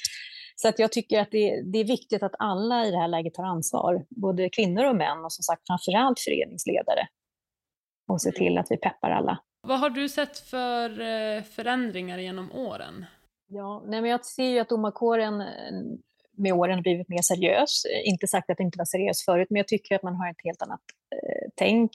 så 0.56 0.68
att 0.68 0.80
jag 0.80 0.92
tycker 0.92 1.20
att 1.20 1.32
det, 1.32 1.62
det, 1.62 1.80
är 1.80 1.84
viktigt 1.86 2.24
att 2.24 2.36
alla 2.40 2.86
i 2.86 2.92
det 2.92 2.98
här 2.98 3.08
läget 3.08 3.34
tar 3.34 3.44
ansvar, 3.44 4.06
både 4.10 4.50
kvinnor 4.50 4.86
och 4.86 4.96
män 4.96 5.26
och 5.26 5.34
som 5.34 5.44
sagt 5.44 5.68
framförallt 5.68 6.20
föreningsledare. 6.20 7.08
Och 8.08 8.22
se 8.22 8.32
till 8.32 8.58
att 8.58 8.68
vi 8.70 8.78
peppar 8.78 9.12
alla. 9.12 9.40
Vad 9.68 9.80
har 9.80 9.90
du 9.90 10.10
sett 10.10 10.38
för 10.38 10.90
eh, 10.90 11.44
förändringar 11.44 12.18
genom 12.18 12.52
åren? 12.52 13.06
Ja, 13.48 13.84
nej 13.86 14.02
men 14.02 14.12
jag 14.12 14.26
ser 14.26 14.50
ju 14.50 14.60
att 14.60 14.70
domarkåren 14.70 15.42
eh, 15.42 15.48
med 16.38 16.54
åren 16.54 16.76
har 16.76 16.82
blivit 16.82 17.10
mer 17.10 17.22
seriös. 17.22 17.84
Inte 18.06 18.28
sagt 18.28 18.50
att 18.50 18.58
det 18.58 18.64
inte 18.64 18.78
var 18.78 18.86
seriös 18.86 19.26
förut, 19.26 19.48
men 19.50 19.58
jag 19.58 19.68
tycker 19.68 19.96
att 19.96 20.04
man 20.04 20.16
har 20.16 20.30
ett 20.30 20.44
helt 20.44 20.62
annat 20.62 20.82
eh, 21.16 21.50
tänk 21.56 21.92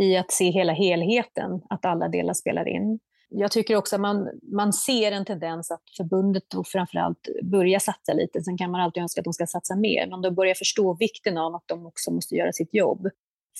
i 0.00 0.16
att 0.16 0.30
se 0.30 0.50
hela 0.50 0.72
helheten, 0.72 1.62
att 1.70 1.84
alla 1.84 2.08
delar 2.08 2.34
spelar 2.34 2.68
in. 2.68 2.98
Jag 3.28 3.52
tycker 3.52 3.76
också 3.76 3.96
att 3.96 4.00
man, 4.00 4.30
man 4.42 4.72
ser 4.72 5.12
en 5.12 5.24
tendens 5.24 5.70
att 5.70 5.82
förbundet 5.96 6.54
och 6.54 6.66
framförallt 6.66 7.28
börjar 7.42 7.78
satsa 7.78 8.12
lite. 8.12 8.42
Sen 8.42 8.58
kan 8.58 8.70
man 8.70 8.80
alltid 8.80 9.02
önska 9.02 9.20
att 9.20 9.24
de 9.24 9.32
ska 9.32 9.46
satsa 9.46 9.76
mer, 9.76 10.06
men 10.10 10.22
de 10.22 10.34
börjar 10.34 10.54
förstå 10.54 10.94
vikten 10.94 11.38
av 11.38 11.54
att 11.54 11.64
de 11.66 11.86
också 11.86 12.10
måste 12.10 12.34
göra 12.34 12.52
sitt 12.52 12.74
jobb 12.74 13.08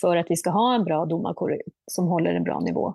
för 0.01 0.17
att 0.17 0.27
vi 0.31 0.37
ska 0.37 0.51
ha 0.51 0.75
en 0.75 0.85
bra 0.85 1.05
domarkår 1.05 1.63
som 1.87 2.07
håller 2.07 2.35
en 2.35 2.45
bra 2.45 2.61
nivå. 2.61 2.95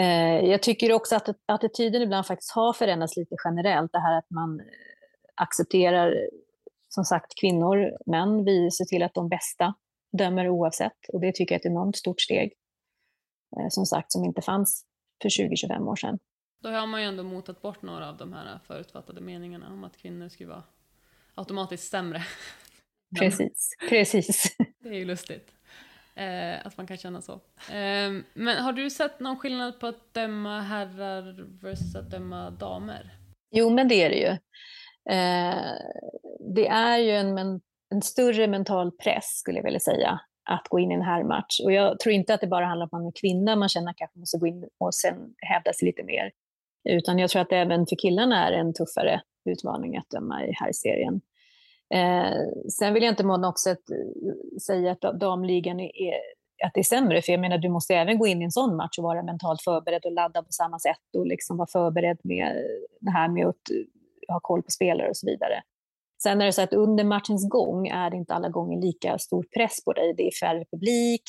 Eh, 0.00 0.50
jag 0.50 0.62
tycker 0.62 0.92
också 0.92 1.16
att 1.16 1.28
attityden 1.46 2.02
ibland 2.02 2.26
faktiskt 2.26 2.52
har 2.52 2.72
förändrats 2.72 3.16
lite 3.16 3.36
generellt. 3.44 3.92
Det 3.92 4.00
här 4.00 4.18
att 4.18 4.30
man 4.30 4.60
eh, 4.60 4.66
accepterar, 5.34 6.28
som 6.88 7.04
sagt, 7.04 7.32
kvinnor, 7.40 7.90
män. 8.06 8.44
Vi 8.44 8.70
ser 8.70 8.84
till 8.84 9.02
att 9.02 9.14
de 9.14 9.28
bästa 9.28 9.74
dömer 10.18 10.48
oavsett. 10.48 11.08
Och 11.12 11.20
det 11.20 11.32
tycker 11.34 11.54
jag 11.54 11.56
är 11.56 11.68
ett 11.68 11.72
enormt 11.72 11.96
stort 11.96 12.20
steg. 12.20 12.52
Eh, 13.56 13.66
som 13.70 13.86
sagt, 13.86 14.12
som 14.12 14.24
inte 14.24 14.42
fanns 14.42 14.84
för 15.22 15.28
20-25 15.28 15.88
år 15.88 15.96
sedan. 15.96 16.18
Då 16.62 16.68
har 16.68 16.86
man 16.86 17.02
ju 17.02 17.08
ändå 17.08 17.22
motat 17.22 17.62
bort 17.62 17.82
några 17.82 18.08
av 18.08 18.16
de 18.16 18.32
här 18.32 18.60
förutfattade 18.66 19.20
meningarna 19.20 19.72
om 19.72 19.84
att 19.84 19.96
kvinnor 19.96 20.28
skulle 20.28 20.48
vara 20.48 20.62
automatiskt 21.34 21.90
sämre. 21.90 22.22
Precis, 23.18 23.76
precis. 23.88 24.56
Det 24.78 24.88
är 24.88 24.94
ju 24.94 25.04
lustigt. 25.04 25.52
Eh, 26.14 26.66
att 26.66 26.76
man 26.76 26.86
kan 26.86 26.96
känna 26.96 27.22
så. 27.22 27.32
Eh, 27.72 28.12
men 28.34 28.56
har 28.56 28.72
du 28.72 28.90
sett 28.90 29.20
någon 29.20 29.38
skillnad 29.38 29.80
på 29.80 29.86
att 29.86 30.14
döma 30.14 30.60
herrar 30.60 31.46
versus 31.62 31.96
att 31.96 32.10
döma 32.10 32.50
damer? 32.50 33.10
Jo, 33.50 33.70
men 33.70 33.88
det 33.88 34.02
är 34.02 34.10
det 34.10 34.16
ju. 34.16 34.36
Eh, 35.14 35.72
det 36.54 36.68
är 36.68 36.98
ju 36.98 37.10
en, 37.10 37.38
en, 37.38 37.60
en, 37.90 38.02
större 38.02 38.46
mental 38.46 38.92
press, 38.92 39.24
skulle 39.24 39.58
jag 39.58 39.64
vilja 39.64 39.80
säga, 39.80 40.20
att 40.46 40.68
gå 40.68 40.78
in 40.78 40.90
i 40.90 40.94
en 40.94 41.02
herrmatch. 41.02 41.60
Och 41.60 41.72
jag 41.72 41.98
tror 41.98 42.12
inte 42.12 42.34
att 42.34 42.40
det 42.40 42.46
bara 42.46 42.66
handlar 42.66 42.84
om 42.84 42.86
att 42.86 42.92
man 42.92 43.06
är 43.06 43.12
kvinna, 43.20 43.56
man 43.56 43.68
känner 43.68 43.84
att 43.84 43.86
man 43.86 43.94
kanske 43.94 44.18
måste 44.18 44.38
gå 44.38 44.46
in 44.46 44.68
och 44.78 44.94
sen 44.94 45.34
hävda 45.38 45.72
sig 45.72 45.86
lite 45.86 46.02
mer. 46.02 46.32
Utan 46.88 47.18
jag 47.18 47.30
tror 47.30 47.42
att 47.42 47.50
det 47.50 47.56
även 47.56 47.86
för 47.86 47.96
killarna 47.96 48.48
är 48.48 48.52
en 48.52 48.74
tuffare 48.74 49.22
utmaning 49.44 49.96
att 49.96 50.10
döma 50.10 50.46
i 50.46 50.52
herrserien. 50.52 51.20
Eh, 51.94 52.68
sen 52.78 52.94
vill 52.94 53.02
jag 53.02 53.12
inte 53.12 53.22
på 53.22 53.36
något 53.36 53.58
sätt 53.58 53.82
säga 54.66 54.92
att 54.92 55.20
damligan 55.20 55.80
är, 55.80 56.14
att 56.64 56.74
det 56.74 56.80
är 56.80 56.84
sämre, 56.84 57.22
för 57.22 57.32
jag 57.32 57.40
menar 57.40 57.58
du 57.58 57.68
måste 57.68 57.94
även 57.94 58.18
gå 58.18 58.26
in 58.26 58.42
i 58.42 58.44
en 58.44 58.52
sån 58.52 58.76
match 58.76 58.98
och 58.98 59.04
vara 59.04 59.22
mentalt 59.22 59.62
förberedd 59.62 60.04
och 60.04 60.12
ladda 60.12 60.42
på 60.42 60.52
samma 60.52 60.78
sätt 60.78 61.16
och 61.18 61.26
liksom 61.26 61.56
vara 61.56 61.68
förberedd 61.72 62.18
med 62.22 62.56
det 63.00 63.10
här 63.10 63.28
med 63.28 63.46
att 63.46 63.70
eh, 63.70 64.32
ha 64.34 64.40
koll 64.40 64.62
på 64.62 64.70
spelare 64.70 65.08
och 65.08 65.16
så 65.16 65.26
vidare. 65.26 65.62
Sen 66.22 66.40
är 66.40 66.46
det 66.46 66.52
så 66.52 66.62
att 66.62 66.72
under 66.72 67.04
matchens 67.04 67.48
gång 67.48 67.88
är 67.88 68.10
det 68.10 68.16
inte 68.16 68.34
alla 68.34 68.48
gånger 68.48 68.80
lika 68.80 69.18
stor 69.18 69.44
press 69.56 69.84
på 69.84 69.92
dig. 69.92 70.14
Det 70.16 70.26
är 70.26 70.30
färre 70.46 70.64
publik, 70.72 71.22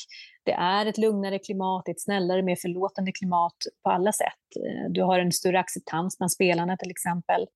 det 0.44 0.52
är 0.52 0.86
ett 0.86 0.98
lugnare 0.98 1.38
klimat, 1.38 1.88
ett 1.88 2.00
snällare, 2.00 2.42
mer 2.42 2.56
förlåtande 2.56 3.12
klimat 3.12 3.56
på 3.84 3.90
alla 3.90 4.12
sätt. 4.12 4.56
Eh, 4.56 4.90
du 4.90 5.02
har 5.02 5.18
en 5.18 5.32
större 5.32 5.60
acceptans 5.60 6.18
bland 6.18 6.32
spelarna 6.32 6.76
till 6.76 6.90
exempel. 6.90 7.46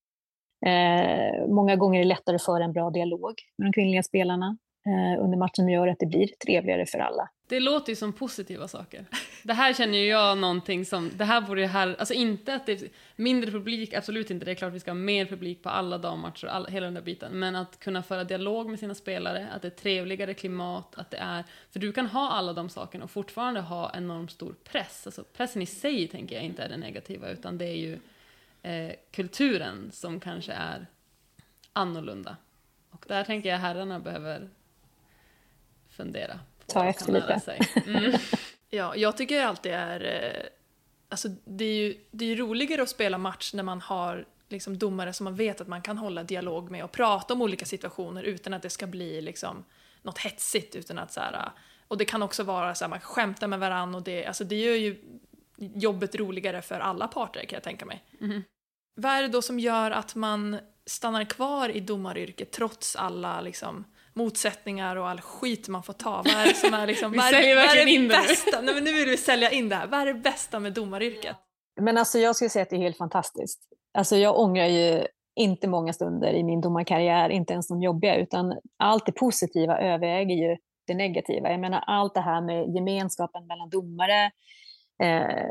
Eh, 0.66 1.48
många 1.48 1.76
gånger 1.76 2.00
är 2.00 2.04
det 2.04 2.08
lättare 2.08 2.36
att 2.36 2.44
föra 2.44 2.64
en 2.64 2.72
bra 2.72 2.90
dialog 2.90 3.34
med 3.58 3.66
de 3.66 3.72
kvinnliga 3.72 4.02
spelarna 4.02 4.56
eh, 4.86 5.24
under 5.24 5.38
matchen 5.38 5.68
gör 5.68 5.88
att 5.88 5.98
det 5.98 6.06
blir 6.06 6.28
trevligare 6.46 6.86
för 6.86 6.98
alla. 6.98 7.28
Det 7.52 7.60
låter 7.60 7.92
ju 7.92 7.96
som 7.96 8.12
positiva 8.12 8.68
saker. 8.68 9.06
Det 9.42 9.52
här 9.52 9.74
känner 9.74 9.98
ju 9.98 10.04
jag 10.04 10.38
någonting 10.38 10.84
som, 10.84 11.10
det 11.16 11.24
här 11.24 11.40
borde 11.40 11.60
ju 11.60 11.66
här, 11.66 11.96
alltså 11.98 12.14
inte 12.14 12.54
att 12.54 12.66
det 12.66 12.82
är 12.82 12.88
mindre 13.16 13.50
publik, 13.50 13.94
absolut 13.94 14.30
inte, 14.30 14.44
det 14.44 14.50
är 14.50 14.54
klart 14.54 14.72
vi 14.72 14.80
ska 14.80 14.90
ha 14.90 14.94
mer 14.94 15.26
publik 15.26 15.62
på 15.62 15.68
alla 15.68 15.98
dammatcher, 15.98 16.46
all, 16.46 16.66
hela 16.66 16.86
den 16.86 16.94
där 16.94 17.02
biten, 17.02 17.38
men 17.38 17.56
att 17.56 17.78
kunna 17.78 18.02
föra 18.02 18.24
dialog 18.24 18.70
med 18.70 18.78
sina 18.78 18.94
spelare, 18.94 19.48
att 19.54 19.62
det 19.62 19.68
är 19.68 19.70
trevligare 19.70 20.34
klimat, 20.34 20.94
att 20.98 21.10
det 21.10 21.16
är, 21.16 21.44
för 21.70 21.80
du 21.80 21.92
kan 21.92 22.06
ha 22.06 22.30
alla 22.30 22.52
de 22.52 22.68
sakerna 22.68 23.04
och 23.04 23.10
fortfarande 23.10 23.60
ha 23.60 23.92
enormt 23.94 24.32
stor 24.32 24.54
press, 24.64 25.06
alltså 25.06 25.24
pressen 25.24 25.62
i 25.62 25.66
sig 25.66 26.08
tänker 26.08 26.36
jag 26.36 26.44
inte 26.44 26.62
är 26.62 26.68
det 26.68 26.76
negativa, 26.76 27.28
utan 27.28 27.58
det 27.58 27.66
är 27.66 27.76
ju 27.76 27.98
eh, 28.62 28.92
kulturen 29.10 29.90
som 29.92 30.20
kanske 30.20 30.52
är 30.52 30.86
annorlunda. 31.72 32.36
Och 32.90 33.04
där 33.08 33.24
tänker 33.24 33.48
jag 33.48 33.58
herrarna 33.58 34.00
behöver 34.00 34.48
fundera. 35.90 36.40
Ta 36.66 36.84
efter 36.84 37.12
lite. 37.12 37.58
Mm. 37.86 38.12
ja, 38.70 38.96
jag 38.96 39.16
tycker 39.16 39.44
alltid 39.44 39.72
är... 39.72 40.04
Eh, 40.04 40.46
alltså 41.08 41.28
det 41.44 41.64
är 41.64 41.74
ju 41.74 41.96
det 42.10 42.24
är 42.24 42.36
roligare 42.36 42.82
att 42.82 42.88
spela 42.88 43.18
match 43.18 43.54
när 43.54 43.62
man 43.62 43.80
har 43.80 44.24
liksom 44.48 44.78
domare 44.78 45.12
som 45.12 45.24
man 45.24 45.36
vet 45.36 45.60
att 45.60 45.68
man 45.68 45.82
kan 45.82 45.98
hålla 45.98 46.22
dialog 46.22 46.70
med 46.70 46.84
och 46.84 46.92
prata 46.92 47.34
om 47.34 47.42
olika 47.42 47.64
situationer 47.66 48.22
utan 48.22 48.54
att 48.54 48.62
det 48.62 48.70
ska 48.70 48.86
bli 48.86 49.20
liksom 49.20 49.64
något 50.02 50.18
hetsigt. 50.18 50.76
Utan 50.76 50.98
att 50.98 51.12
så 51.12 51.20
här, 51.20 51.50
och 51.88 51.98
det 51.98 52.04
kan 52.04 52.22
också 52.22 52.42
vara 52.42 52.74
så 52.74 52.84
här, 52.84 52.88
man 52.88 53.00
skämtar 53.00 53.46
med 53.46 53.60
varandra 53.60 53.96
och 53.96 54.04
det, 54.04 54.26
alltså 54.26 54.44
det 54.44 54.56
gör 54.56 54.74
ju 54.74 54.96
jobbet 55.56 56.14
roligare 56.14 56.62
för 56.62 56.80
alla 56.80 57.08
parter 57.08 57.44
kan 57.44 57.56
jag 57.56 57.62
tänka 57.62 57.86
mig. 57.86 58.04
Mm. 58.20 58.42
Vad 58.94 59.12
är 59.12 59.22
det 59.22 59.28
då 59.28 59.42
som 59.42 59.58
gör 59.60 59.90
att 59.90 60.14
man 60.14 60.58
stannar 60.86 61.24
kvar 61.24 61.68
i 61.68 61.80
domaryrket 61.80 62.50
trots 62.50 62.96
alla 62.96 63.40
liksom, 63.40 63.84
motsättningar 64.14 64.96
och 64.96 65.08
all 65.08 65.20
skit 65.20 65.68
man 65.68 65.82
får 65.82 65.92
ta? 65.92 66.16
Vad 66.16 66.34
är 66.34 66.46
det 66.46 66.54
som 66.54 66.74
är 66.74 66.86
liksom, 66.86 67.12
vi 67.12 67.18
vad 67.18 67.34
är, 67.34 67.56
vad 67.56 67.64
är 67.64 67.84
det 67.84 67.90
in 67.90 68.08
bästa? 68.08 68.60
Nej, 68.60 68.74
men 68.74 68.84
nu 68.84 68.92
vill 68.92 69.08
vi 69.08 69.16
sälja 69.16 69.50
in 69.50 69.68
det 69.68 69.76
här. 69.76 69.86
Vad 69.86 70.00
är 70.00 70.06
det 70.06 70.14
bästa 70.14 70.58
med 70.58 70.72
domaryrket? 70.72 71.36
Men 71.80 71.98
alltså 71.98 72.18
jag 72.18 72.36
skulle 72.36 72.50
säga 72.50 72.62
att 72.62 72.70
det 72.70 72.76
är 72.76 72.80
helt 72.80 72.98
fantastiskt. 72.98 73.60
Alltså 73.98 74.16
jag 74.16 74.38
ångrar 74.38 74.66
ju 74.66 75.06
inte 75.34 75.68
många 75.68 75.92
stunder 75.92 76.32
i 76.32 76.44
min 76.44 76.60
domarkarriär, 76.60 77.28
inte 77.28 77.52
ens 77.52 77.68
de 77.68 77.82
jobbiga, 77.82 78.16
utan 78.16 78.58
allt 78.78 79.06
det 79.06 79.12
positiva 79.12 79.78
överväger 79.78 80.34
ju 80.34 80.56
det 80.86 80.94
negativa. 80.94 81.50
Jag 81.50 81.60
menar 81.60 81.84
allt 81.86 82.14
det 82.14 82.20
här 82.20 82.40
med 82.40 82.74
gemenskapen 82.74 83.46
mellan 83.46 83.70
domare, 83.70 84.30
Eh, 85.02 85.46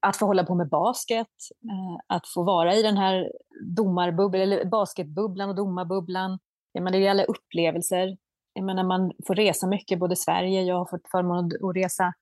att 0.00 0.16
få 0.16 0.26
hålla 0.26 0.44
på 0.44 0.54
med 0.54 0.68
basket, 0.68 1.26
eh, 1.70 2.16
att 2.16 2.28
få 2.28 2.42
vara 2.42 2.74
i 2.74 2.82
den 2.82 2.96
här 2.96 3.32
domarbubblan, 3.76 4.42
eller 4.42 4.64
basketbubblan 4.64 5.48
och 5.48 5.54
domarbubblan. 5.54 6.38
Jag 6.72 6.84
menar, 6.84 6.98
det 6.98 7.04
gäller 7.04 7.30
upplevelser. 7.30 8.16
Jag 8.54 8.64
menar, 8.64 8.84
man 8.84 9.12
får 9.26 9.34
resa 9.34 9.66
mycket, 9.66 9.98
både 9.98 10.16
Sverige, 10.16 10.62
jag 10.62 10.76
har 10.76 10.86
fått 10.86 11.10
förmånen 11.10 11.44
att 11.44 11.76
resa 11.76 12.12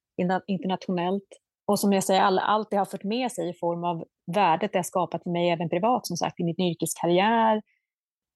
internationellt. 0.47 1.29
Och 1.67 1.79
som 1.79 1.93
jag 1.93 2.05
säger, 2.05 2.21
all, 2.21 2.39
allt 2.39 2.71
det 2.71 2.77
har 2.77 2.85
fört 2.85 3.05
med 3.05 3.33
sig 3.33 3.51
i 3.51 3.55
form 3.55 3.85
av 3.85 4.05
värdet 4.35 4.73
det 4.73 4.79
har 4.79 4.83
skapat 4.83 5.23
för 5.23 5.31
mig 5.31 5.51
även 5.51 5.69
privat, 5.69 6.07
som 6.07 6.17
sagt, 6.17 6.41
i 6.41 6.45
min 6.45 6.61
yrkeskarriär. 6.61 7.63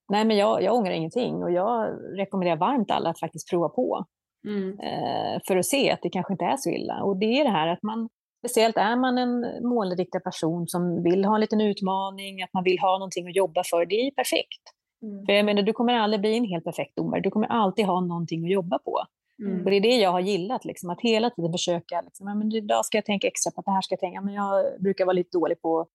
Nej, 0.08 0.24
men 0.24 0.36
jag, 0.36 0.62
jag 0.62 0.74
ångrar 0.74 0.92
ingenting 0.92 1.42
och 1.42 1.52
jag 1.52 1.94
rekommenderar 2.18 2.56
varmt 2.56 2.90
alla 2.90 3.10
att 3.10 3.20
faktiskt 3.20 3.50
prova 3.50 3.68
på. 3.68 4.04
Mm. 4.46 4.78
Eh, 4.78 5.40
för 5.46 5.56
att 5.56 5.66
se 5.66 5.90
att 5.90 6.02
det 6.02 6.10
kanske 6.10 6.32
inte 6.34 6.44
är 6.44 6.56
så 6.56 6.70
illa. 6.70 7.02
Och 7.02 7.16
det 7.16 7.40
är 7.40 7.44
det 7.44 7.50
här 7.50 7.68
att 7.68 7.82
man, 7.82 8.08
speciellt 8.38 8.76
är 8.76 8.96
man 8.96 9.18
en 9.18 9.40
målinriktad 9.68 10.20
person 10.20 10.66
som 10.66 11.02
vill 11.02 11.24
ha 11.24 11.34
en 11.34 11.40
liten 11.40 11.60
utmaning, 11.60 12.42
att 12.42 12.52
man 12.52 12.64
vill 12.64 12.78
ha 12.78 12.98
någonting 12.98 13.28
att 13.28 13.36
jobba 13.36 13.62
för, 13.70 13.86
det 13.86 13.94
är 13.94 14.10
perfekt. 14.10 14.73
Mm. 15.04 15.26
För 15.26 15.32
jag 15.32 15.44
menar, 15.44 15.62
du 15.62 15.72
kommer 15.72 15.94
aldrig 15.94 16.20
bli 16.20 16.36
en 16.36 16.44
helt 16.44 16.64
perfekt 16.64 16.96
domare, 16.96 17.20
du 17.20 17.30
kommer 17.30 17.46
alltid 17.46 17.84
ha 17.86 18.00
någonting 18.00 18.44
att 18.44 18.50
jobba 18.50 18.78
på. 18.78 19.04
Mm. 19.42 19.64
Och 19.64 19.70
det 19.70 19.76
är 19.76 19.80
det 19.80 19.96
jag 19.96 20.12
har 20.12 20.20
gillat, 20.20 20.64
liksom, 20.64 20.90
att 20.90 21.00
hela 21.00 21.30
tiden 21.30 21.52
försöka, 21.52 22.00
liksom, 22.00 22.28
ja, 22.28 22.34
men 22.34 22.52
idag 22.52 22.84
ska 22.84 22.98
jag 22.98 23.04
tänka 23.04 23.26
extra 23.26 23.50
på 23.50 23.60
att 23.60 23.64
det 23.64 23.72
här 23.72 23.80
ska 23.80 23.92
jag 23.92 24.00
tänka, 24.00 24.20
men 24.20 24.34
jag 24.34 24.80
brukar 24.80 25.04
vara 25.04 25.12
lite 25.12 25.38
dålig 25.38 25.60
på, 25.62 25.86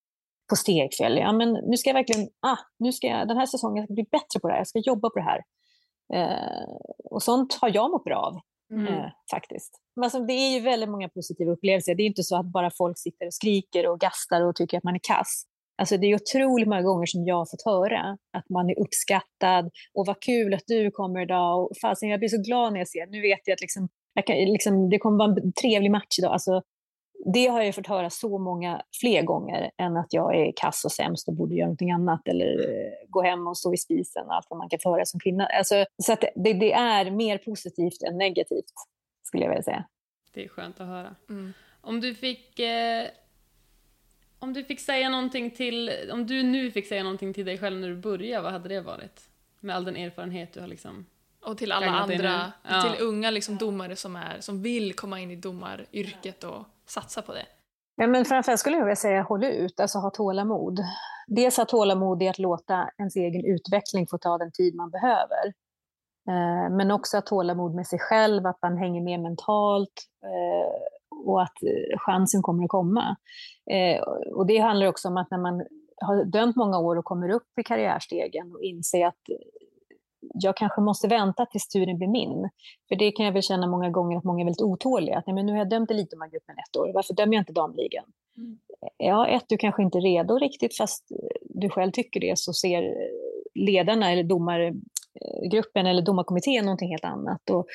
på 0.50 0.56
stegfel. 0.56 1.18
Ja, 1.18 1.32
men 1.32 1.54
nu 1.54 1.78
ska 1.78 1.90
jag 1.90 1.96
verkligen, 1.96 2.28
ah, 2.48 2.58
nu 2.80 2.92
ska 2.92 3.08
jag, 3.08 3.28
den 3.28 3.38
här 3.38 3.46
säsongen 3.46 3.86
ska 3.86 3.94
bli 3.94 4.08
bättre 4.12 4.40
på 4.42 4.48
det 4.48 4.54
här, 4.54 4.60
jag 4.60 4.68
ska 4.68 4.80
jobba 4.80 5.10
på 5.10 5.20
det 5.20 5.26
här. 5.26 5.44
Eh, 6.14 6.70
och 7.04 7.24
sånt 7.24 7.58
har 7.62 7.72
jag 7.76 7.92
mått 7.92 8.04
bra 8.04 8.18
av, 8.18 8.40
mm. 8.80 8.94
eh, 8.94 9.06
faktiskt. 9.32 9.82
Men 9.96 10.04
alltså, 10.04 10.20
det 10.20 10.34
är 10.34 10.54
ju 10.54 10.60
väldigt 10.60 10.90
många 10.90 11.10
positiva 11.10 11.52
upplevelser. 11.52 11.96
Det 11.96 12.04
är 12.04 12.08
inte 12.08 12.24
så 12.24 12.38
att 12.38 12.46
bara 12.46 12.72
folk 12.78 12.98
sitter 12.98 13.26
och 13.26 13.34
skriker 13.34 13.88
och 13.88 14.00
gastar 14.00 14.42
och 14.42 14.56
tycker 14.56 14.78
att 14.78 14.84
man 14.84 14.96
är 14.96 15.00
kass. 15.04 15.44
Alltså 15.80 15.98
det 15.98 16.08
är 16.08 16.16
otroligt 16.16 16.68
många 16.68 16.82
gånger 16.82 17.06
som 17.06 17.26
jag 17.26 17.36
har 17.36 17.46
fått 17.46 17.66
höra 17.66 18.18
att 18.34 18.50
man 18.50 18.70
är 18.70 18.80
uppskattad 18.80 19.72
och 19.94 20.06
vad 20.06 20.22
kul 20.22 20.54
att 20.54 20.64
du 20.68 20.92
kommer 20.92 21.22
idag 21.22 21.64
och 21.64 21.78
fasen 21.82 22.10
jag 22.10 22.20
blir 22.20 22.30
så 22.30 22.42
glad 22.42 22.74
när 22.74 22.80
jag 22.80 22.88
ser, 22.88 23.08
nu 23.08 23.22
vet 23.22 23.40
jag 23.46 23.54
att 23.54 23.62
liksom, 23.62 23.90
jag 24.14 24.26
kan, 24.26 24.36
liksom, 24.36 24.90
det 24.90 24.98
kommer 24.98 25.18
vara 25.18 25.42
en 25.42 25.54
trevlig 25.54 25.92
match 25.92 26.20
idag. 26.20 26.34
Alltså, 26.34 26.62
det 27.34 27.48
har 27.48 27.62
jag 27.62 27.76
fått 27.76 27.88
höra 27.88 28.10
så 28.10 28.38
många 28.38 28.82
fler 29.02 29.24
gånger 29.24 29.72
än 29.78 29.98
att 29.98 30.14
jag 30.14 30.36
är 30.36 30.54
kass 30.56 30.86
och 30.86 30.92
sämst 30.92 31.28
och 31.28 31.34
borde 31.34 31.56
göra 31.56 31.66
någonting 31.66 31.92
annat 31.92 32.28
eller 32.28 32.70
eh, 32.70 32.92
gå 33.08 33.22
hem 33.22 33.48
och 33.48 33.58
stå 33.58 33.74
i 33.74 33.78
spisen 33.78 34.26
och 34.26 34.36
allt 34.36 34.48
vad 34.50 34.58
man 34.58 34.70
kan 34.70 34.80
få 34.84 34.92
höra 34.92 35.06
som 35.06 35.20
kvinna. 35.20 35.46
Alltså, 35.46 35.86
så 36.04 36.14
att 36.14 36.24
det, 36.36 36.54
det 36.54 36.74
är 36.74 37.12
mer 37.12 37.38
positivt 37.38 38.04
än 38.04 38.18
negativt, 38.18 38.74
skulle 39.24 39.44
jag 39.44 39.50
vilja 39.50 39.64
säga. 39.64 39.86
Det 40.34 40.44
är 40.44 40.48
skönt 40.48 40.82
att 40.82 40.88
höra. 40.88 41.16
Mm. 41.30 41.54
Om 41.82 42.02
du 42.02 42.16
fick... 42.16 42.60
Eh, 42.60 43.08
om 44.40 44.54
du 44.54 44.64
fick 44.64 44.80
säga 44.80 45.10
någonting 45.10 45.52
till... 45.52 45.92
Om 46.12 46.28
du 46.28 46.44
nu 46.44 46.72
fick 46.72 46.88
säga 46.88 47.04
någonting 47.04 47.34
till 47.34 47.46
dig 47.46 47.58
själv 47.58 47.80
när 47.80 47.88
du 47.88 47.96
började, 47.96 48.44
vad 48.44 48.52
hade 48.52 48.70
det 48.70 48.82
varit? 48.82 49.30
Med 49.60 49.76
all 49.76 49.86
den 49.86 49.96
erfarenhet 49.96 50.54
du 50.54 50.60
har 50.60 50.68
liksom... 50.68 51.06
Och 51.46 51.58
till 51.58 51.72
alla 51.72 51.88
andra. 51.88 52.52
Ja. 52.70 52.82
till 52.82 53.06
unga 53.06 53.32
liksom 53.32 53.58
domare 53.58 53.96
som, 53.96 54.16
är, 54.16 54.38
som 54.40 54.62
vill 54.62 54.94
komma 54.94 55.20
in 55.20 55.32
i 55.32 55.36
domaryrket 55.36 56.44
och 56.44 56.66
satsa 56.86 57.22
på 57.22 57.34
det. 57.34 57.46
Ja, 57.96 58.08
men 58.08 58.26
framförallt 58.26 58.60
skulle 58.60 58.78
jag 58.78 58.86
vilja 58.86 58.96
säga 58.96 59.22
håll 59.22 59.44
ut, 59.44 59.80
alltså 59.80 59.98
ha 59.98 60.10
tålamod. 60.10 60.80
Dels 61.28 61.58
ha 61.58 61.66
tålamod 61.66 62.24
i 62.24 62.28
att 62.28 62.40
låta 62.40 62.90
ens 62.98 63.16
egen 63.16 63.46
utveckling 63.46 64.08
få 64.08 64.18
ta 64.18 64.38
den 64.38 64.52
tid 64.52 64.76
man 64.76 64.90
behöver. 64.90 65.54
Eh, 66.28 66.70
men 66.72 66.92
också 66.92 67.18
ha 67.18 67.22
tålamod 67.22 67.76
med 67.76 67.88
sig 67.88 68.00
själv, 68.00 68.46
att 68.46 68.62
man 68.62 68.78
hänger 68.78 69.02
med 69.02 69.20
mentalt 69.20 70.08
eh, 70.24 70.99
och 71.26 71.42
att 71.42 71.64
eh, 71.64 71.98
chansen 71.98 72.42
kommer 72.42 72.64
att 72.64 72.70
komma. 72.70 73.16
Eh, 73.72 74.02
och 74.34 74.46
det 74.46 74.58
handlar 74.58 74.88
också 74.88 75.08
om 75.08 75.18
att 75.18 75.32
när 75.32 75.38
man 75.38 75.66
har 76.02 76.26
dömt 76.26 76.56
många 76.56 76.80
år 76.80 76.96
och 76.96 77.06
kommer 77.06 77.30
upp 77.30 77.60
i 77.60 77.64
karriärstegen 77.64 78.52
och 78.52 78.64
inser 78.64 79.06
att 79.06 79.30
eh, 79.30 79.36
jag 80.34 80.58
kanske 80.58 80.82
måste 80.82 81.08
vänta 81.08 81.46
tills 81.46 81.68
turen 81.68 81.98
blir 81.98 82.08
min. 82.08 82.50
För 82.88 82.96
det 82.96 83.12
kan 83.12 83.26
jag 83.26 83.34
väl 83.34 83.42
känna 83.42 83.68
många 83.68 83.90
gånger 83.90 84.18
att 84.18 84.24
många 84.24 84.42
är 84.42 84.46
väldigt 84.46 84.62
otåliga. 84.62 85.18
Att, 85.18 85.28
nej, 85.28 85.34
men 85.34 85.46
nu 85.46 85.52
har 85.52 85.60
jag 85.60 85.70
dömt 85.70 85.92
elitdomargruppen 85.92 86.56
ett 86.58 86.78
år, 86.78 86.92
varför 86.94 87.14
dömer 87.14 87.34
jag 87.34 87.42
inte 87.42 87.54
damligan? 87.54 88.06
Mm. 88.38 88.60
Ja, 88.98 89.28
ett, 89.28 89.46
du 89.48 89.58
kanske 89.58 89.84
inte 89.84 89.98
är 89.98 90.02
redo 90.02 90.38
riktigt, 90.38 90.78
fast 90.78 91.12
du 91.42 91.70
själv 91.70 91.92
tycker 91.92 92.20
det, 92.20 92.40
så 92.40 92.54
ser 92.54 92.96
ledarna 93.56 94.12
eller 94.12 94.24
domargruppen 94.24 95.86
eller 95.86 96.02
domarkommittén 96.02 96.66
någonting 96.66 96.90
helt 96.90 97.06
annat. 97.06 97.50
Och, 97.50 97.68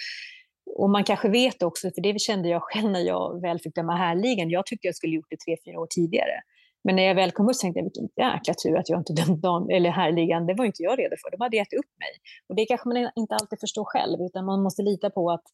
och 0.77 0.91
man 0.91 1.05
kanske 1.05 1.29
vet 1.29 1.63
också, 1.63 1.91
för 1.91 2.03
det 2.03 2.21
kände 2.21 2.49
jag 2.49 2.63
själv 2.63 2.91
när 2.91 3.01
jag 3.01 3.41
väl 3.41 3.59
fick 3.59 3.75
döma 3.75 3.97
härligan, 3.97 4.51
jag 4.51 4.67
tyckte 4.67 4.87
jag 4.89 4.97
skulle 4.97 5.15
gjort 5.15 5.27
det 5.31 5.37
tre, 5.37 5.57
fyra 5.65 5.81
år 5.81 5.87
tidigare. 5.91 6.41
Men 6.85 6.97
när 6.97 7.03
jag 7.03 7.15
väl 7.15 7.33
kom 7.33 7.49
upp 7.49 7.59
tänkte 7.59 7.79
jag 7.79 7.85
vilken 7.85 8.09
jäkla 8.17 8.55
tur 8.55 8.77
att 8.79 8.89
jag 8.89 9.01
inte 9.01 9.13
dömt 9.13 9.43
dam, 9.43 9.71
eller 9.71 9.91
härligan, 9.91 10.47
det 10.47 10.55
var 10.55 10.65
inte 10.65 10.83
jag 10.83 10.99
redo 10.99 11.17
för, 11.23 11.31
de 11.31 11.41
hade 11.41 11.57
gett 11.57 11.73
upp 11.73 11.91
mig. 11.99 12.11
Och 12.49 12.55
det 12.55 12.67
kanske 12.67 12.89
man 12.89 13.11
inte 13.17 13.35
alltid 13.35 13.61
förstår 13.61 13.85
själv, 13.85 14.21
utan 14.21 14.45
man 14.45 14.63
måste 14.63 14.83
lita 14.83 15.11
på 15.11 15.31
att 15.31 15.45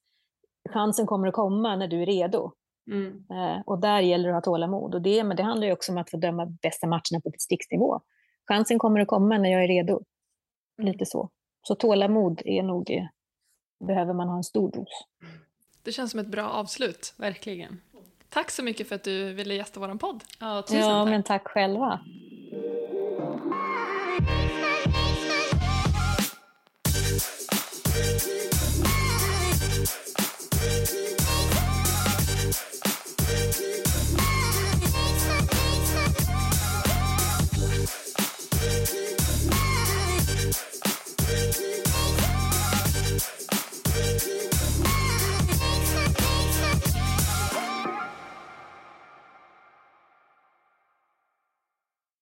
chansen 0.70 1.06
kommer 1.06 1.28
att 1.28 1.34
komma 1.34 1.76
när 1.76 1.88
du 1.88 2.02
är 2.02 2.06
redo. 2.06 2.52
Mm. 2.90 3.24
Eh, 3.30 3.62
och 3.66 3.80
där 3.80 4.00
gäller 4.00 4.28
det 4.28 4.36
att 4.36 4.46
ha 4.46 4.52
tålamod. 4.52 4.94
Och 4.94 5.02
det, 5.02 5.24
men 5.24 5.36
det 5.36 5.42
handlar 5.42 5.66
ju 5.66 5.72
också 5.72 5.92
om 5.92 5.98
att 5.98 6.10
få 6.10 6.16
döma 6.16 6.46
bästa 6.46 6.86
matcherna 6.86 7.20
på 7.22 7.28
distriktsnivå. 7.28 8.00
Chansen 8.48 8.78
kommer 8.78 9.00
att 9.00 9.08
komma 9.08 9.38
när 9.38 9.50
jag 9.50 9.64
är 9.64 9.68
redo. 9.68 10.00
Lite 10.82 11.06
så. 11.06 11.28
Så 11.62 11.74
tålamod 11.74 12.42
är 12.44 12.62
nog, 12.62 12.90
eh, 12.90 13.04
behöver 13.80 14.12
man 14.12 14.28
ha 14.28 14.36
en 14.36 14.44
stor 14.44 14.70
dos. 14.70 14.88
Det 15.82 15.92
känns 15.92 16.10
som 16.10 16.20
ett 16.20 16.26
bra 16.26 16.48
avslut, 16.50 17.14
verkligen. 17.16 17.80
Tack 18.28 18.50
så 18.50 18.62
mycket 18.62 18.88
för 18.88 18.94
att 18.94 19.04
du 19.04 19.32
ville 19.32 19.54
gästa 19.54 19.80
vår 19.80 19.94
podd. 19.94 20.24
Ja, 20.40 20.62
tusen 20.62 20.78
ja, 20.78 21.04
tack. 21.04 21.10
men 21.10 21.22
tack 21.22 21.48
själva. 21.48 22.00
Christmas, 26.90 27.50
Christmas. 27.84 28.49